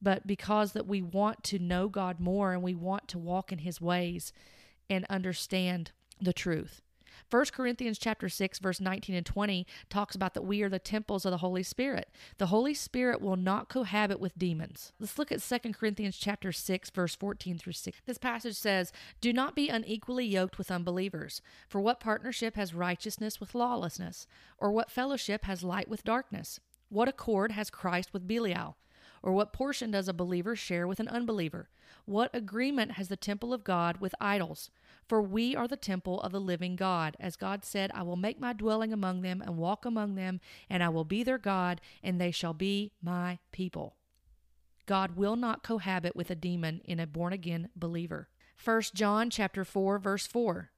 but 0.00 0.26
because 0.26 0.72
that 0.72 0.86
we 0.86 1.02
want 1.02 1.44
to 1.44 1.58
know 1.58 1.88
God 1.88 2.18
more 2.18 2.54
and 2.54 2.62
we 2.62 2.74
want 2.74 3.08
to 3.08 3.18
walk 3.18 3.52
in 3.52 3.58
his 3.58 3.78
ways 3.78 4.32
and 4.88 5.04
understand 5.10 5.92
the 6.18 6.32
truth. 6.32 6.80
1 7.30 7.46
Corinthians 7.52 7.98
chapter 7.98 8.28
6 8.28 8.58
verse 8.58 8.80
19 8.80 9.14
and 9.14 9.26
20 9.26 9.66
talks 9.88 10.14
about 10.14 10.34
that 10.34 10.42
we 10.42 10.62
are 10.62 10.68
the 10.68 10.78
temples 10.78 11.24
of 11.24 11.30
the 11.30 11.38
Holy 11.38 11.62
Spirit. 11.62 12.10
The 12.38 12.46
Holy 12.46 12.74
Spirit 12.74 13.20
will 13.20 13.36
not 13.36 13.68
cohabit 13.68 14.20
with 14.20 14.38
demons. 14.38 14.92
Let's 15.00 15.18
look 15.18 15.32
at 15.32 15.42
2 15.42 15.72
Corinthians 15.72 16.16
chapter 16.16 16.52
6 16.52 16.90
verse 16.90 17.14
14 17.14 17.58
through 17.58 17.72
6. 17.72 17.98
This 18.06 18.18
passage 18.18 18.56
says, 18.56 18.92
"Do 19.20 19.32
not 19.32 19.54
be 19.54 19.68
unequally 19.68 20.26
yoked 20.26 20.58
with 20.58 20.70
unbelievers, 20.70 21.42
for 21.68 21.80
what 21.80 22.00
partnership 22.00 22.56
has 22.56 22.74
righteousness 22.74 23.40
with 23.40 23.54
lawlessness, 23.54 24.26
or 24.58 24.70
what 24.70 24.90
fellowship 24.90 25.44
has 25.44 25.64
light 25.64 25.88
with 25.88 26.04
darkness? 26.04 26.60
What 26.88 27.08
accord 27.08 27.52
has 27.52 27.70
Christ 27.70 28.12
with 28.12 28.28
Belial?" 28.28 28.76
Or 29.22 29.32
what 29.32 29.54
portion 29.54 29.90
does 29.90 30.06
a 30.06 30.12
believer 30.12 30.54
share 30.54 30.86
with 30.86 31.00
an 31.00 31.08
unbeliever? 31.08 31.70
What 32.04 32.28
agreement 32.34 32.92
has 32.92 33.08
the 33.08 33.16
temple 33.16 33.54
of 33.54 33.64
God 33.64 33.96
with 33.96 34.14
idols? 34.20 34.70
For 35.06 35.20
we 35.20 35.54
are 35.54 35.68
the 35.68 35.76
temple 35.76 36.20
of 36.22 36.32
the 36.32 36.40
living 36.40 36.76
God. 36.76 37.16
As 37.20 37.36
God 37.36 37.64
said, 37.64 37.90
I 37.94 38.02
will 38.02 38.16
make 38.16 38.40
my 38.40 38.52
dwelling 38.52 38.92
among 38.92 39.22
them 39.22 39.42
and 39.42 39.56
walk 39.56 39.84
among 39.84 40.14
them, 40.14 40.40
and 40.70 40.82
I 40.82 40.88
will 40.88 41.04
be 41.04 41.22
their 41.22 41.38
God, 41.38 41.80
and 42.02 42.20
they 42.20 42.30
shall 42.30 42.54
be 42.54 42.92
my 43.02 43.38
people. 43.52 43.96
God 44.86 45.16
will 45.16 45.36
not 45.36 45.62
cohabit 45.62 46.14
with 46.14 46.30
a 46.30 46.34
demon 46.34 46.80
in 46.84 47.00
a 47.00 47.06
born 47.06 47.32
again 47.32 47.70
believer. 47.74 48.28
1 48.62 48.82
John 48.94 49.30
chapter 49.30 49.64
4 49.64 49.98
verse 49.98 50.26
4. 50.26 50.70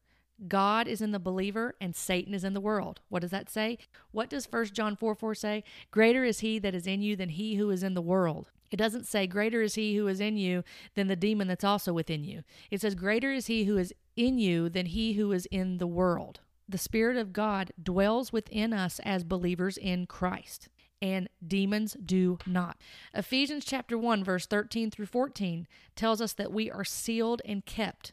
God 0.49 0.87
is 0.87 1.01
in 1.01 1.13
the 1.13 1.19
believer 1.19 1.75
and 1.81 1.97
Satan 1.97 2.35
is 2.35 2.45
in 2.45 2.53
the 2.53 2.61
world. 2.61 3.01
What 3.09 3.23
does 3.23 3.31
that 3.31 3.51
say? 3.51 3.79
What 4.11 4.29
does 4.29 4.47
1 4.51 4.67
John 4.67 4.95
4 4.97 5.15
4 5.15 5.35
say? 5.35 5.65
Greater 5.91 6.25
is 6.25 6.41
he 6.41 6.59
that 6.59 6.75
is 6.75 6.87
in 6.87 7.03
you 7.03 7.17
than 7.17 7.31
he 7.31 7.55
who 7.55 7.71
is 7.71 7.83
in 7.83 7.95
the 7.95 8.03
world. 8.03 8.51
It 8.71 8.77
doesn't 8.77 9.07
say, 9.07 9.27
Greater 9.27 9.63
is 9.63 9.77
he 9.77 9.97
who 9.97 10.09
is 10.09 10.21
in 10.21 10.37
you 10.37 10.65
than 10.95 11.07
the 11.07 11.17
demon 11.17 11.49
that's 11.49 11.65
also 11.65 11.93
within 11.93 12.25
you. 12.25 12.43
It 12.71 12.81
says, 12.81 12.95
Greater 12.95 13.33
is 13.33 13.47
he 13.47 13.65
who 13.65 13.79
is 13.79 13.95
in 14.17 14.39
you 14.39 14.69
than 14.69 14.87
he 14.87 15.15
who 15.15 15.33
is 15.33 15.47
in 15.47 15.79
the 15.79 15.87
world. 15.87 16.41
The 16.69 16.79
Spirit 16.79 17.17
of 17.17 17.33
God 17.33 17.73
dwells 17.81 18.33
within 18.33 18.73
us 18.73 18.99
as 19.05 19.23
believers 19.23 19.77
in 19.77 20.07
Christ, 20.07 20.69
and 21.01 21.29
demons 21.47 21.97
do 22.05 22.39
not. 22.47 22.79
Ephesians 23.15 23.65
chapter 23.65 23.97
1, 23.97 24.25
verse 24.25 24.47
13 24.47 24.91
through 24.91 25.07
14 25.07 25.69
tells 25.95 26.21
us 26.21 26.33
that 26.33 26.53
we 26.53 26.71
are 26.71 26.85
sealed 26.85 27.41
and 27.45 27.65
kept 27.65 28.13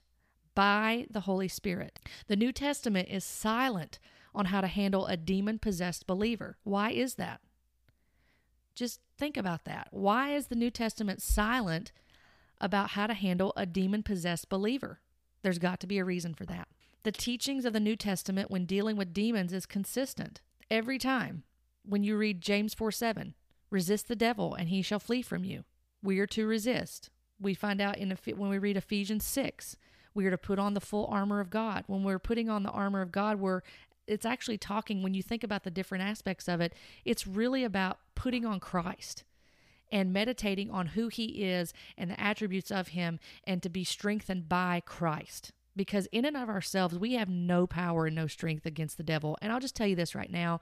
by 0.54 1.08
the 1.10 1.22
Holy 1.22 1.48
Spirit. 1.48 2.00
The 2.28 2.36
New 2.36 2.52
Testament 2.52 3.10
is 3.10 3.24
silent 3.24 3.98
on 4.36 4.46
how 4.46 4.62
to 4.62 4.68
handle 4.68 5.08
a 5.08 5.18
demon 5.18 5.58
possessed 5.58 6.06
believer. 6.06 6.58
Why 6.64 6.92
is 6.92 7.16
that? 7.16 7.42
Just 8.76 9.00
think 9.18 9.38
about 9.38 9.66
that. 9.66 9.88
Why 9.92 10.36
is 10.36 10.48
the 10.48 10.56
New 10.56 10.72
Testament 10.72 11.22
silent 11.22 11.92
about 12.60 12.92
how 12.92 13.08
to 13.08 13.14
handle 13.14 13.54
a 13.56 13.66
demon 13.66 14.04
possessed 14.04 14.50
believer? 14.50 15.00
There's 15.44 15.60
got 15.60 15.80
to 15.82 15.88
be 15.88 16.00
a 16.00 16.06
reason 16.06 16.34
for 16.34 16.46
that. 16.46 16.68
The 17.04 17.12
teachings 17.12 17.66
of 17.66 17.74
the 17.74 17.80
New 17.80 17.96
Testament 17.96 18.50
when 18.50 18.66
dealing 18.66 18.96
with 18.96 19.14
demons 19.14 19.54
is 19.54 19.66
consistent 19.66 20.42
every 20.72 20.98
time. 20.98 21.44
When 21.86 22.04
you 22.04 22.18
read 22.18 22.42
James 22.42 22.74
4 22.74 22.92
7, 22.92 23.36
resist 23.70 24.08
the 24.08 24.16
devil 24.16 24.56
and 24.56 24.70
he 24.70 24.82
shall 24.82 25.00
flee 25.00 25.22
from 25.22 25.44
you. 25.44 25.66
We 26.02 26.20
are 26.20 26.28
to 26.28 26.48
resist. 26.48 27.10
We 27.40 27.54
find 27.54 27.82
out 27.82 27.98
in 27.98 28.18
when 28.38 28.50
we 28.50 28.58
read 28.58 28.78
Ephesians 28.78 29.26
6, 29.26 29.76
we 30.14 30.26
are 30.26 30.32
to 30.32 30.38
put 30.38 30.60
on 30.60 30.76
the 30.76 30.80
full 30.80 31.08
armor 31.08 31.42
of 31.42 31.50
God. 31.50 31.84
When 31.88 32.04
we're 32.04 32.20
putting 32.20 32.50
on 32.50 32.64
the 32.64 32.70
armor 32.70 33.02
of 33.02 33.12
God, 33.12 33.40
we're 33.40 33.62
it's 34.08 34.26
actually 34.26 34.58
talking 34.58 35.02
when 35.02 35.14
you 35.14 35.24
think 35.24 35.44
about 35.44 35.64
the 35.64 35.72
different 35.72 36.04
aspects 36.04 36.48
of 36.48 36.60
it, 36.60 36.74
it's 37.06 37.26
really 37.26 37.64
about 37.64 38.00
putting 38.16 38.46
on 38.46 38.60
Christ 38.60 39.24
and 39.94 40.12
meditating 40.12 40.72
on 40.72 40.88
who 40.88 41.08
he 41.08 41.44
is 41.44 41.72
and 41.98 42.10
the 42.10 42.20
attributes 42.20 42.72
of 42.72 42.90
him 42.90 43.20
and 43.46 43.62
to 43.62 43.70
be 43.70 43.84
strengthened 43.84 44.50
by 44.50 44.82
Christ. 44.86 45.52
Because 45.76 46.08
in 46.08 46.26
and 46.26 46.36
of 46.36 46.50
ourselves, 46.50 46.98
we 46.98 47.14
have 47.14 47.30
no 47.30 47.66
power 47.66 48.08
and 48.08 48.16
no 48.16 48.28
strength 48.28 48.66
against 48.66 48.98
the 48.98 49.04
devil. 49.04 49.38
And 49.42 49.52
I'll 49.52 49.60
just 49.60 49.76
tell 49.76 49.88
you 49.88 49.96
this 49.96 50.16
right 50.16 50.32
now. 50.32 50.62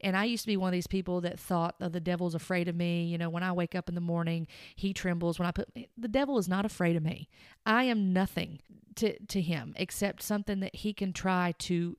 And 0.00 0.16
I 0.16 0.24
used 0.24 0.44
to 0.44 0.48
be 0.48 0.56
one 0.56 0.68
of 0.68 0.72
these 0.72 0.86
people 0.86 1.20
that 1.20 1.38
thought 1.38 1.78
that 1.80 1.92
the 1.92 2.00
devil's 2.00 2.34
afraid 2.34 2.68
of 2.68 2.74
me. 2.74 3.04
You 3.04 3.18
know, 3.18 3.30
when 3.30 3.42
I 3.42 3.52
wake 3.52 3.74
up 3.74 3.88
in 3.88 3.94
the 3.94 4.00
morning, 4.00 4.46
he 4.74 4.92
trembles. 4.92 5.38
When 5.38 5.46
I 5.46 5.52
put 5.52 5.68
the 5.96 6.08
devil 6.08 6.38
is 6.38 6.48
not 6.48 6.64
afraid 6.64 6.96
of 6.96 7.04
me. 7.04 7.28
I 7.66 7.84
am 7.84 8.12
nothing 8.12 8.60
to, 8.96 9.18
to 9.26 9.40
him 9.40 9.74
except 9.76 10.22
something 10.22 10.60
that 10.60 10.74
he 10.74 10.92
can 10.92 11.12
try 11.12 11.54
to 11.60 11.96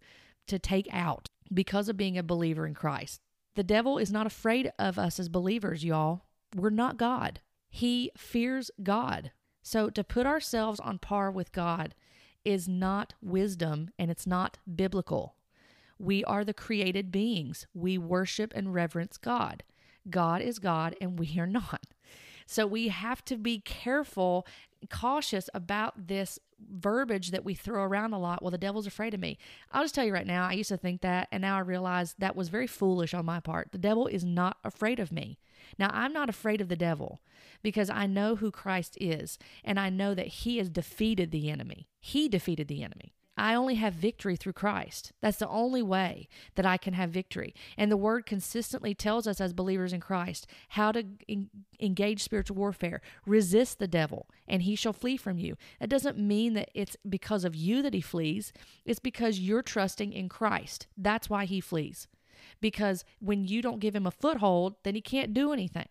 to 0.47 0.59
take 0.59 0.87
out 0.91 1.29
because 1.53 1.87
of 1.87 1.97
being 1.97 2.17
a 2.17 2.23
believer 2.23 2.65
in 2.65 2.73
Christ. 2.73 3.21
The 3.55 3.63
devil 3.63 3.97
is 3.97 4.11
not 4.11 4.27
afraid 4.27 4.71
of 4.79 4.97
us 4.97 5.19
as 5.19 5.29
believers, 5.29 5.83
y'all. 5.83 6.23
We're 6.55 6.69
not 6.69 6.97
God. 6.97 7.39
He 7.69 8.11
fears 8.17 8.71
God. 8.81 9.31
So 9.61 9.89
to 9.89 10.03
put 10.03 10.25
ourselves 10.25 10.79
on 10.79 10.97
par 10.97 11.29
with 11.29 11.51
God 11.51 11.93
is 12.43 12.67
not 12.67 13.13
wisdom 13.21 13.91
and 13.99 14.09
it's 14.09 14.25
not 14.25 14.57
biblical. 14.75 15.35
We 15.99 16.23
are 16.23 16.45
the 16.45 16.53
created 16.53 17.11
beings. 17.11 17.67
We 17.73 17.97
worship 17.97 18.53
and 18.55 18.73
reverence 18.73 19.17
God. 19.17 19.63
God 20.09 20.41
is 20.41 20.57
God 20.59 20.95
and 21.01 21.19
we 21.19 21.37
are 21.39 21.45
not. 21.45 21.83
So 22.47 22.65
we 22.65 22.87
have 22.87 23.23
to 23.25 23.37
be 23.37 23.59
careful, 23.59 24.47
cautious 24.89 25.51
about 25.53 26.07
this 26.07 26.39
verbiage 26.67 27.29
that 27.29 27.45
we 27.45 27.53
throw 27.53 27.83
around 27.83 28.13
a 28.13 28.17
lot. 28.17 28.41
Well, 28.41 28.49
the 28.49 28.57
devil's 28.57 28.87
afraid 28.87 29.13
of 29.13 29.19
me. 29.19 29.37
I'll 29.71 29.83
just 29.83 29.93
tell 29.93 30.05
you 30.05 30.13
right 30.13 30.25
now, 30.25 30.47
I 30.47 30.53
used 30.53 30.69
to 30.69 30.77
think 30.77 31.01
that, 31.01 31.27
and 31.31 31.41
now 31.41 31.57
I 31.57 31.59
realize 31.59 32.15
that 32.17 32.35
was 32.35 32.49
very 32.49 32.65
foolish 32.65 33.13
on 33.13 33.25
my 33.25 33.39
part. 33.39 33.71
The 33.71 33.77
devil 33.77 34.07
is 34.07 34.23
not 34.23 34.57
afraid 34.63 34.99
of 34.99 35.11
me. 35.11 35.37
Now, 35.77 35.89
I'm 35.93 36.13
not 36.13 36.29
afraid 36.29 36.61
of 36.61 36.69
the 36.69 36.75
devil 36.75 37.21
because 37.61 37.89
I 37.89 38.05
know 38.05 38.35
who 38.35 38.51
Christ 38.51 38.97
is, 38.99 39.37
and 39.63 39.79
I 39.79 39.89
know 39.89 40.13
that 40.13 40.27
he 40.27 40.57
has 40.57 40.69
defeated 40.69 41.31
the 41.31 41.49
enemy. 41.49 41.87
He 41.99 42.27
defeated 42.29 42.67
the 42.67 42.83
enemy. 42.83 43.13
I 43.39 43.55
only 43.55 43.75
have 43.75 43.93
victory 43.93 44.35
through 44.35 44.53
Christ. 44.53 45.13
That's 45.21 45.37
the 45.37 45.47
only 45.47 45.81
way 45.81 46.27
that 46.55 46.65
I 46.65 46.75
can 46.75 46.93
have 46.93 47.09
victory. 47.09 47.55
And 47.77 47.89
the 47.89 47.95
word 47.95 48.25
consistently 48.25 48.93
tells 48.93 49.27
us 49.27 49.39
as 49.39 49.53
believers 49.53 49.93
in 49.93 50.01
Christ 50.01 50.45
how 50.69 50.91
to 50.91 51.05
en- 51.29 51.49
engage 51.79 52.21
spiritual 52.21 52.57
warfare. 52.57 53.01
Resist 53.25 53.79
the 53.79 53.87
devil, 53.87 54.27
and 54.45 54.63
he 54.63 54.75
shall 54.75 54.91
flee 54.91 55.15
from 55.15 55.37
you. 55.37 55.55
That 55.79 55.89
doesn't 55.89 56.17
mean 56.17 56.53
that 56.55 56.69
it's 56.75 56.97
because 57.07 57.45
of 57.45 57.55
you 57.55 57.81
that 57.81 57.93
he 57.93 58.01
flees, 58.01 58.51
it's 58.83 58.99
because 58.99 59.39
you're 59.39 59.61
trusting 59.61 60.11
in 60.11 60.27
Christ. 60.27 60.87
That's 60.97 61.29
why 61.29 61.45
he 61.45 61.61
flees. 61.61 62.09
Because 62.61 63.05
when 63.19 63.45
you 63.45 63.61
don't 63.61 63.79
give 63.79 63.95
him 63.95 64.07
a 64.07 64.11
foothold, 64.11 64.75
then 64.83 64.95
he 64.95 65.01
can't 65.01 65.33
do 65.33 65.53
anything 65.53 65.87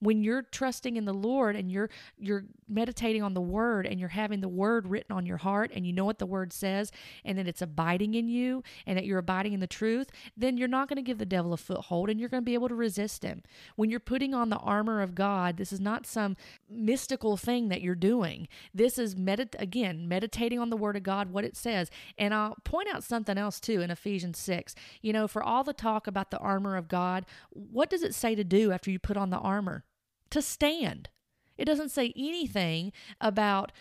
when 0.00 0.22
you're 0.22 0.42
trusting 0.42 0.96
in 0.96 1.04
the 1.04 1.12
Lord 1.12 1.56
and 1.56 1.70
you're 1.70 1.90
you're 2.18 2.44
meditating 2.68 3.22
on 3.22 3.34
the 3.34 3.40
word 3.40 3.86
and 3.86 3.98
you're 3.98 4.08
having 4.08 4.40
the 4.40 4.48
word 4.48 4.86
written 4.86 5.16
on 5.16 5.26
your 5.26 5.38
heart 5.38 5.70
and 5.74 5.86
you 5.86 5.92
know 5.92 6.04
what 6.04 6.18
the 6.18 6.26
word 6.26 6.52
says 6.52 6.92
and 7.24 7.38
that 7.38 7.48
it's 7.48 7.62
abiding 7.62 8.14
in 8.14 8.28
you 8.28 8.62
and 8.86 8.96
that 8.96 9.04
you're 9.04 9.18
abiding 9.18 9.52
in 9.52 9.60
the 9.60 9.66
truth, 9.66 10.10
then 10.36 10.56
you're 10.56 10.68
not 10.68 10.88
going 10.88 10.96
to 10.96 11.02
give 11.02 11.18
the 11.18 11.26
devil 11.26 11.52
a 11.52 11.56
foothold 11.56 12.10
and 12.10 12.20
you're 12.20 12.28
going 12.28 12.42
to 12.42 12.46
be 12.46 12.54
able 12.54 12.68
to 12.68 12.74
resist 12.74 13.22
him. 13.22 13.42
When 13.76 13.90
you're 13.90 14.00
putting 14.00 14.34
on 14.34 14.50
the 14.50 14.56
armor 14.58 15.00
of 15.00 15.14
God, 15.14 15.56
this 15.56 15.72
is 15.72 15.80
not 15.80 16.06
some 16.06 16.36
mystical 16.68 17.36
thing 17.36 17.68
that 17.68 17.82
you're 17.82 17.94
doing. 17.94 18.48
This 18.74 18.98
is 18.98 19.14
medit 19.14 19.54
again, 19.58 20.08
meditating 20.08 20.58
on 20.58 20.70
the 20.70 20.76
word 20.76 20.96
of 20.96 21.02
God, 21.02 21.32
what 21.32 21.44
it 21.44 21.56
says. 21.56 21.90
And 22.16 22.34
I'll 22.34 22.56
point 22.64 22.88
out 22.92 23.04
something 23.04 23.38
else 23.38 23.60
too 23.60 23.80
in 23.80 23.90
Ephesians 23.90 24.38
6. 24.38 24.74
You 25.02 25.12
know, 25.12 25.26
for 25.26 25.42
all 25.42 25.64
the 25.64 25.72
talk 25.72 26.06
about 26.06 26.30
the 26.30 26.38
armor 26.38 26.76
of 26.76 26.88
God, 26.88 27.26
what 27.50 27.90
does 27.90 28.02
it 28.02 28.14
say 28.14 28.34
to 28.34 28.44
do 28.44 28.72
after 28.72 28.90
you 28.90 28.98
put 28.98 29.16
on 29.16 29.30
the 29.30 29.38
armor? 29.38 29.84
To 30.30 30.42
stand. 30.42 31.08
It 31.56 31.64
doesn't 31.64 31.90
say 31.90 32.12
anything 32.16 32.92
about 33.20 33.72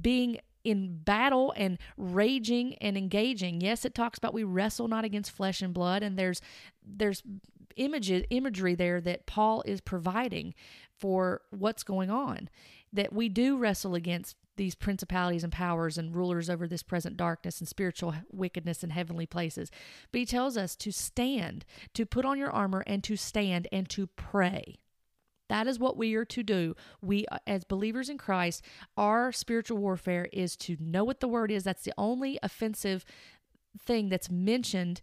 being 0.00 0.38
in 0.64 0.98
battle 0.98 1.54
and 1.56 1.78
raging 1.96 2.74
and 2.76 2.98
engaging. 2.98 3.60
Yes, 3.60 3.84
it 3.84 3.94
talks 3.94 4.18
about 4.18 4.34
we 4.34 4.44
wrestle 4.44 4.88
not 4.88 5.04
against 5.04 5.30
flesh 5.30 5.62
and 5.62 5.72
blood 5.72 6.02
and 6.02 6.18
there's 6.18 6.40
there's 6.84 7.22
images 7.76 8.24
imagery 8.30 8.74
there 8.74 9.00
that 9.00 9.26
Paul 9.26 9.62
is 9.64 9.80
providing 9.80 10.54
for 10.98 11.42
what's 11.50 11.82
going 11.82 12.10
on. 12.10 12.50
That 12.92 13.12
we 13.12 13.28
do 13.28 13.56
wrestle 13.56 13.94
against 13.94 14.36
these 14.56 14.74
principalities 14.74 15.44
and 15.44 15.52
powers 15.52 15.96
and 15.96 16.14
rulers 16.14 16.50
over 16.50 16.66
this 16.66 16.82
present 16.82 17.16
darkness 17.16 17.60
and 17.60 17.68
spiritual 17.68 18.14
wickedness 18.30 18.84
in 18.84 18.90
heavenly 18.90 19.24
places. 19.24 19.70
But 20.12 20.18
he 20.18 20.26
tells 20.26 20.56
us 20.58 20.76
to 20.76 20.92
stand, 20.92 21.64
to 21.94 22.04
put 22.04 22.26
on 22.26 22.36
your 22.36 22.50
armor 22.50 22.84
and 22.86 23.02
to 23.04 23.16
stand 23.16 23.68
and 23.72 23.88
to 23.90 24.06
pray. 24.08 24.79
That 25.50 25.66
is 25.66 25.80
what 25.80 25.96
we 25.96 26.14
are 26.14 26.24
to 26.26 26.42
do. 26.44 26.76
We, 27.02 27.26
uh, 27.26 27.38
as 27.44 27.64
believers 27.64 28.08
in 28.08 28.18
Christ, 28.18 28.62
our 28.96 29.32
spiritual 29.32 29.78
warfare 29.78 30.28
is 30.32 30.56
to 30.58 30.76
know 30.78 31.02
what 31.02 31.18
the 31.18 31.26
word 31.26 31.50
is. 31.50 31.64
That's 31.64 31.82
the 31.82 31.92
only 31.98 32.38
offensive 32.40 33.04
thing 33.76 34.08
that's 34.08 34.30
mentioned 34.30 35.00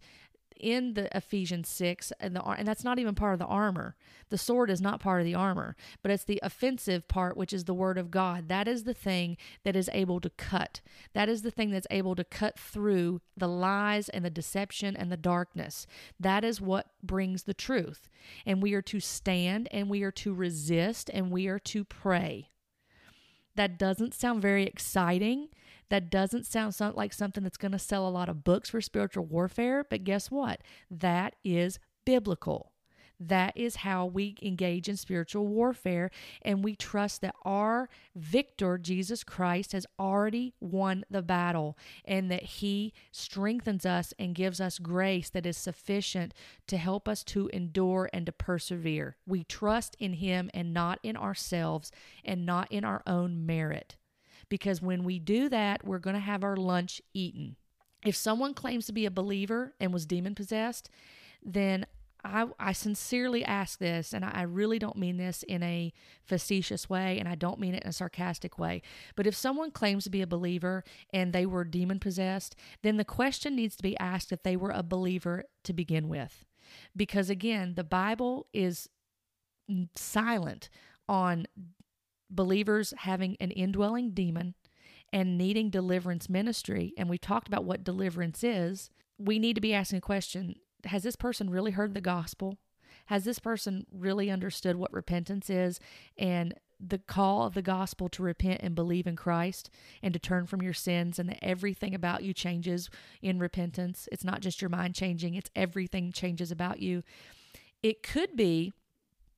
in 0.60 0.94
the 0.94 1.14
Ephesians 1.16 1.68
6 1.68 2.12
and 2.20 2.34
the 2.34 2.42
and 2.44 2.66
that's 2.66 2.84
not 2.84 2.98
even 2.98 3.14
part 3.14 3.32
of 3.32 3.38
the 3.38 3.46
armor. 3.46 3.96
The 4.30 4.38
sword 4.38 4.70
is 4.70 4.80
not 4.80 5.00
part 5.00 5.20
of 5.20 5.24
the 5.24 5.34
armor, 5.34 5.76
but 6.02 6.10
it's 6.10 6.24
the 6.24 6.40
offensive 6.42 7.08
part 7.08 7.36
which 7.36 7.52
is 7.52 7.64
the 7.64 7.74
word 7.74 7.98
of 7.98 8.10
God. 8.10 8.48
That 8.48 8.68
is 8.68 8.84
the 8.84 8.94
thing 8.94 9.36
that 9.64 9.76
is 9.76 9.90
able 9.92 10.20
to 10.20 10.30
cut. 10.30 10.80
That 11.14 11.28
is 11.28 11.42
the 11.42 11.50
thing 11.50 11.70
that's 11.70 11.86
able 11.90 12.14
to 12.16 12.24
cut 12.24 12.58
through 12.58 13.20
the 13.36 13.48
lies 13.48 14.08
and 14.08 14.24
the 14.24 14.30
deception 14.30 14.96
and 14.96 15.10
the 15.10 15.16
darkness. 15.16 15.86
That 16.18 16.44
is 16.44 16.60
what 16.60 16.88
brings 17.02 17.44
the 17.44 17.54
truth. 17.54 18.08
And 18.44 18.62
we 18.62 18.74
are 18.74 18.82
to 18.82 19.00
stand 19.00 19.68
and 19.70 19.88
we 19.88 20.02
are 20.02 20.12
to 20.12 20.34
resist 20.34 21.10
and 21.12 21.30
we 21.30 21.46
are 21.46 21.60
to 21.60 21.84
pray. 21.84 22.50
That 23.56 23.78
doesn't 23.78 24.14
sound 24.14 24.40
very 24.40 24.64
exciting 24.64 25.48
That 25.90 26.10
doesn't 26.10 26.46
sound 26.46 26.74
like 26.94 27.12
something 27.12 27.42
that's 27.42 27.56
going 27.56 27.72
to 27.72 27.78
sell 27.78 28.06
a 28.06 28.10
lot 28.10 28.28
of 28.28 28.44
books 28.44 28.70
for 28.70 28.80
spiritual 28.80 29.24
warfare, 29.24 29.84
but 29.88 30.04
guess 30.04 30.30
what? 30.30 30.60
That 30.90 31.34
is 31.44 31.78
biblical. 32.04 32.72
That 33.20 33.56
is 33.56 33.76
how 33.76 34.06
we 34.06 34.36
engage 34.42 34.88
in 34.88 34.96
spiritual 34.96 35.46
warfare, 35.48 36.12
and 36.42 36.62
we 36.62 36.76
trust 36.76 37.20
that 37.22 37.34
our 37.42 37.88
victor, 38.14 38.78
Jesus 38.78 39.24
Christ, 39.24 39.72
has 39.72 39.86
already 39.98 40.54
won 40.60 41.04
the 41.10 41.22
battle 41.22 41.76
and 42.04 42.30
that 42.30 42.44
He 42.44 42.92
strengthens 43.10 43.84
us 43.84 44.14
and 44.20 44.36
gives 44.36 44.60
us 44.60 44.78
grace 44.78 45.30
that 45.30 45.46
is 45.46 45.56
sufficient 45.56 46.32
to 46.68 46.76
help 46.76 47.08
us 47.08 47.24
to 47.24 47.48
endure 47.48 48.08
and 48.12 48.24
to 48.26 48.32
persevere. 48.32 49.16
We 49.26 49.42
trust 49.42 49.96
in 49.98 50.12
Him 50.14 50.48
and 50.54 50.72
not 50.72 51.00
in 51.02 51.16
ourselves 51.16 51.90
and 52.24 52.46
not 52.46 52.70
in 52.70 52.84
our 52.84 53.02
own 53.04 53.44
merit. 53.44 53.96
Because 54.48 54.80
when 54.80 55.04
we 55.04 55.18
do 55.18 55.48
that, 55.48 55.84
we're 55.84 55.98
going 55.98 56.14
to 56.14 56.20
have 56.20 56.44
our 56.44 56.56
lunch 56.56 57.02
eaten. 57.12 57.56
If 58.04 58.16
someone 58.16 58.54
claims 58.54 58.86
to 58.86 58.92
be 58.92 59.06
a 59.06 59.10
believer 59.10 59.74
and 59.80 59.92
was 59.92 60.06
demon 60.06 60.34
possessed, 60.34 60.88
then 61.42 61.86
I, 62.24 62.46
I 62.58 62.72
sincerely 62.72 63.44
ask 63.44 63.78
this, 63.78 64.12
and 64.12 64.24
I 64.24 64.42
really 64.42 64.78
don't 64.78 64.96
mean 64.96 65.18
this 65.18 65.42
in 65.44 65.62
a 65.62 65.92
facetious 66.24 66.90
way, 66.90 67.18
and 67.18 67.28
I 67.28 67.36
don't 67.36 67.60
mean 67.60 67.74
it 67.74 67.84
in 67.84 67.90
a 67.90 67.92
sarcastic 67.92 68.58
way. 68.58 68.82
But 69.14 69.26
if 69.26 69.36
someone 69.36 69.70
claims 69.70 70.04
to 70.04 70.10
be 70.10 70.22
a 70.22 70.26
believer 70.26 70.82
and 71.12 71.32
they 71.32 71.46
were 71.46 71.64
demon 71.64 72.00
possessed, 72.00 72.56
then 72.82 72.96
the 72.96 73.04
question 73.04 73.54
needs 73.54 73.76
to 73.76 73.82
be 73.82 73.98
asked 73.98 74.32
if 74.32 74.42
they 74.42 74.56
were 74.56 74.70
a 74.70 74.82
believer 74.82 75.44
to 75.64 75.72
begin 75.72 76.08
with. 76.08 76.44
Because 76.96 77.30
again, 77.30 77.74
the 77.74 77.84
Bible 77.84 78.46
is 78.52 78.88
silent 79.94 80.68
on 81.08 81.46
believers 82.30 82.94
having 82.98 83.36
an 83.40 83.50
indwelling 83.50 84.10
demon 84.10 84.54
and 85.12 85.38
needing 85.38 85.70
deliverance 85.70 86.28
ministry. 86.28 86.92
And 86.96 87.08
we 87.08 87.18
talked 87.18 87.48
about 87.48 87.64
what 87.64 87.84
deliverance 87.84 88.44
is. 88.44 88.90
We 89.18 89.38
need 89.38 89.54
to 89.54 89.60
be 89.60 89.74
asking 89.74 89.98
a 89.98 90.02
question 90.02 90.56
has 90.84 91.02
this 91.02 91.16
person 91.16 91.50
really 91.50 91.72
heard 91.72 91.92
the 91.92 92.00
gospel? 92.00 92.58
Has 93.06 93.24
this 93.24 93.38
person 93.38 93.84
really 93.92 94.30
understood 94.30 94.76
what 94.76 94.92
repentance 94.92 95.50
is 95.50 95.80
and 96.16 96.54
the 96.78 96.98
call 96.98 97.44
of 97.44 97.54
the 97.54 97.62
gospel 97.62 98.08
to 98.10 98.22
repent 98.22 98.60
and 98.62 98.74
believe 98.74 99.06
in 99.06 99.16
Christ 99.16 99.70
and 100.02 100.12
to 100.14 100.20
turn 100.20 100.46
from 100.46 100.62
your 100.62 100.72
sins 100.72 101.18
and 101.18 101.28
that 101.28 101.42
everything 101.42 101.94
about 101.94 102.22
you 102.22 102.32
changes 102.32 102.90
in 103.20 103.38
repentance? 103.38 104.08
It's 104.12 104.24
not 104.24 104.40
just 104.40 104.62
your 104.62 104.68
mind 104.68 104.94
changing, 104.94 105.34
it's 105.34 105.50
everything 105.56 106.12
changes 106.12 106.52
about 106.52 106.80
you. 106.80 107.02
It 107.82 108.02
could 108.02 108.36
be 108.36 108.72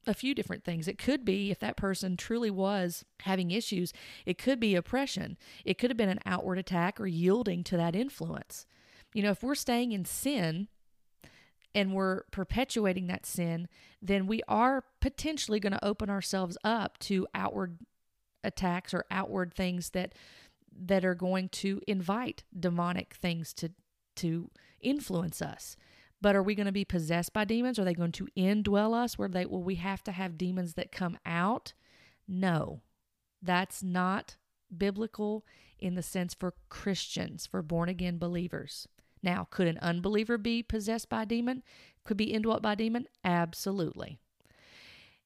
a 0.06 0.14
few 0.14 0.34
different 0.34 0.64
things. 0.64 0.88
It 0.88 0.98
could 0.98 1.24
be 1.24 1.50
if 1.50 1.58
that 1.60 1.76
person 1.76 2.16
truly 2.16 2.50
was 2.50 3.04
having 3.20 3.50
issues, 3.50 3.92
it 4.24 4.38
could 4.38 4.58
be 4.58 4.74
oppression. 4.74 5.36
It 5.64 5.78
could 5.78 5.90
have 5.90 5.96
been 5.96 6.08
an 6.08 6.20
outward 6.24 6.58
attack 6.58 7.00
or 7.00 7.06
yielding 7.06 7.62
to 7.64 7.76
that 7.76 7.94
influence. 7.94 8.66
You 9.12 9.22
know, 9.22 9.30
if 9.30 9.42
we're 9.42 9.54
staying 9.54 9.92
in 9.92 10.04
sin, 10.04 10.68
and 11.74 11.92
we're 11.92 12.22
perpetuating 12.32 13.06
that 13.06 13.24
sin, 13.26 13.68
then 14.02 14.26
we 14.26 14.42
are 14.48 14.84
potentially 15.00 15.60
going 15.60 15.72
to 15.72 15.84
open 15.84 16.10
ourselves 16.10 16.58
up 16.64 16.98
to 16.98 17.26
outward 17.34 17.78
attacks 18.42 18.92
or 18.94 19.04
outward 19.10 19.54
things 19.54 19.90
that 19.90 20.14
that 20.72 21.04
are 21.04 21.14
going 21.14 21.48
to 21.48 21.80
invite 21.86 22.44
demonic 22.58 23.14
things 23.14 23.52
to 23.52 23.70
to 24.16 24.50
influence 24.80 25.42
us. 25.42 25.76
But 26.20 26.36
are 26.36 26.42
we 26.42 26.54
going 26.54 26.66
to 26.66 26.72
be 26.72 26.84
possessed 26.84 27.32
by 27.32 27.44
demons? 27.44 27.78
Are 27.78 27.84
they 27.84 27.94
going 27.94 28.12
to 28.12 28.28
indwell 28.36 28.94
us 28.94 29.18
where 29.18 29.28
they 29.28 29.46
will 29.46 29.62
we 29.62 29.76
have 29.76 30.04
to 30.04 30.12
have 30.12 30.36
demons 30.36 30.74
that 30.74 30.92
come 30.92 31.18
out? 31.24 31.72
No. 32.28 32.82
That's 33.42 33.82
not 33.82 34.36
biblical 34.76 35.44
in 35.78 35.94
the 35.94 36.02
sense 36.02 36.34
for 36.34 36.54
Christians, 36.68 37.46
for 37.46 37.62
born 37.62 37.88
again 37.88 38.18
believers. 38.18 38.86
Now, 39.22 39.46
could 39.50 39.66
an 39.66 39.78
unbeliever 39.78 40.38
be 40.38 40.62
possessed 40.62 41.08
by 41.08 41.22
a 41.22 41.26
demon? 41.26 41.62
Could 42.04 42.16
be 42.16 42.32
indwelt 42.32 42.62
by 42.62 42.72
a 42.72 42.76
demon? 42.76 43.06
Absolutely. 43.24 44.18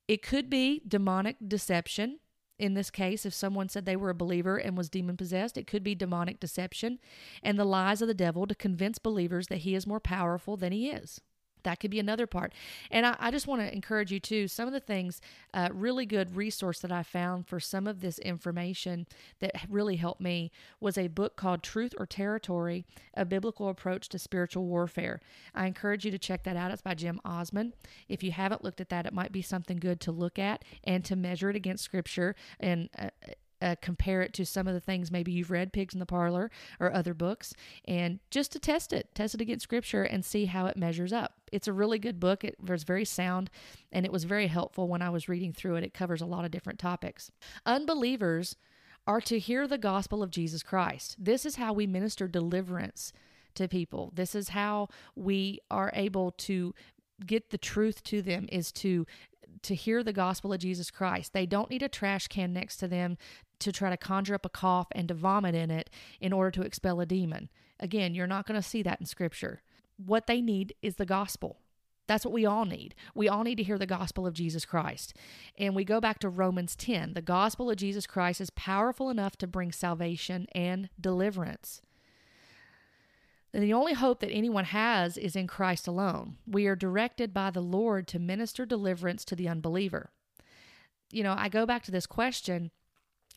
It 0.06 0.22
could 0.22 0.50
be 0.50 0.82
demonic 0.86 1.36
deception. 1.46 2.18
In 2.58 2.74
this 2.74 2.90
case, 2.90 3.26
if 3.26 3.34
someone 3.34 3.68
said 3.68 3.84
they 3.84 3.96
were 3.96 4.10
a 4.10 4.14
believer 4.14 4.56
and 4.56 4.76
was 4.76 4.88
demon 4.88 5.16
possessed, 5.16 5.58
it 5.58 5.66
could 5.66 5.82
be 5.82 5.94
demonic 5.94 6.38
deception 6.38 7.00
and 7.42 7.58
the 7.58 7.64
lies 7.64 8.00
of 8.00 8.08
the 8.08 8.14
devil 8.14 8.46
to 8.46 8.54
convince 8.54 8.98
believers 8.98 9.48
that 9.48 9.58
he 9.58 9.74
is 9.74 9.86
more 9.86 10.00
powerful 10.00 10.56
than 10.56 10.72
he 10.72 10.88
is 10.88 11.20
that 11.64 11.80
could 11.80 11.90
be 11.90 11.98
another 11.98 12.26
part. 12.26 12.52
And 12.90 13.04
I, 13.04 13.16
I 13.18 13.30
just 13.30 13.46
want 13.46 13.60
to 13.60 13.72
encourage 13.72 14.12
you 14.12 14.20
too. 14.20 14.48
Some 14.48 14.66
of 14.66 14.72
the 14.72 14.80
things, 14.80 15.20
uh, 15.52 15.68
really 15.72 16.06
good 16.06 16.36
resource 16.36 16.80
that 16.80 16.92
I 16.92 17.02
found 17.02 17.46
for 17.46 17.60
some 17.60 17.86
of 17.86 18.00
this 18.00 18.18
information 18.20 19.06
that 19.40 19.52
really 19.68 19.96
helped 19.96 20.20
me 20.20 20.50
was 20.80 20.96
a 20.96 21.08
book 21.08 21.36
called 21.36 21.62
Truth 21.62 21.94
or 21.98 22.06
Territory: 22.06 22.84
A 23.14 23.24
Biblical 23.24 23.68
Approach 23.68 24.08
to 24.10 24.18
Spiritual 24.18 24.64
Warfare. 24.66 25.20
I 25.54 25.66
encourage 25.66 26.04
you 26.04 26.10
to 26.10 26.18
check 26.18 26.44
that 26.44 26.56
out. 26.56 26.70
It's 26.70 26.82
by 26.82 26.94
Jim 26.94 27.20
Osman. 27.24 27.74
If 28.08 28.22
you 28.22 28.32
haven't 28.32 28.64
looked 28.64 28.80
at 28.80 28.88
that, 28.90 29.06
it 29.06 29.12
might 29.12 29.32
be 29.32 29.42
something 29.42 29.78
good 29.78 30.00
to 30.02 30.12
look 30.12 30.38
at 30.38 30.64
and 30.84 31.04
to 31.04 31.16
measure 31.16 31.50
it 31.50 31.56
against 31.56 31.84
Scripture 31.84 32.34
and. 32.60 32.88
Uh, 32.98 33.10
uh, 33.64 33.74
compare 33.80 34.20
it 34.20 34.34
to 34.34 34.44
some 34.44 34.68
of 34.68 34.74
the 34.74 34.80
things 34.80 35.10
maybe 35.10 35.32
you've 35.32 35.50
read, 35.50 35.72
Pigs 35.72 35.94
in 35.94 36.00
the 36.00 36.06
Parlor 36.06 36.50
or 36.78 36.92
other 36.92 37.14
books, 37.14 37.54
and 37.86 38.20
just 38.30 38.52
to 38.52 38.58
test 38.58 38.92
it, 38.92 39.08
test 39.14 39.34
it 39.34 39.40
against 39.40 39.62
Scripture 39.62 40.02
and 40.02 40.24
see 40.24 40.44
how 40.44 40.66
it 40.66 40.76
measures 40.76 41.12
up. 41.12 41.43
It's 41.54 41.68
a 41.68 41.72
really 41.72 41.98
good 41.98 42.18
book. 42.18 42.44
It 42.44 42.56
was 42.60 42.84
very 42.84 43.04
sound 43.04 43.50
and 43.92 44.04
it 44.04 44.12
was 44.12 44.24
very 44.24 44.48
helpful 44.48 44.88
when 44.88 45.02
I 45.02 45.10
was 45.10 45.28
reading 45.28 45.52
through 45.52 45.76
it. 45.76 45.84
It 45.84 45.94
covers 45.94 46.20
a 46.20 46.26
lot 46.26 46.44
of 46.44 46.50
different 46.50 46.78
topics. 46.78 47.30
Unbelievers 47.64 48.56
are 49.06 49.20
to 49.20 49.38
hear 49.38 49.68
the 49.68 49.78
gospel 49.78 50.22
of 50.22 50.30
Jesus 50.30 50.62
Christ. 50.62 51.16
This 51.18 51.44
is 51.44 51.56
how 51.56 51.72
we 51.72 51.86
minister 51.86 52.26
deliverance 52.26 53.12
to 53.54 53.68
people. 53.68 54.12
This 54.14 54.34
is 54.34 54.50
how 54.50 54.88
we 55.14 55.60
are 55.70 55.92
able 55.94 56.32
to 56.32 56.74
get 57.24 57.50
the 57.50 57.58
truth 57.58 58.02
to 58.04 58.22
them 58.22 58.48
is 58.50 58.72
to 58.72 59.06
to 59.62 59.74
hear 59.74 60.02
the 60.02 60.12
gospel 60.12 60.52
of 60.52 60.60
Jesus 60.60 60.90
Christ. 60.90 61.32
They 61.32 61.46
don't 61.46 61.70
need 61.70 61.82
a 61.82 61.88
trash 61.88 62.28
can 62.28 62.52
next 62.52 62.76
to 62.78 62.88
them 62.88 63.16
to 63.60 63.72
try 63.72 63.88
to 63.88 63.96
conjure 63.96 64.34
up 64.34 64.44
a 64.44 64.50
cough 64.50 64.88
and 64.92 65.08
to 65.08 65.14
vomit 65.14 65.54
in 65.54 65.70
it 65.70 65.88
in 66.20 66.32
order 66.32 66.50
to 66.50 66.62
expel 66.62 67.00
a 67.00 67.06
demon. 67.06 67.48
Again, 67.80 68.14
you're 68.14 68.26
not 68.26 68.46
going 68.46 68.60
to 68.60 68.68
see 68.68 68.82
that 68.82 69.00
in 69.00 69.06
scripture. 69.06 69.62
What 69.96 70.26
they 70.26 70.40
need 70.40 70.74
is 70.82 70.96
the 70.96 71.06
gospel. 71.06 71.58
That's 72.06 72.24
what 72.24 72.34
we 72.34 72.44
all 72.44 72.64
need. 72.66 72.94
We 73.14 73.28
all 73.28 73.44
need 73.44 73.56
to 73.56 73.62
hear 73.62 73.78
the 73.78 73.86
gospel 73.86 74.26
of 74.26 74.34
Jesus 74.34 74.64
Christ. 74.64 75.14
And 75.56 75.74
we 75.74 75.84
go 75.84 76.00
back 76.00 76.18
to 76.18 76.28
Romans 76.28 76.76
10. 76.76 77.14
The 77.14 77.22
gospel 77.22 77.70
of 77.70 77.76
Jesus 77.76 78.06
Christ 78.06 78.40
is 78.40 78.50
powerful 78.50 79.08
enough 79.08 79.36
to 79.38 79.46
bring 79.46 79.72
salvation 79.72 80.46
and 80.54 80.90
deliverance. 81.00 81.80
And 83.54 83.62
the 83.62 83.72
only 83.72 83.94
hope 83.94 84.20
that 84.20 84.30
anyone 84.30 84.64
has 84.64 85.16
is 85.16 85.36
in 85.36 85.46
Christ 85.46 85.86
alone. 85.86 86.36
We 86.46 86.66
are 86.66 86.76
directed 86.76 87.32
by 87.32 87.50
the 87.50 87.62
Lord 87.62 88.06
to 88.08 88.18
minister 88.18 88.66
deliverance 88.66 89.24
to 89.26 89.36
the 89.36 89.48
unbeliever. 89.48 90.10
You 91.10 91.22
know, 91.22 91.34
I 91.38 91.48
go 91.48 91.64
back 91.64 91.84
to 91.84 91.92
this 91.92 92.06
question 92.06 92.70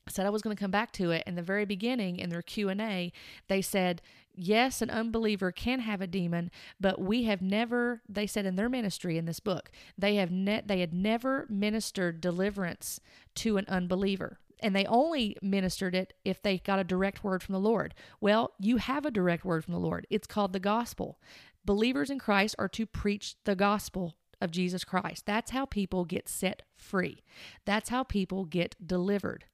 I 0.08 0.10
said 0.10 0.26
I 0.26 0.30
was 0.30 0.42
going 0.42 0.56
to 0.56 0.60
come 0.60 0.72
back 0.72 0.94
to 0.94 1.12
it 1.12 1.24
in 1.28 1.36
the 1.36 1.42
very 1.42 1.66
beginning 1.66 2.18
in 2.18 2.30
their 2.30 2.42
Q&A 2.42 3.12
they 3.50 3.62
said 3.62 4.02
yes 4.38 4.82
an 4.82 4.90
unbeliever 4.90 5.52
can 5.52 5.80
have 5.80 6.00
a 6.00 6.08
demon 6.08 6.50
but 6.80 7.02
we 7.02 7.24
have 7.24 7.42
never 7.42 8.02
they 8.08 8.28
said 8.28 8.46
in 8.46 8.56
their 8.56 8.70
ministry 8.70 9.18
in 9.18 9.26
this 9.26 9.40
book 9.40 9.72
they 9.98 10.16
have 10.16 10.32
ne- 10.32 10.64
they 10.66 10.80
had 10.80 10.94
never 10.94 11.46
ministered 11.50 12.22
deliverance 12.22 13.00
to 13.36 13.58
an 13.58 13.66
unbeliever 13.68 14.40
and 14.60 14.76
they 14.76 14.86
only 14.86 15.38
ministered 15.42 15.96
it 15.96 16.14
if 16.26 16.42
they 16.42 16.58
got 16.58 16.80
a 16.80 16.84
direct 16.84 17.24
word 17.24 17.44
from 17.44 17.54
the 17.54 17.60
Lord. 17.60 17.94
Well, 18.20 18.54
you 18.60 18.78
have 18.78 19.06
a 19.06 19.12
direct 19.12 19.46
word 19.46 19.64
from 19.64 19.74
the 19.74 19.80
Lord. 19.80 20.08
It's 20.10 20.28
called 20.28 20.54
the 20.54 20.60
gospel. 20.60 21.20
Believers 21.66 22.10
in 22.10 22.20
Christ 22.20 22.56
are 22.58 22.70
to 22.70 22.86
preach 22.86 23.36
the 23.44 23.56
gospel 23.56 24.16
of 24.42 24.52
Jesus 24.52 24.84
Christ. 24.84 25.26
That's 25.26 25.52
how 25.52 25.66
people 25.66 26.06
get 26.06 26.30
set 26.30 26.64
free. 26.76 27.24
That's 27.66 27.90
how 27.90 28.04
people 28.04 28.46
get 28.46 28.76
delivered. 28.86 29.46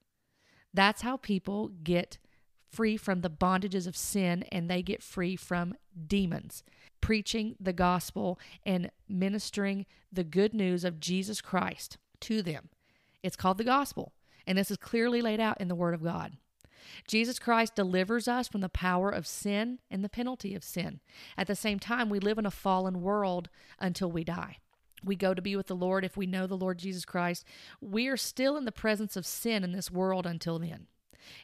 That's 0.73 1.01
how 1.01 1.17
people 1.17 1.69
get 1.83 2.17
free 2.73 2.97
from 2.97 3.21
the 3.21 3.29
bondages 3.29 3.87
of 3.87 3.95
sin 3.95 4.43
and 4.51 4.69
they 4.69 4.81
get 4.81 5.03
free 5.03 5.35
from 5.35 5.75
demons. 6.07 6.63
Preaching 7.01 7.55
the 7.59 7.73
gospel 7.73 8.39
and 8.65 8.89
ministering 9.07 9.85
the 10.11 10.23
good 10.23 10.53
news 10.53 10.83
of 10.83 10.99
Jesus 10.99 11.41
Christ 11.41 11.97
to 12.21 12.41
them. 12.41 12.69
It's 13.21 13.35
called 13.35 13.57
the 13.57 13.63
gospel. 13.63 14.13
And 14.45 14.57
this 14.57 14.71
is 14.71 14.77
clearly 14.77 15.21
laid 15.21 15.39
out 15.39 15.61
in 15.61 15.67
the 15.67 15.75
Word 15.75 15.93
of 15.93 16.03
God. 16.03 16.33
Jesus 17.07 17.39
Christ 17.39 17.75
delivers 17.75 18.27
us 18.27 18.47
from 18.47 18.61
the 18.61 18.69
power 18.69 19.09
of 19.09 19.25
sin 19.25 19.79
and 19.89 20.03
the 20.03 20.09
penalty 20.09 20.53
of 20.53 20.63
sin. 20.63 20.99
At 21.37 21.47
the 21.47 21.55
same 21.55 21.79
time, 21.79 22.09
we 22.09 22.19
live 22.19 22.37
in 22.37 22.45
a 22.45 22.51
fallen 22.51 23.01
world 23.01 23.49
until 23.79 24.11
we 24.11 24.23
die. 24.23 24.57
We 25.03 25.15
go 25.15 25.33
to 25.33 25.41
be 25.41 25.55
with 25.55 25.67
the 25.67 25.75
Lord 25.75 26.05
if 26.05 26.15
we 26.15 26.25
know 26.25 26.47
the 26.47 26.57
Lord 26.57 26.79
Jesus 26.79 27.05
Christ. 27.05 27.45
We 27.81 28.07
are 28.07 28.17
still 28.17 28.57
in 28.57 28.65
the 28.65 28.71
presence 28.71 29.15
of 29.15 29.25
sin 29.25 29.63
in 29.63 29.71
this 29.71 29.91
world 29.91 30.25
until 30.25 30.59
then. 30.59 30.87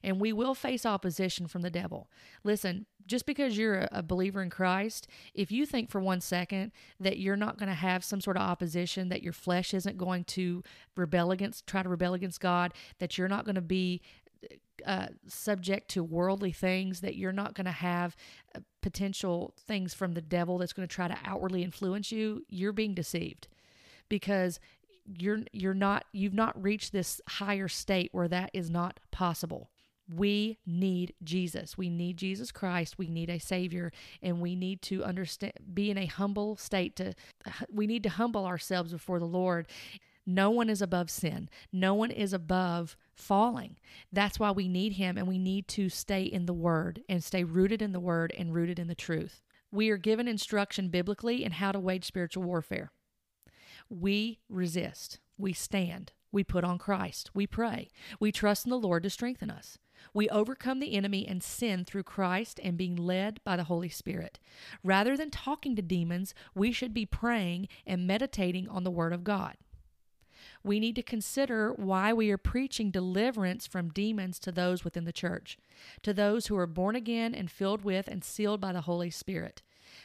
And 0.03 0.19
we 0.19 0.33
will 0.33 0.55
face 0.55 0.85
opposition 0.85 1.47
from 1.47 1.61
the 1.61 1.69
devil. 1.69 2.09
Listen, 2.43 2.85
just 3.05 3.25
because 3.25 3.57
you're 3.57 3.87
a 3.91 4.03
believer 4.03 4.41
in 4.41 4.49
Christ, 4.49 5.07
if 5.33 5.51
you 5.51 5.65
think 5.65 5.89
for 5.89 5.99
one 5.99 6.21
second 6.21 6.71
that 6.99 7.17
you're 7.17 7.35
not 7.35 7.57
going 7.57 7.69
to 7.69 7.75
have 7.75 8.03
some 8.03 8.21
sort 8.21 8.37
of 8.37 8.43
opposition, 8.43 9.09
that 9.09 9.23
your 9.23 9.33
flesh 9.33 9.73
isn't 9.73 9.97
going 9.97 10.23
to 10.25 10.63
rebel 10.95 11.31
against, 11.31 11.65
try 11.65 11.81
to 11.81 11.89
rebel 11.89 12.13
against 12.13 12.39
God, 12.39 12.73
that 12.99 13.17
you're 13.17 13.27
not 13.27 13.45
going 13.45 13.55
to 13.55 13.61
be 13.61 14.01
uh, 14.85 15.07
subject 15.27 15.89
to 15.89 16.03
worldly 16.03 16.51
things, 16.51 17.01
that 17.01 17.15
you're 17.15 17.33
not 17.33 17.53
going 17.53 17.65
to 17.65 17.71
have 17.71 18.15
uh, 18.55 18.59
potential 18.81 19.53
things 19.67 19.93
from 19.93 20.13
the 20.13 20.21
devil 20.21 20.57
that's 20.57 20.73
going 20.73 20.87
to 20.87 20.93
try 20.93 21.07
to 21.07 21.17
outwardly 21.25 21.63
influence 21.63 22.11
you, 22.11 22.45
you're 22.47 22.71
being 22.71 22.93
deceived 22.93 23.47
because 24.07 24.59
you're 25.17 25.39
you're 25.51 25.73
not 25.73 26.05
you've 26.11 26.33
not 26.33 26.61
reached 26.61 26.91
this 26.91 27.21
higher 27.27 27.67
state 27.67 28.09
where 28.11 28.27
that 28.27 28.51
is 28.53 28.69
not 28.69 28.99
possible. 29.11 29.69
We 30.13 30.57
need 30.65 31.13
Jesus. 31.23 31.77
We 31.77 31.89
need 31.89 32.17
Jesus 32.17 32.51
Christ. 32.51 32.97
We 32.97 33.09
need 33.09 33.29
a 33.29 33.39
savior 33.39 33.91
and 34.23 34.41
we 34.41 34.55
need 34.55 34.81
to 34.83 35.03
understand 35.03 35.53
be 35.73 35.91
in 35.91 35.97
a 35.97 36.05
humble 36.05 36.55
state 36.57 36.95
to 36.97 37.13
we 37.71 37.87
need 37.87 38.03
to 38.03 38.09
humble 38.09 38.45
ourselves 38.45 38.91
before 38.91 39.19
the 39.19 39.25
Lord. 39.25 39.67
No 40.25 40.51
one 40.51 40.69
is 40.69 40.81
above 40.81 41.09
sin. 41.09 41.49
No 41.71 41.95
one 41.95 42.11
is 42.11 42.33
above 42.33 42.95
falling. 43.15 43.77
That's 44.11 44.39
why 44.39 44.51
we 44.51 44.67
need 44.67 44.93
him 44.93 45.17
and 45.17 45.27
we 45.27 45.39
need 45.39 45.67
to 45.69 45.89
stay 45.89 46.23
in 46.23 46.45
the 46.45 46.53
word 46.53 47.01
and 47.09 47.23
stay 47.23 47.43
rooted 47.43 47.81
in 47.81 47.93
the 47.93 47.99
word 47.99 48.33
and 48.37 48.53
rooted 48.53 48.77
in 48.77 48.87
the 48.87 48.95
truth. 48.95 49.41
We 49.71 49.89
are 49.89 49.97
given 49.97 50.27
instruction 50.27 50.89
biblically 50.89 51.43
in 51.43 51.53
how 51.53 51.71
to 51.71 51.79
wage 51.79 52.05
spiritual 52.05 52.43
warfare. 52.43 52.91
We 53.89 54.39
resist. 54.49 55.19
We 55.37 55.53
stand. 55.53 56.11
We 56.31 56.43
put 56.43 56.63
on 56.63 56.77
Christ. 56.77 57.31
We 57.33 57.47
pray. 57.47 57.89
We 58.19 58.31
trust 58.31 58.65
in 58.65 58.69
the 58.69 58.77
Lord 58.77 59.03
to 59.03 59.09
strengthen 59.09 59.49
us. 59.49 59.77
We 60.13 60.29
overcome 60.29 60.79
the 60.79 60.93
enemy 60.93 61.27
and 61.27 61.43
sin 61.43 61.85
through 61.85 62.03
Christ 62.03 62.59
and 62.63 62.77
being 62.77 62.95
led 62.95 63.43
by 63.43 63.57
the 63.57 63.65
Holy 63.65 63.89
Spirit. 63.89 64.39
Rather 64.83 65.17
than 65.17 65.29
talking 65.29 65.75
to 65.75 65.81
demons, 65.81 66.33
we 66.55 66.71
should 66.71 66.93
be 66.93 67.05
praying 67.05 67.67
and 67.85 68.07
meditating 68.07 68.67
on 68.69 68.83
the 68.83 68.91
Word 68.91 69.11
of 69.13 69.23
God. 69.23 69.57
We 70.63 70.79
need 70.79 70.95
to 70.95 71.03
consider 71.03 71.73
why 71.73 72.13
we 72.13 72.31
are 72.31 72.37
preaching 72.37 72.91
deliverance 72.91 73.65
from 73.65 73.89
demons 73.89 74.39
to 74.39 74.51
those 74.51 74.83
within 74.83 75.05
the 75.05 75.13
church, 75.13 75.57
to 76.03 76.13
those 76.13 76.47
who 76.47 76.57
are 76.57 76.67
born 76.67 76.95
again 76.95 77.33
and 77.33 77.49
filled 77.49 77.83
with 77.83 78.07
and 78.07 78.23
sealed 78.23 78.61
by 78.61 78.73
the 78.73 78.81
Holy 78.81 79.09
Spirit. 79.09 79.61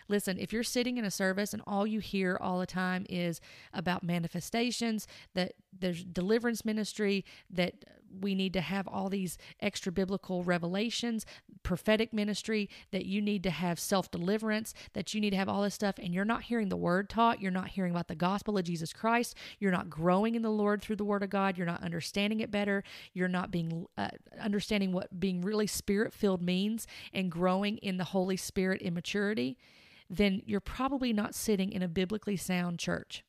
Listen, 0.08 0.38
if 0.38 0.52
you're 0.52 0.62
sitting 0.62 0.98
in 0.98 1.04
a 1.04 1.10
service 1.10 1.52
and 1.52 1.62
all 1.66 1.86
you 1.86 2.00
hear 2.00 2.38
all 2.40 2.58
the 2.58 2.66
time 2.66 3.06
is 3.08 3.40
about 3.72 4.02
manifestations, 4.02 5.06
that 5.34 5.54
there's 5.78 6.04
deliverance 6.04 6.64
ministry, 6.64 7.24
that 7.50 7.84
we 8.20 8.34
need 8.34 8.52
to 8.52 8.60
have 8.60 8.86
all 8.86 9.08
these 9.08 9.38
extra 9.60 9.90
biblical 9.90 10.44
revelations, 10.44 11.26
prophetic 11.62 12.12
ministry, 12.12 12.68
that 12.90 13.06
you 13.06 13.20
need 13.20 13.42
to 13.42 13.50
have 13.50 13.78
self 13.78 14.10
deliverance, 14.10 14.74
that 14.92 15.14
you 15.14 15.20
need 15.20 15.30
to 15.30 15.36
have 15.36 15.48
all 15.48 15.62
this 15.62 15.74
stuff, 15.74 15.96
and 15.98 16.14
you're 16.14 16.24
not 16.24 16.42
hearing 16.42 16.68
the 16.68 16.76
word 16.76 17.08
taught, 17.08 17.40
you're 17.40 17.50
not 17.50 17.68
hearing 17.68 17.92
about 17.92 18.08
the 18.08 18.14
gospel 18.14 18.56
of 18.58 18.64
Jesus 18.64 18.92
Christ, 18.92 19.36
you're 19.58 19.72
not 19.72 19.90
growing 19.90 20.34
in 20.34 20.42
the 20.42 20.50
Lord 20.50 20.82
through 20.82 20.96
the 20.96 21.04
word 21.04 21.22
of 21.22 21.30
God, 21.30 21.56
you're 21.56 21.66
not 21.66 21.82
understanding 21.82 22.40
it 22.40 22.50
better, 22.50 22.84
you're 23.12 23.28
not 23.28 23.50
being 23.50 23.86
uh, 23.96 24.08
understanding 24.40 24.92
what 24.92 25.18
being 25.18 25.40
really 25.40 25.66
spirit 25.66 26.12
filled 26.12 26.42
means 26.42 26.86
and 27.12 27.30
growing 27.30 27.78
in 27.78 27.96
the 27.96 28.04
Holy 28.04 28.36
Spirit 28.36 28.82
in 28.82 28.94
maturity 28.94 29.58
then 30.08 30.42
you're 30.44 30.60
probably 30.60 31.12
not 31.12 31.34
sitting 31.34 31.72
in 31.72 31.82
a 31.82 31.88
biblically 31.88 32.36
sound 32.36 32.78
church. 32.78 33.24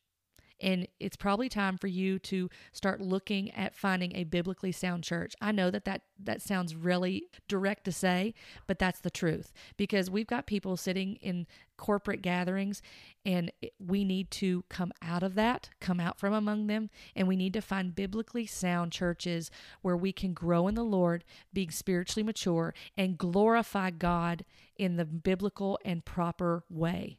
And 0.62 0.88
it's 1.00 1.18
probably 1.18 1.50
time 1.50 1.78
for 1.78 1.88
you 1.88 2.18
to 2.20 2.50
start 2.72 3.02
looking 3.02 3.52
at 3.52 3.76
finding 3.76 4.16
a 4.16 4.24
biblically 4.24 4.72
sound 4.72 5.04
church. 5.04 5.34
I 5.42 5.52
know 5.52 5.70
that 5.70 5.86
that, 5.86 6.04
that 6.24 6.42
sounds 6.42 6.76
really 6.76 7.28
direct 7.48 7.84
to 7.86 7.92
say, 7.92 8.34
but 8.68 8.80
that's 8.80 9.00
the 9.00 9.10
truth 9.10 9.52
because 9.76 10.10
we've 10.10 10.28
got 10.28 10.48
people 10.48 10.78
sitting 10.78 11.16
in 11.18 11.46
corporate 11.78 12.22
gatherings 12.22 12.82
and 13.26 13.52
we 13.80 14.06
need 14.06 14.32
to 14.32 14.64
come 14.70 14.92
out 15.02 15.24
of 15.24 15.36
that, 15.36 15.70
come 15.82 16.00
out 16.00 16.20
from 16.20 16.34
among 16.34 16.68
them, 16.68 16.90
and 17.16 17.28
we 17.28 17.36
need 17.36 17.54
to 17.54 17.62
find 17.62 17.96
biblically 17.96 18.46
sound 18.46 18.92
churches 18.92 19.52
where 19.82 19.98
we 19.98 20.14
can 20.14 20.34
grow 20.34 20.68
in 20.68 20.76
the 20.76 20.84
Lord, 20.84 21.24
being 21.52 21.72
spiritually 21.72 22.24
mature, 22.24 22.74
and 22.96 23.18
glorify 23.18 23.90
God 23.90 24.46
in 24.78 24.96
the 24.96 25.06
biblical 25.06 25.80
and 25.84 26.06
proper 26.06 26.64
way. 26.70 27.18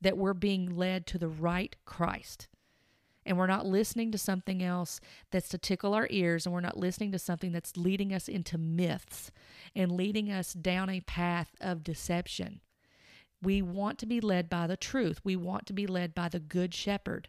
That 0.00 0.16
we're 0.16 0.34
being 0.34 0.76
led 0.76 1.06
to 1.08 1.18
the 1.18 1.28
right 1.28 1.74
Christ 1.84 2.46
and 3.28 3.36
we're 3.36 3.46
not 3.46 3.66
listening 3.66 4.10
to 4.10 4.18
something 4.18 4.62
else 4.62 5.00
that's 5.30 5.50
to 5.50 5.58
tickle 5.58 5.92
our 5.92 6.08
ears 6.10 6.46
and 6.46 6.54
we're 6.54 6.60
not 6.60 6.78
listening 6.78 7.12
to 7.12 7.18
something 7.18 7.52
that's 7.52 7.76
leading 7.76 8.14
us 8.14 8.26
into 8.26 8.56
myths 8.56 9.30
and 9.76 9.92
leading 9.92 10.32
us 10.32 10.54
down 10.54 10.88
a 10.88 11.02
path 11.02 11.54
of 11.60 11.84
deception. 11.84 12.60
We 13.42 13.60
want 13.60 13.98
to 13.98 14.06
be 14.06 14.22
led 14.22 14.48
by 14.48 14.66
the 14.66 14.78
truth. 14.78 15.20
We 15.22 15.36
want 15.36 15.66
to 15.66 15.74
be 15.74 15.86
led 15.86 16.14
by 16.14 16.30
the 16.30 16.40
good 16.40 16.72
shepherd. 16.72 17.28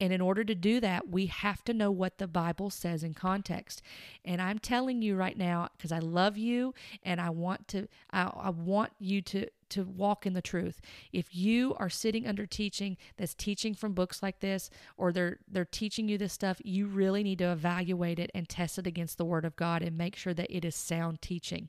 And 0.00 0.10
in 0.10 0.22
order 0.22 0.42
to 0.42 0.54
do 0.54 0.80
that, 0.80 1.10
we 1.10 1.26
have 1.26 1.62
to 1.64 1.74
know 1.74 1.90
what 1.90 2.16
the 2.16 2.26
Bible 2.26 2.70
says 2.70 3.04
in 3.04 3.12
context. 3.12 3.82
And 4.24 4.40
I'm 4.40 4.58
telling 4.58 5.02
you 5.02 5.16
right 5.16 5.36
now, 5.36 5.68
because 5.76 5.92
I 5.92 5.98
love 5.98 6.38
you 6.38 6.72
and 7.02 7.20
I 7.20 7.28
want 7.28 7.68
to, 7.68 7.88
I, 8.10 8.22
I 8.22 8.48
want 8.48 8.92
you 8.98 9.20
to 9.20 9.48
to 9.70 9.84
walk 9.84 10.26
in 10.26 10.32
the 10.32 10.42
truth. 10.42 10.80
If 11.12 11.34
you 11.34 11.74
are 11.78 11.90
sitting 11.90 12.26
under 12.26 12.46
teaching 12.46 12.96
that's 13.16 13.34
teaching 13.34 13.74
from 13.74 13.94
books 13.94 14.22
like 14.22 14.40
this 14.40 14.70
or 14.96 15.12
they're 15.12 15.38
they're 15.48 15.64
teaching 15.64 16.08
you 16.08 16.18
this 16.18 16.32
stuff, 16.32 16.60
you 16.64 16.86
really 16.86 17.22
need 17.22 17.38
to 17.38 17.52
evaluate 17.52 18.18
it 18.18 18.30
and 18.34 18.48
test 18.48 18.78
it 18.78 18.86
against 18.86 19.18
the 19.18 19.24
word 19.24 19.44
of 19.44 19.56
God 19.56 19.82
and 19.82 19.96
make 19.96 20.16
sure 20.16 20.34
that 20.34 20.54
it 20.54 20.64
is 20.64 20.74
sound 20.74 21.22
teaching. 21.22 21.68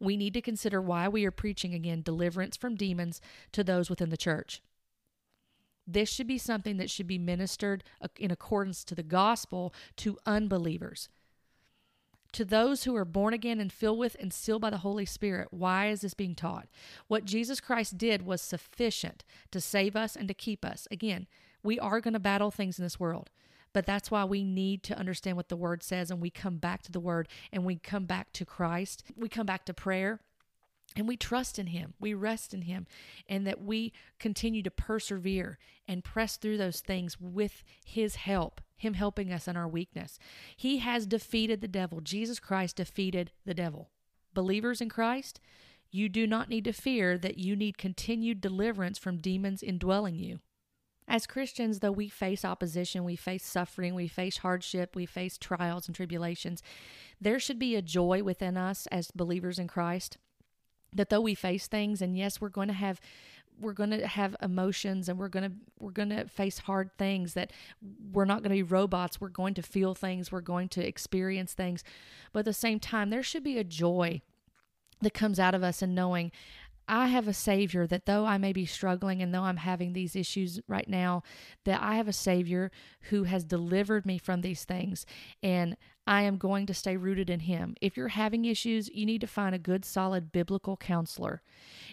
We 0.00 0.16
need 0.16 0.34
to 0.34 0.42
consider 0.42 0.80
why 0.80 1.08
we 1.08 1.24
are 1.24 1.30
preaching 1.30 1.74
again 1.74 2.02
deliverance 2.02 2.56
from 2.56 2.74
demons 2.74 3.20
to 3.52 3.62
those 3.62 3.88
within 3.88 4.10
the 4.10 4.16
church. 4.16 4.62
This 5.86 6.08
should 6.08 6.26
be 6.26 6.38
something 6.38 6.76
that 6.76 6.90
should 6.90 7.06
be 7.06 7.18
ministered 7.18 7.84
in 8.16 8.30
accordance 8.30 8.84
to 8.84 8.94
the 8.94 9.02
gospel 9.02 9.74
to 9.96 10.18
unbelievers. 10.26 11.08
To 12.32 12.44
those 12.46 12.84
who 12.84 12.96
are 12.96 13.04
born 13.04 13.34
again 13.34 13.60
and 13.60 13.70
filled 13.70 13.98
with 13.98 14.16
and 14.18 14.32
sealed 14.32 14.62
by 14.62 14.70
the 14.70 14.78
Holy 14.78 15.04
Spirit, 15.04 15.48
why 15.50 15.88
is 15.88 16.00
this 16.00 16.14
being 16.14 16.34
taught? 16.34 16.66
What 17.06 17.26
Jesus 17.26 17.60
Christ 17.60 17.98
did 17.98 18.24
was 18.24 18.40
sufficient 18.40 19.22
to 19.50 19.60
save 19.60 19.96
us 19.96 20.16
and 20.16 20.28
to 20.28 20.34
keep 20.34 20.64
us. 20.64 20.88
Again, 20.90 21.26
we 21.62 21.78
are 21.78 22.00
going 22.00 22.14
to 22.14 22.20
battle 22.20 22.50
things 22.50 22.78
in 22.78 22.84
this 22.84 22.98
world, 22.98 23.30
but 23.74 23.84
that's 23.84 24.10
why 24.10 24.24
we 24.24 24.44
need 24.44 24.82
to 24.84 24.98
understand 24.98 25.36
what 25.36 25.50
the 25.50 25.56
Word 25.56 25.82
says 25.82 26.10
and 26.10 26.20
we 26.20 26.30
come 26.30 26.56
back 26.56 26.82
to 26.82 26.92
the 26.92 27.00
Word 27.00 27.28
and 27.52 27.64
we 27.64 27.76
come 27.76 28.06
back 28.06 28.32
to 28.32 28.46
Christ. 28.46 29.04
We 29.14 29.28
come 29.28 29.46
back 29.46 29.66
to 29.66 29.74
prayer 29.74 30.20
and 30.96 31.08
we 31.08 31.16
trust 31.16 31.58
in 31.58 31.68
Him, 31.68 31.94
we 32.00 32.14
rest 32.14 32.52
in 32.52 32.62
Him, 32.62 32.86
and 33.28 33.46
that 33.46 33.62
we 33.62 33.92
continue 34.18 34.62
to 34.62 34.70
persevere 34.70 35.58
and 35.88 36.04
press 36.04 36.36
through 36.36 36.58
those 36.58 36.80
things 36.80 37.20
with 37.20 37.62
His 37.84 38.16
help, 38.16 38.60
Him 38.82 38.94
helping 38.94 39.32
us 39.32 39.46
in 39.46 39.56
our 39.56 39.68
weakness. 39.68 40.18
He 40.56 40.78
has 40.78 41.06
defeated 41.06 41.60
the 41.60 41.68
devil. 41.68 42.00
Jesus 42.00 42.40
Christ 42.40 42.76
defeated 42.76 43.30
the 43.46 43.54
devil. 43.54 43.90
Believers 44.34 44.80
in 44.80 44.88
Christ, 44.88 45.40
you 45.92 46.08
do 46.08 46.26
not 46.26 46.48
need 46.48 46.64
to 46.64 46.72
fear 46.72 47.16
that 47.16 47.38
you 47.38 47.54
need 47.54 47.78
continued 47.78 48.40
deliverance 48.40 48.98
from 48.98 49.18
demons 49.18 49.62
indwelling 49.62 50.18
you. 50.18 50.40
As 51.06 51.28
Christians, 51.28 51.78
though 51.78 51.92
we 51.92 52.08
face 52.08 52.44
opposition, 52.44 53.04
we 53.04 53.14
face 53.14 53.44
suffering, 53.44 53.94
we 53.94 54.08
face 54.08 54.38
hardship, 54.38 54.96
we 54.96 55.06
face 55.06 55.38
trials 55.38 55.86
and 55.86 55.94
tribulations, 55.94 56.60
there 57.20 57.38
should 57.38 57.60
be 57.60 57.76
a 57.76 57.82
joy 57.82 58.24
within 58.24 58.56
us 58.56 58.88
as 58.88 59.12
believers 59.12 59.60
in 59.60 59.68
Christ 59.68 60.18
that 60.92 61.08
though 61.08 61.20
we 61.20 61.34
face 61.34 61.66
things 61.66 62.02
and 62.02 62.16
yes 62.16 62.40
we're 62.40 62.48
going 62.48 62.68
to 62.68 62.74
have 62.74 63.00
we're 63.62 63.72
going 63.72 63.90
to 63.90 64.06
have 64.06 64.36
emotions 64.42 65.08
and 65.08 65.18
we're 65.18 65.28
going 65.28 65.48
to 65.48 65.52
we're 65.78 65.90
going 65.90 66.10
to 66.10 66.26
face 66.26 66.58
hard 66.58 66.90
things 66.98 67.34
that 67.34 67.52
we're 68.12 68.24
not 68.24 68.42
going 68.42 68.50
to 68.50 68.56
be 68.56 68.62
robots 68.62 69.20
we're 69.20 69.28
going 69.28 69.54
to 69.54 69.62
feel 69.62 69.94
things 69.94 70.30
we're 70.30 70.40
going 70.40 70.68
to 70.68 70.86
experience 70.86 71.54
things 71.54 71.82
but 72.32 72.40
at 72.40 72.44
the 72.44 72.52
same 72.52 72.78
time 72.78 73.10
there 73.10 73.22
should 73.22 73.44
be 73.44 73.58
a 73.58 73.64
joy 73.64 74.20
that 75.00 75.14
comes 75.14 75.38
out 75.40 75.54
of 75.54 75.62
us 75.62 75.82
in 75.82 75.94
knowing 75.94 76.30
I 76.88 77.06
have 77.06 77.28
a 77.28 77.32
Savior 77.32 77.86
that 77.86 78.06
though 78.06 78.26
I 78.26 78.38
may 78.38 78.52
be 78.52 78.66
struggling 78.66 79.22
and 79.22 79.32
though 79.32 79.42
I'm 79.42 79.58
having 79.58 79.92
these 79.92 80.16
issues 80.16 80.60
right 80.66 80.88
now, 80.88 81.22
that 81.64 81.80
I 81.80 81.94
have 81.94 82.08
a 82.08 82.12
Savior 82.12 82.70
who 83.02 83.24
has 83.24 83.44
delivered 83.44 84.04
me 84.04 84.18
from 84.18 84.40
these 84.40 84.64
things. 84.64 85.06
And 85.42 85.76
I 86.06 86.22
am 86.22 86.36
going 86.36 86.66
to 86.66 86.74
stay 86.74 86.96
rooted 86.96 87.30
in 87.30 87.40
Him. 87.40 87.76
If 87.80 87.96
you're 87.96 88.08
having 88.08 88.44
issues, 88.44 88.88
you 88.92 89.06
need 89.06 89.20
to 89.20 89.26
find 89.26 89.54
a 89.54 89.58
good, 89.58 89.84
solid 89.84 90.32
biblical 90.32 90.76
counselor. 90.76 91.42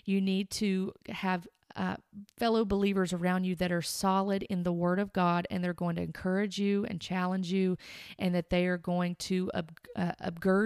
You 0.05 0.19
need 0.19 0.49
to 0.51 0.93
have 1.09 1.47
uh, 1.75 1.95
fellow 2.37 2.65
believers 2.65 3.13
around 3.13 3.43
you 3.43 3.55
that 3.55 3.71
are 3.71 3.81
solid 3.81 4.43
in 4.43 4.63
the 4.63 4.71
Word 4.71 4.99
of 4.99 5.13
God 5.13 5.47
and 5.49 5.63
they're 5.63 5.73
going 5.73 5.95
to 5.95 6.01
encourage 6.01 6.57
you 6.57 6.85
and 6.85 6.99
challenge 6.99 7.51
you, 7.51 7.77
and 8.17 8.33
that 8.35 8.49
they 8.49 8.65
are 8.65 8.77
going 8.77 9.15
to 9.15 9.49
up, 9.53 9.71
uh, 9.95 10.11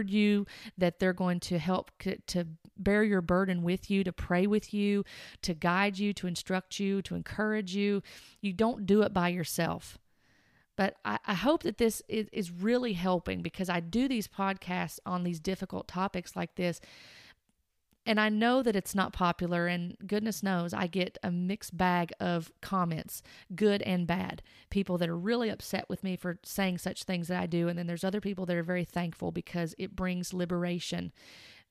you, 0.08 0.46
that 0.78 1.00
they're 1.00 1.14
going 1.14 1.40
to 1.42 1.60
help 1.60 1.92
c- 2.02 2.18
to 2.28 2.48
bear 2.78 3.04
your 3.04 3.22
burden 3.22 3.64
with 3.64 3.90
you, 3.90 4.04
to 4.04 4.12
pray 4.12 4.48
with 4.48 4.74
you, 4.74 5.04
to 5.42 5.54
guide 5.54 5.98
you, 5.98 6.14
to 6.14 6.28
instruct 6.28 6.80
you, 6.80 7.02
to 7.02 7.16
encourage 7.16 7.76
you. 7.76 8.02
You 8.42 8.54
don't 8.54 8.86
do 8.86 9.02
it 9.02 9.14
by 9.14 9.30
yourself. 9.30 9.98
But 10.76 10.96
I, 11.06 11.20
I 11.26 11.34
hope 11.36 11.64
that 11.64 11.78
this 11.78 12.02
is, 12.08 12.28
is 12.32 12.52
really 12.52 12.94
helping 12.94 13.42
because 13.42 13.70
I 13.70 13.80
do 13.80 14.08
these 14.08 14.28
podcasts 14.28 15.00
on 15.06 15.24
these 15.24 15.40
difficult 15.40 15.88
topics 15.88 16.36
like 16.36 16.56
this 16.56 16.82
And 18.06 18.20
I 18.20 18.28
know 18.28 18.62
that 18.64 18.76
it's 18.76 18.94
not 18.94 19.14
popular, 19.14 19.68
and 19.68 19.96
goodness 20.06 20.44
knows 20.44 20.74
I 20.74 20.88
get 20.88 21.18
a 21.24 21.32
mixed 21.32 21.78
bag 21.78 22.12
of 22.20 22.52
comments, 22.62 23.24
good 23.56 23.82
and 23.84 24.06
bad. 24.06 24.42
People 24.70 24.98
that 24.98 25.08
are 25.08 25.18
really 25.18 25.50
upset 25.50 25.86
with 25.88 26.04
me 26.04 26.18
for 26.18 26.38
saying 26.44 26.80
such 26.80 27.04
things 27.04 27.30
that 27.30 27.42
I 27.42 27.46
do, 27.46 27.70
and 27.70 27.80
then 27.80 27.88
there's 27.88 28.04
other 28.04 28.20
people 28.20 28.46
that 28.48 28.58
are 28.58 28.64
very 28.64 28.84
thankful 28.84 29.32
because 29.32 29.74
it 29.78 29.96
brings 29.96 30.34
liberation 30.34 31.14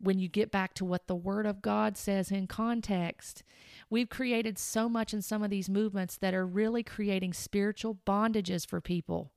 when 0.01 0.19
you 0.19 0.29
get 0.29 0.51
back 0.51 0.75
to 0.75 0.87
what 0.87 1.07
the 1.07 1.15
Word 1.15 1.47
of 1.47 1.61
God 1.61 1.99
says 1.99 2.31
in 2.31 2.47
context. 2.47 3.43
We've 3.91 4.09
created 4.09 4.59
so 4.59 4.89
much 4.89 5.13
in 5.13 5.21
some 5.21 5.43
of 5.43 5.51
these 5.51 5.69
movements 5.69 6.17
that 6.17 6.35
are 6.35 6.47
really 6.47 6.83
creating 6.83 7.35
spiritual 7.35 7.99
bondages 8.07 8.67
for 8.67 8.81
people 8.81 9.33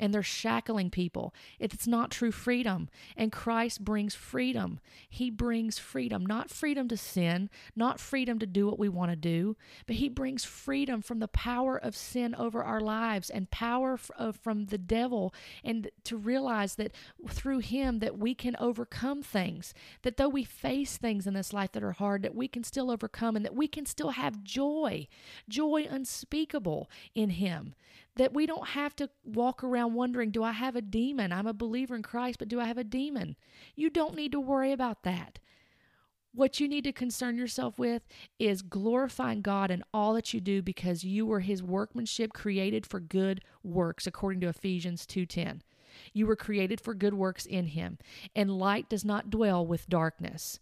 and 0.00 0.12
they're 0.12 0.22
shackling 0.22 0.90
people. 0.90 1.34
It's 1.58 1.86
not 1.86 2.10
true 2.10 2.32
freedom. 2.32 2.88
And 3.16 3.30
Christ 3.30 3.84
brings 3.84 4.14
freedom. 4.14 4.80
He 5.08 5.30
brings 5.30 5.78
freedom, 5.78 6.24
not 6.24 6.50
freedom 6.50 6.88
to 6.88 6.96
sin, 6.96 7.50
not 7.76 8.00
freedom 8.00 8.38
to 8.38 8.46
do 8.46 8.66
what 8.66 8.78
we 8.78 8.88
want 8.88 9.10
to 9.12 9.16
do, 9.16 9.56
but 9.86 9.96
He 9.96 10.08
brings 10.08 10.44
freedom 10.44 11.02
from 11.02 11.18
the 11.18 11.28
power 11.28 11.76
of 11.76 11.94
sin 11.94 12.34
over 12.36 12.64
our 12.64 12.80
lives 12.80 13.28
and 13.28 13.50
power 13.50 13.98
uh, 14.18 14.32
from 14.32 14.66
the 14.66 14.78
devil. 14.78 15.34
And 15.62 15.90
to 16.04 16.16
realize 16.16 16.76
that 16.76 16.92
through 17.28 17.58
Him 17.58 17.98
that 17.98 18.18
we 18.18 18.34
can 18.34 18.56
overcome 18.58 19.22
things, 19.22 19.74
that 20.02 20.16
though 20.16 20.28
we 20.28 20.44
face 20.44 20.96
things 20.96 21.26
in 21.26 21.34
this 21.34 21.52
life 21.52 21.72
that 21.72 21.82
are 21.84 21.92
hard, 21.92 22.22
that 22.22 22.34
we 22.34 22.48
can 22.48 22.64
still 22.64 22.90
overcome 22.90 23.36
and 23.36 23.44
that 23.44 23.54
we 23.54 23.68
can 23.68 23.84
still 23.84 24.10
have 24.10 24.42
joy, 24.42 25.06
joy 25.48 25.86
unspeakable 25.88 26.88
in 27.14 27.30
Him 27.30 27.74
that 28.16 28.34
we 28.34 28.46
don't 28.46 28.68
have 28.68 28.94
to 28.96 29.08
walk 29.24 29.64
around 29.64 29.94
wondering, 29.94 30.30
do 30.30 30.42
I 30.42 30.52
have 30.52 30.76
a 30.76 30.82
demon? 30.82 31.32
I'm 31.32 31.46
a 31.46 31.54
believer 31.54 31.94
in 31.94 32.02
Christ, 32.02 32.38
but 32.38 32.48
do 32.48 32.60
I 32.60 32.64
have 32.64 32.78
a 32.78 32.84
demon? 32.84 33.36
You 33.74 33.90
don't 33.90 34.14
need 34.14 34.32
to 34.32 34.40
worry 34.40 34.72
about 34.72 35.02
that. 35.04 35.38
What 36.34 36.60
you 36.60 36.68
need 36.68 36.84
to 36.84 36.92
concern 36.92 37.36
yourself 37.36 37.78
with 37.78 38.02
is 38.38 38.62
glorifying 38.62 39.42
God 39.42 39.70
in 39.70 39.84
all 39.92 40.14
that 40.14 40.32
you 40.32 40.40
do 40.40 40.62
because 40.62 41.04
you 41.04 41.26
were 41.26 41.40
his 41.40 41.62
workmanship 41.62 42.32
created 42.32 42.86
for 42.86 43.00
good 43.00 43.42
works 43.62 44.06
according 44.06 44.40
to 44.40 44.48
Ephesians 44.48 45.04
2:10. 45.06 45.62
You 46.14 46.26
were 46.26 46.36
created 46.36 46.80
for 46.80 46.94
good 46.94 47.12
works 47.12 47.44
in 47.44 47.66
him, 47.66 47.98
and 48.34 48.58
light 48.58 48.88
does 48.88 49.04
not 49.04 49.28
dwell 49.28 49.66
with 49.66 49.90
darkness. 49.90 50.58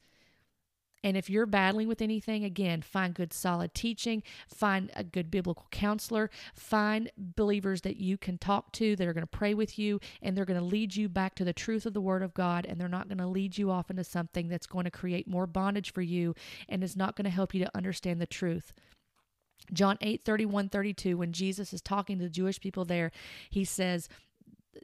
And 1.03 1.16
if 1.16 1.30
you're 1.30 1.46
battling 1.46 1.88
with 1.88 2.03
anything, 2.03 2.44
again, 2.44 2.82
find 2.82 3.14
good 3.14 3.32
solid 3.32 3.74
teaching, 3.74 4.22
find 4.48 4.90
a 4.94 5.03
good 5.03 5.30
biblical 5.30 5.66
counselor, 5.70 6.30
find 6.55 7.11
believers 7.16 7.80
that 7.82 7.96
you 7.96 8.18
can 8.18 8.36
talk 8.38 8.72
to 8.72 8.96
that 8.96 9.07
are 9.07 9.14
going 9.14 9.22
to 9.22 9.26
pray 9.26 9.55
with 9.55 9.78
you 9.78 10.01
and 10.20 10.36
they're 10.36 10.44
going 10.44 10.59
to 10.59 10.64
lead 10.64 10.94
you 10.94 11.09
back 11.09 11.34
to 11.36 11.44
the 11.44 11.53
truth 11.53 11.86
of 11.86 11.94
the 11.94 12.01
Word 12.01 12.22
of 12.22 12.34
God 12.34 12.66
and 12.66 12.80
they're 12.80 12.88
not 12.88 13.09
going 13.09 13.18
to 13.18 13.26
lead 13.26 13.57
you 13.57 13.70
off 13.70 13.90
into 13.90 14.05
something 14.05 14.48
that's 14.48 14.66
going 14.66 14.84
to 14.84 14.90
create 14.90 15.26
more 15.26 15.46
bondage 15.46 15.92
for 15.92 16.03
you 16.03 16.34
and 16.68 16.84
is 16.84 16.96
not 16.96 17.16
going 17.16 17.24
to 17.24 17.30
help 17.30 17.55
you 17.55 17.64
to 17.64 17.76
understand 17.76 18.20
the 18.20 18.26
truth. 18.26 18.72
John 19.72 19.96
8 20.01 20.22
31 20.22 20.68
32, 20.68 21.16
when 21.16 21.32
Jesus 21.32 21.72
is 21.72 21.80
talking 21.80 22.18
to 22.18 22.24
the 22.24 22.30
Jewish 22.30 22.61
people 22.61 22.84
there, 22.84 23.12
he 23.51 23.64
says, 23.64 24.09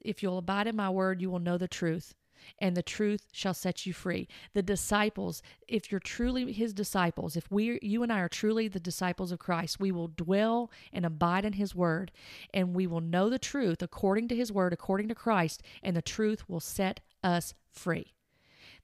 If 0.04 0.22
you'll 0.22 0.38
abide 0.38 0.66
in 0.66 0.76
my 0.76 0.90
word, 0.90 1.20
you 1.20 1.30
will 1.30 1.40
know 1.40 1.58
the 1.58 1.68
truth 1.68 2.14
and 2.58 2.76
the 2.76 2.82
truth 2.82 3.26
shall 3.32 3.54
set 3.54 3.86
you 3.86 3.92
free. 3.92 4.28
The 4.54 4.62
disciples, 4.62 5.42
if 5.68 5.90
you're 5.90 6.00
truly 6.00 6.52
his 6.52 6.72
disciples, 6.72 7.36
if 7.36 7.50
we 7.50 7.78
you 7.82 8.02
and 8.02 8.12
I 8.12 8.20
are 8.20 8.28
truly 8.28 8.68
the 8.68 8.80
disciples 8.80 9.32
of 9.32 9.38
Christ, 9.38 9.80
we 9.80 9.92
will 9.92 10.08
dwell 10.08 10.70
and 10.92 11.04
abide 11.04 11.44
in 11.44 11.54
his 11.54 11.74
word 11.74 12.12
and 12.52 12.74
we 12.74 12.86
will 12.86 13.00
know 13.00 13.28
the 13.28 13.38
truth 13.38 13.82
according 13.82 14.28
to 14.28 14.36
his 14.36 14.52
word, 14.52 14.72
according 14.72 15.08
to 15.08 15.14
Christ, 15.14 15.62
and 15.82 15.96
the 15.96 16.02
truth 16.02 16.48
will 16.48 16.60
set 16.60 17.00
us 17.22 17.54
free. 17.70 18.14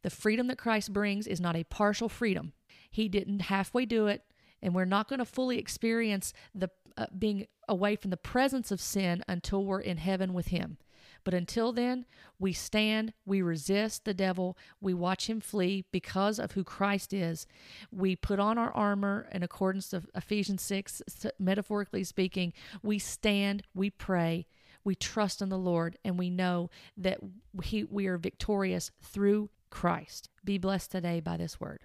The 0.03 0.11
freedom 0.11 0.49
that 0.49 0.59
Christ 0.59 0.93
brings 0.93 1.27
is 1.27 1.41
not 1.41 1.57
a 1.57 1.65
partial 1.65 2.09
freedom. 2.09 2.53
He 2.91 3.09
didn't 3.09 3.43
halfway 3.43 3.87
do 3.87 4.07
it, 4.09 4.25
and 4.61 4.75
we're 4.75 4.85
not 4.85 5.09
going 5.09 5.19
to 5.21 5.25
fully 5.25 5.59
experience 5.59 6.33
the 6.55 6.71
uh, 6.97 7.07
being 7.19 7.47
away 7.69 7.97
from 7.97 8.11
the 8.11 8.17
presence 8.17 8.71
of 8.71 8.81
sin 8.81 9.25
until 9.27 9.65
we're 9.65 9.81
in 9.81 9.97
heaven 9.97 10.35
with 10.35 10.49
him. 10.49 10.77
But 11.25 11.35
until 11.35 11.73
then, 11.73 12.05
we 12.39 12.53
stand, 12.53 13.13
we 13.25 13.43
resist 13.43 14.05
the 14.05 14.15
devil, 14.15 14.57
we 14.81 14.95
watch 14.95 15.29
him 15.29 15.41
flee 15.41 15.85
because 15.93 16.39
of 16.39 16.53
who 16.53 16.65
Christ 16.65 17.13
is. 17.13 17.47
We 17.91 18.17
put 18.17 18.39
on 18.39 18.59
our 18.59 18.73
armor 18.73 19.29
in 19.33 19.43
accordance 19.43 19.89
to 19.91 20.03
Ephesians 20.15 20.63
6, 20.63 21.03
metaphorically 21.39 22.05
speaking. 22.05 22.53
We 22.83 22.99
stand, 22.99 23.63
we 23.75 23.91
pray, 23.91 24.47
we 24.85 24.95
trust 24.95 25.41
in 25.41 25.49
the 25.49 25.59
Lord, 25.59 25.97
and 26.05 26.19
we 26.19 26.31
know 26.31 26.71
that 26.97 27.21
we, 27.53 27.85
we 27.85 28.07
are 28.07 28.19
victorious 28.19 28.91
through 29.01 29.51
Christ. 29.71 30.29
Be 30.45 30.59
blessed 30.59 30.91
today 30.91 31.21
by 31.21 31.37
this 31.37 31.61
word. 31.61 31.85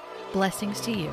Blessings 0.33 0.79
to 0.81 0.91
you. 0.91 1.11